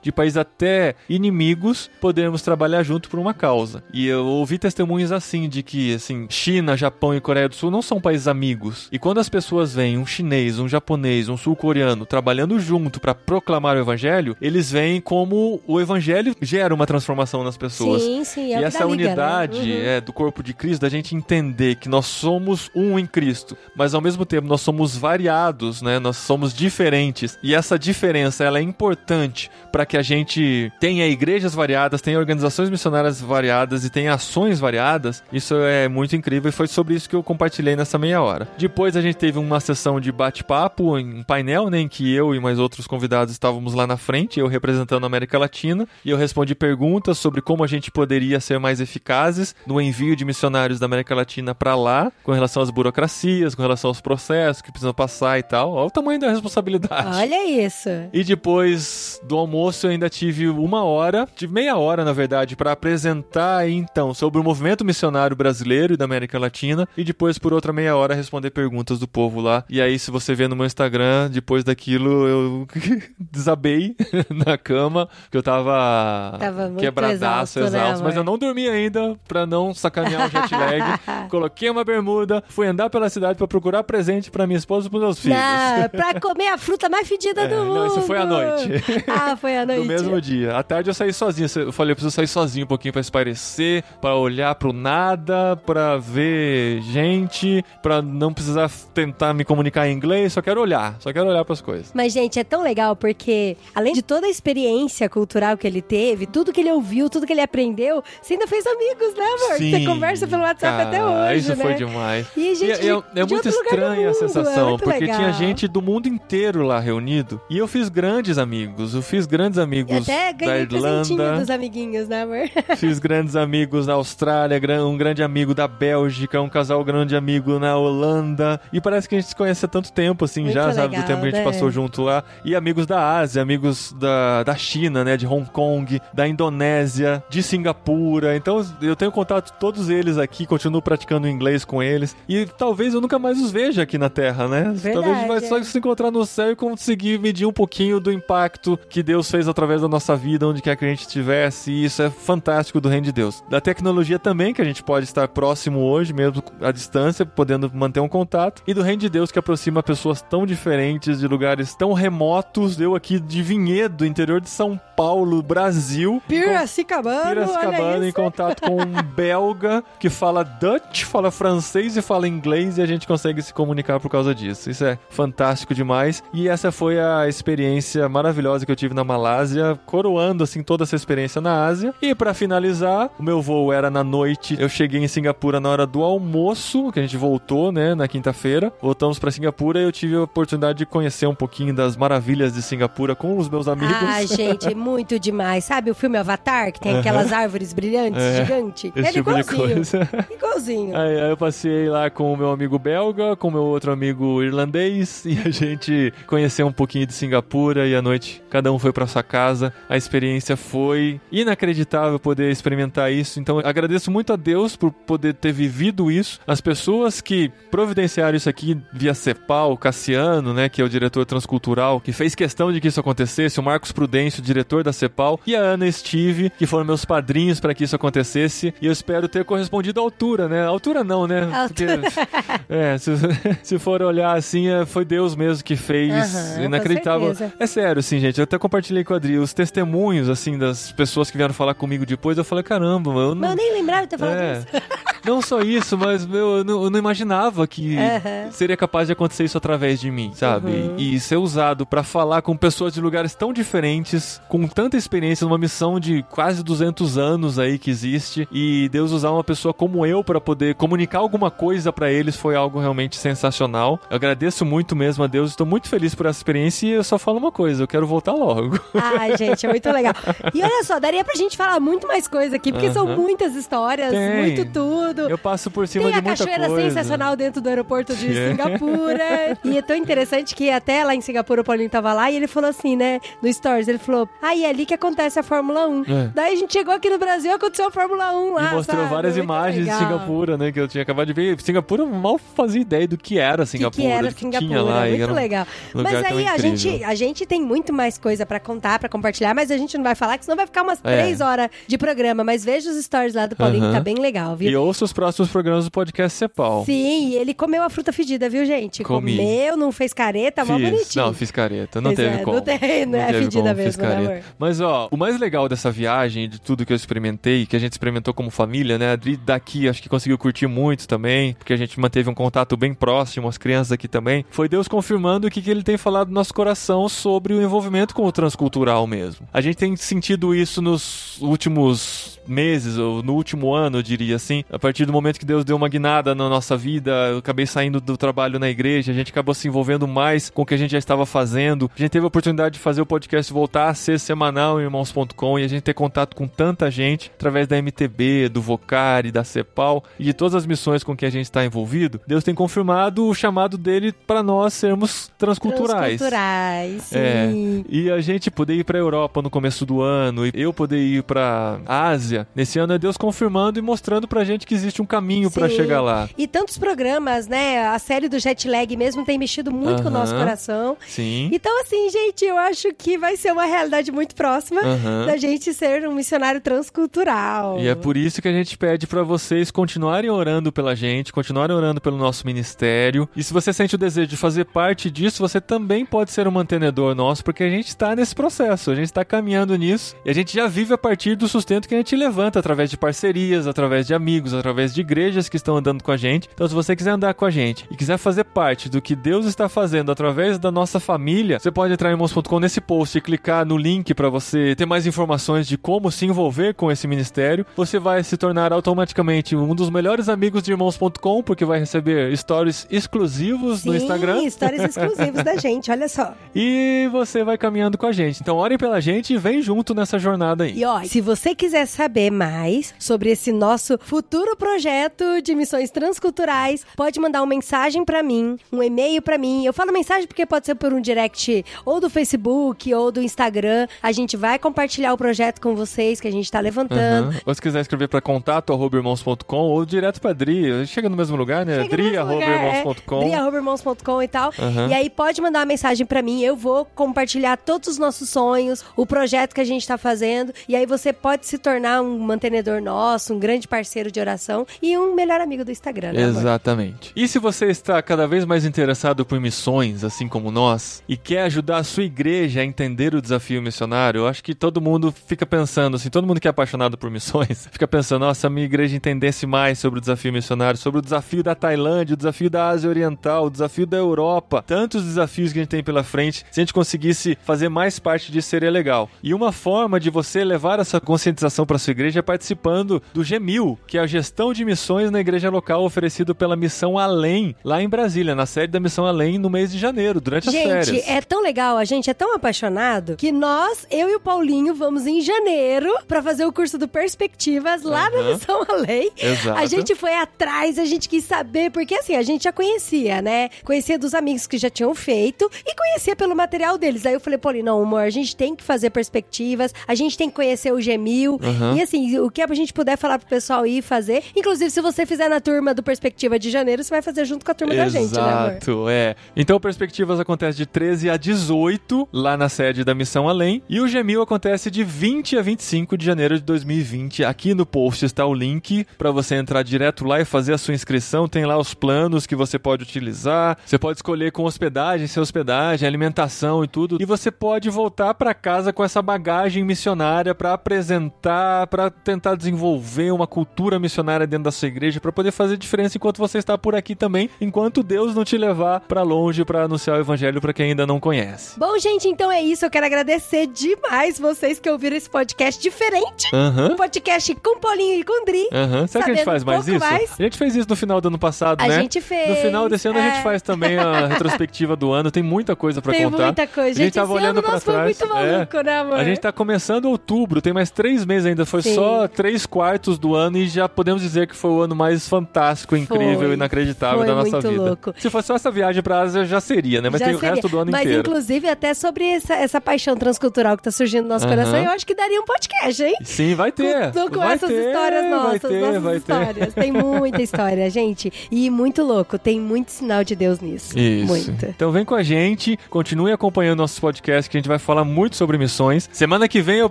[0.00, 3.82] de países até inimigos, podermos trabalhar junto por uma causa.
[3.92, 7.82] E eu ouvi testemunhos assim de que, assim, China, Japão e Coreia do Sul não
[7.82, 8.88] são países amigos.
[8.92, 13.76] E quando as pessoas veem um chinês, um japonês, um sul-coreano trabalhando junto para proclamar
[13.76, 18.02] o evangelho, eles veem como o evangelho gera uma transformação nas pessoas.
[18.02, 19.06] Sim, sim, é e essa liga, né?
[19.06, 19.82] unidade Uhum.
[19.82, 23.94] é, do corpo de Cristo, da gente entender que nós somos um em Cristo, mas
[23.94, 25.98] ao mesmo tempo nós somos variados, né?
[25.98, 27.38] Nós somos diferentes.
[27.42, 29.31] E essa diferença ela é importante
[29.70, 35.22] para que a gente tenha igrejas variadas, tenha organizações missionárias variadas e tenha ações variadas.
[35.32, 38.48] Isso é muito incrível e foi sobre isso que eu compartilhei nessa meia hora.
[38.58, 42.40] Depois a gente teve uma sessão de bate-papo, um painel, né, em que eu e
[42.40, 46.54] mais outros convidados estávamos lá na frente, eu representando a América Latina, e eu respondi
[46.54, 51.14] perguntas sobre como a gente poderia ser mais eficazes no envio de missionários da América
[51.14, 55.42] Latina para lá, com relação às burocracias, com relação aos processos que precisam passar e
[55.42, 55.72] tal.
[55.72, 57.16] Olha o tamanho da responsabilidade.
[57.16, 57.88] Olha isso.
[58.12, 62.72] E depois do almoço eu ainda tive uma hora, tive meia hora na verdade, para
[62.72, 67.72] apresentar então sobre o movimento missionário brasileiro e da América Latina e depois por outra
[67.72, 69.64] meia hora responder perguntas do povo lá.
[69.68, 72.66] E aí se você vê no meu Instagram, depois daquilo eu
[73.18, 73.94] desabei
[74.46, 78.20] na cama, que eu tava, Tava quebradaço, exausto, né, exausto, mas amor?
[78.20, 80.82] eu não dormi ainda pra não sacanear o jet lag.
[81.30, 85.02] Coloquei uma bermuda, fui andar pela cidade pra procurar presente pra minha esposa e pros
[85.02, 85.38] meus filhos.
[85.38, 87.74] Não, pra comer a fruta mais fedida É, do mundo.
[87.74, 88.68] não, isso foi à noite.
[89.14, 89.80] Ah, foi à noite.
[89.80, 90.56] No mesmo dia.
[90.56, 91.48] À tarde eu saí sozinho.
[91.56, 95.96] Eu falei, eu preciso sair sozinho um pouquinho pra espairecer, pra olhar pro nada, pra
[95.98, 100.32] ver gente, pra não precisar tentar me comunicar em inglês.
[100.32, 101.90] Só quero olhar, só quero olhar pras coisas.
[101.94, 106.26] Mas, gente, é tão legal porque, além de toda a experiência cultural que ele teve,
[106.26, 109.58] tudo que ele ouviu, tudo que ele aprendeu, você ainda fez amigos, né, amor?
[109.58, 111.64] você conversa pelo WhatsApp cara, até hoje, Isso né?
[111.64, 112.26] foi demais.
[112.36, 115.00] E gente é, de- é- é de muito estranha a mundo, é sensação, muito porque
[115.00, 115.16] legal.
[115.18, 117.40] tinha gente do mundo inteiro lá reunido.
[117.50, 118.94] E eu fiz grandes amigos.
[119.02, 121.38] Eu fiz grandes E amigos até da ganhei Irlanda.
[121.40, 122.48] dos amiguinhos, né, amor?
[122.78, 127.76] Fiz grandes amigos na Austrália, um grande amigo da Bélgica, um casal grande amigo na
[127.76, 128.60] Holanda.
[128.72, 130.96] E parece que a gente se conhece há tanto tempo, assim, Muito já, sabe?
[130.96, 131.44] legal, do tempo que a gente né?
[131.44, 132.22] passou junto lá.
[132.44, 135.16] E amigos da Ásia, amigos da, da China, né?
[135.16, 138.36] De Hong Kong, da Indonésia, de Singapura.
[138.36, 142.14] Então eu tenho contato com todos eles aqui, continuo praticando inglês com eles.
[142.28, 144.72] E talvez eu nunca mais os veja aqui na Terra, né?
[144.72, 145.64] Verdade, talvez a gente vai só é.
[145.64, 149.80] se encontrar no céu e conseguir medir um pouquinho do impacto que Deus fez através
[149.80, 151.70] da nossa vida, onde quer que a gente estivesse.
[151.70, 153.42] E isso é fantástico do reino de Deus.
[153.48, 158.00] Da tecnologia também, que a gente pode estar próximo hoje, mesmo à distância, podendo manter
[158.00, 158.62] um contato.
[158.66, 162.78] E do reino de Deus que aproxima pessoas tão diferentes, de lugares tão remotos.
[162.78, 166.22] Eu aqui de Vinhedo, interior de São Paulo, Brasil.
[166.28, 172.76] Piracicabana, Piracicabana em contato com um belga que fala Dutch, fala francês e fala inglês
[172.76, 174.68] e a gente consegue se comunicar por causa disso.
[174.68, 176.22] Isso é fantástico demais.
[176.34, 180.96] E essa foi a experiência maravilhosa que eu tive na Malásia, coroando assim toda essa
[180.96, 181.94] experiência na Ásia.
[182.02, 184.56] E pra finalizar, o meu voo era na noite.
[184.58, 188.72] Eu cheguei em Singapura na hora do almoço, que a gente voltou, né, na quinta-feira.
[188.80, 192.62] Voltamos pra Singapura e eu tive a oportunidade de conhecer um pouquinho das maravilhas de
[192.62, 193.94] Singapura com os meus amigos.
[194.02, 195.64] Ah, gente, muito demais.
[195.64, 198.92] Sabe o filme Avatar, que tem aquelas árvores brilhantes, É, gigante?
[198.94, 199.74] Esse tipo de igualzinho.
[199.74, 200.08] coisa.
[200.30, 200.96] Igualzinho.
[200.96, 204.42] Aí, aí eu passei lá com o meu amigo belga, com o meu outro amigo
[204.42, 208.92] irlandês, e a gente conheceu um pouquinho de Singapura e à noite cada um foi
[208.92, 209.72] pra sua casa.
[209.88, 213.40] A experiência foi inacreditável poder experimentar isso.
[213.40, 216.38] Então agradeço muito a Deus por poder ter vivido isso.
[216.46, 222.00] As pessoas que providenciaram isso aqui via CEPAL, Cassiano, né, que é o diretor transcultural,
[222.00, 225.60] que fez questão de que isso acontecesse, o Marcos Prudêncio, diretor da CEPAL, e a
[225.60, 228.74] Ana Steve, que foram meus padrinhos para que isso acontecesse.
[228.80, 230.62] E eu espero ter correspondido à altura, né?
[230.62, 231.48] À altura não, né?
[231.68, 231.86] Porque,
[232.68, 233.12] é, se,
[233.62, 236.12] se for olhar assim, é, foi Deus mesmo que fez.
[236.56, 237.34] Com Inacreditável.
[237.58, 238.40] É sério, assim, gente.
[238.40, 242.04] Eu até compartilhei com a Adri os testemunhos, assim, das pessoas que vieram falar comigo
[242.04, 242.36] depois.
[242.36, 243.40] Eu falei, caramba, eu não.
[243.40, 244.58] Mas eu nem lembrava de ter falado É.
[244.58, 244.66] isso.
[245.24, 248.50] Não só isso, mas meu, eu, não, eu não imaginava que Aham.
[248.50, 250.72] seria capaz de acontecer isso através de mim, sabe?
[250.72, 250.96] Uhum.
[250.98, 255.58] E ser usado pra falar com pessoas de lugares tão diferentes, com tanta experiência, numa
[255.58, 260.24] missão de quase 200 anos aí que existe, e Deus usar uma pessoa como eu
[260.24, 264.00] pra poder comunicar alguma coisa pra eles foi algo realmente sensacional.
[264.10, 267.16] Eu agradeço muito mesmo a Deus, estou muito feliz por essa experiência e eu só
[267.16, 268.78] falo uma coisa, eu quero voltar logo.
[268.94, 270.14] Ai, gente, é muito legal.
[270.54, 273.16] E olha só, daria pra gente falar muito mais coisa aqui, porque são Aham.
[273.16, 274.36] muitas histórias, Tem.
[274.42, 275.28] muito tudo.
[275.28, 276.88] Eu passo por cima Tem de a muita cachoeira coisa.
[276.88, 278.50] sensacional dentro do aeroporto de É.
[278.50, 279.58] Singapura.
[279.64, 282.46] E é tão interessante que até lá em Singapura o Paulinho tava lá e ele
[282.46, 283.20] falou assim, né?
[283.42, 286.02] No Stories, ele falou: Ah, e é ali que acontece a Fórmula 1.
[286.02, 286.30] É.
[286.34, 288.72] Daí a gente chegou aqui no Brasil e aconteceu a Fórmula 1 lá.
[288.72, 289.14] E mostrou sabe?
[289.14, 289.98] várias Muito imagens legal.
[289.98, 290.72] de Singapura, né?
[290.72, 291.60] Que eu tinha acabado de ver.
[291.60, 294.68] Singapura eu mal fazia ideia do que era Que, Singapura, que era do que Singapura,
[294.68, 295.06] tinha lá.
[295.06, 295.66] muito legal.
[295.94, 299.70] Mas aí a gente, a gente tem muito mais coisa pra contar, pra compartilhar, mas
[299.70, 301.22] a gente não vai falar, que senão vai ficar umas É.
[301.22, 302.42] três horas de programa.
[302.44, 303.92] Mas veja os stories lá do Paulinho, Aham.
[303.94, 304.70] tá bem legal, viu?
[304.70, 306.84] E ouça os próximos programas do podcast Cepal.
[306.84, 309.02] Sim, e ele comeu a fruta fedida, viu, gente?
[309.02, 309.36] Comi.
[309.36, 311.24] Comeu, não fez careta, mó bonitinho.
[311.26, 312.00] Não, fiz careta.
[312.00, 312.56] Não Pois teve é, como.
[312.56, 314.30] não tem, não é teve fedida como, mesmo, fiz né, careta.
[314.32, 314.42] amor?
[314.58, 317.92] Mas, ó, o mais legal dessa viagem, de tudo que eu experimentei, que a gente
[317.92, 319.10] experimentou como família, né?
[319.10, 322.76] A Adri daqui acho que conseguiu curtir muito também, porque a gente manteve um contato
[322.76, 324.44] bem próximo, as crianças aqui também.
[324.50, 328.14] Foi Deus confirmando o que, que ele tem falado no nosso coração sobre o envolvimento
[328.14, 329.46] com o transcultural mesmo.
[329.52, 334.64] A gente tem sentido isso nos últimos meses, ou no último ano, eu diria assim,
[334.70, 338.00] a partir do momento que Deus deu uma guinada na nossa vida, eu acabei saindo
[338.00, 340.90] do trabalho na igreja, a gente acabou se envolvendo mais com o que a gente
[340.90, 341.90] já estava fazendo.
[341.94, 345.58] A gente teve a oportunidade de fazer o podcast voltar a ser semanal em irmãos.com
[345.58, 350.02] e a gente ter contato com tanta gente através da MTB, do Vocari, da Cepal
[350.18, 352.20] e de todas as missões com que a gente está envolvido.
[352.26, 356.18] Deus tem confirmado o chamado dele para nós sermos transculturais.
[356.18, 357.84] Transculturais, É, sim.
[357.88, 361.22] e a gente poder ir pra Europa no começo do ano, e eu poder ir
[361.22, 365.50] pra Ásia nesse ano é Deus confirmando e mostrando pra gente que existe um caminho
[365.50, 365.68] Sim.
[365.68, 366.28] chegar lá.
[366.36, 367.86] E tantos programas, né?
[367.86, 370.96] A série do jet lag mesmo tem mexido muito com o nosso coração.
[371.06, 371.50] Sim.
[371.52, 374.80] Então, assim, gente, eu acho que vai ser uma realidade muito próxima
[375.26, 377.78] da gente ser um missionário transcultural.
[377.78, 381.74] E é por isso que a gente pede pra vocês continuarem orando pela gente, continuarem
[381.74, 383.28] orando pelo nosso ministério.
[383.36, 386.50] E se você sente o desejo de fazer parte disso, você também pode ser um
[386.50, 390.34] mantenedor nosso, porque a gente está nesse processo, a gente está caminhando nisso e a
[390.34, 394.08] gente já vive a partir do sustento que a gente levanta através de parcerias, através
[394.08, 396.50] de amigos, através de igrejas que estão andando com a gente.
[396.52, 399.46] Então, se você quiser andar com a gente e quiser fazer parte do que Deus
[399.46, 403.64] está fazendo através da nossa família, você pode entrar em irmãos.com nesse post e clicar
[403.64, 407.64] no link para você ter mais informações de como se envolver com esse ministério.
[407.76, 412.84] Você vai se tornar automaticamente um dos melhores amigos de irmãos.com, porque vai receber stories
[412.90, 414.42] exclusivos Sim, no Instagram.
[414.42, 416.34] histórias exclusivas da gente, olha só.
[416.52, 418.40] E você vai caminhando com a gente.
[418.40, 420.78] Então, orem pela gente e vem junto nessa jornada aí.
[420.78, 426.86] E ó, se você quiser saber mais sobre esse nosso futuro projeto de missões transculturais,
[426.96, 429.64] pode mandar uma mensagem pra mim, um e-mail pra mim.
[429.64, 433.88] Eu falo mensagem porque pode ser por um direct ou do Facebook ou do Instagram.
[434.02, 437.30] A gente vai compartilhar o projeto com vocês que a gente tá levantando.
[437.30, 437.40] Aham.
[437.44, 441.36] Ou se quiser escrever para contato arroba irmãos.com ou direto para Dri, chega no mesmo
[441.36, 441.82] lugar, né?
[441.82, 444.52] Chega no Dri mesmo arroba lugar, é, dri@irmãos.com e tal.
[444.58, 444.88] Aham.
[444.88, 448.84] E aí pode mandar uma mensagem pra mim, eu vou compartilhar todos os nossos sonhos,
[448.94, 452.82] o projeto que a gente tá fazendo, e aí você pode se tornar um mantenedor
[452.82, 456.20] nosso, um grande parceiro de oração e um melhor amigo do Instagram, né?
[456.20, 457.12] Exatamente.
[457.16, 461.44] E se você está cada vez mais interessado por missões, assim como nós, e quer
[461.44, 465.46] ajudar a sua igreja a entender o desafio missionário, eu acho que todo mundo fica
[465.46, 469.46] pensando, assim, todo mundo que é apaixonado por missões, fica pensando, nossa, minha igreja entendesse
[469.46, 473.46] mais sobre o desafio missionário, sobre o desafio da Tailândia, o desafio da Ásia Oriental,
[473.46, 476.74] o desafio da Europa, tantos desafios que a gente tem pela frente, se a gente
[476.74, 479.08] conseguisse fazer mais parte disso seria legal.
[479.22, 483.78] E uma forma de você levar essa conscientização para sua igreja é participando do G1000,
[483.86, 487.88] que é a gestão de missões na igreja local oferecido pela Missão Além, lá em
[487.88, 491.08] Brasília, na sede da Missão Além, no mês de janeiro, durante as Gente, férias.
[491.08, 495.06] é tão legal, a gente é tão apaixonado que nós, eu e o Paulinho, vamos
[495.06, 498.34] em janeiro pra fazer o curso do Perspectivas lá na Aham.
[498.34, 499.10] Missão Além.
[499.16, 499.58] Exato.
[499.58, 503.48] A gente foi atrás, a gente quis saber, porque assim, a gente já conhecia, né?
[503.64, 507.04] Conhecia dos amigos que já tinham feito e conhecia pelo material deles.
[507.06, 510.30] Aí eu falei, Paulinho, não, amor, a gente tem que fazer perspectivas, a gente tem
[510.30, 511.38] que conhecer o G1000.
[511.42, 511.76] Aham.
[511.76, 514.22] E assim, o que a gente puder falar pro pessoal ir fazer.
[514.34, 517.50] Inclusive, se você fizer na turma do Perspectiva de janeiro, você vai fazer junto com
[517.50, 518.50] a turma da gente, né, amor?
[518.52, 519.14] Exato, é.
[519.36, 523.62] Então, Perspectivas acontece de 13 a 18, lá na sede da Missão Além.
[523.68, 527.24] E o G1000 acontece de 20 a 25 de janeiro de 2020.
[527.24, 530.74] Aqui no post está o link para você entrar direto lá e fazer a sua
[530.74, 531.28] inscrição.
[531.28, 533.58] Tem lá os planos que você pode utilizar.
[533.66, 536.96] Você pode escolher com hospedagem, sem hospedagem, alimentação e tudo.
[537.00, 543.10] E você pode voltar para casa com essa bagagem missionária para apresentar, para tentar desenvolver
[543.10, 546.76] uma cultura missionária dentro da sua igreja para poder fazer diferença enquanto você está por
[546.76, 550.66] aqui também, enquanto Deus não te levar para longe para anunciar o evangelho para quem
[550.66, 551.58] ainda não conhece.
[551.58, 552.64] Bom, gente, então é isso.
[552.64, 556.28] Eu quero agradecer demais vocês que ouviram esse podcast diferente.
[556.32, 556.74] Aham.
[556.74, 558.48] Um podcast com Paulinho e com Dri.
[558.52, 558.86] Aham.
[558.86, 559.80] Será que a gente faz mais isso?
[559.80, 560.12] mais.
[560.16, 561.80] A gente fez isso no final do ano passado, A né?
[561.80, 562.28] gente fez.
[562.28, 563.22] No final desse ano a gente é.
[563.22, 565.10] faz também a retrospectiva do ano.
[565.10, 566.26] Tem muita coisa pra Tem contar.
[566.26, 566.70] muita coisa.
[566.70, 567.86] A gente Gente, tava olhando ano pra nosso foi trás.
[567.98, 568.32] muito É.
[568.32, 568.98] maluco, né, amor?
[568.98, 571.44] A gente tá começando outubro, tem mais três meses ainda.
[571.44, 571.74] Foi Sim.
[571.74, 575.76] só três quartos do ano e já podemos dizer que foi o ano mais fantástico,
[575.76, 576.34] incrível, Foi.
[576.34, 577.62] inacreditável Foi da nossa muito vida.
[577.62, 577.94] louco.
[577.98, 579.88] Se fosse só essa viagem pra Ásia, já seria, né?
[579.90, 580.34] Mas Já tem o seria.
[580.34, 581.00] resto do ano Mas, inteiro.
[581.00, 584.36] inclusive, até sobre essa, essa paixão transcultural que tá surgindo no nosso Aham.
[584.36, 585.94] coração, eu acho que daria um podcast, hein?
[586.02, 586.92] Sim, vai ter.
[586.92, 588.98] Com, com vai essas ter, histórias nossas, ter, nossas vai ter.
[588.98, 589.54] histórias.
[589.54, 591.12] Tem muita história, gente.
[591.30, 592.18] E muito louco.
[592.18, 593.78] Tem muito sinal de Deus nisso.
[593.78, 594.06] Isso.
[594.06, 594.46] Muito.
[594.46, 598.16] Então vem com a gente, continue acompanhando nossos podcasts, que a gente vai falar muito
[598.16, 598.88] sobre missões.
[598.92, 599.70] Semana que vem é o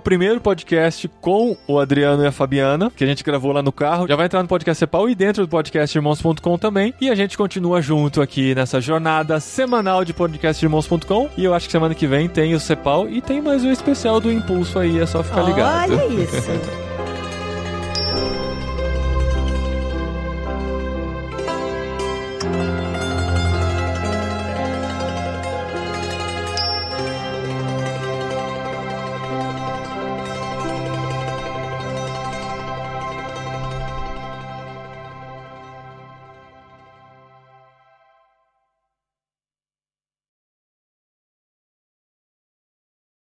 [0.00, 4.06] primeiro podcast com o Adriano e a Fabiana, que a gente gravou lá no carro.
[4.08, 6.94] Já vai entrar no podcast Cepal e dentro do podcast irmãos.com também.
[7.00, 11.28] E a gente continua junto aqui nessa jornada semanal de podcast irmãos.com.
[11.36, 14.20] E eu acho que semana que vem tem o Cepal e tem mais um especial
[14.20, 15.94] do Impulso aí, é só ficar ligado.
[15.94, 16.82] Olha isso.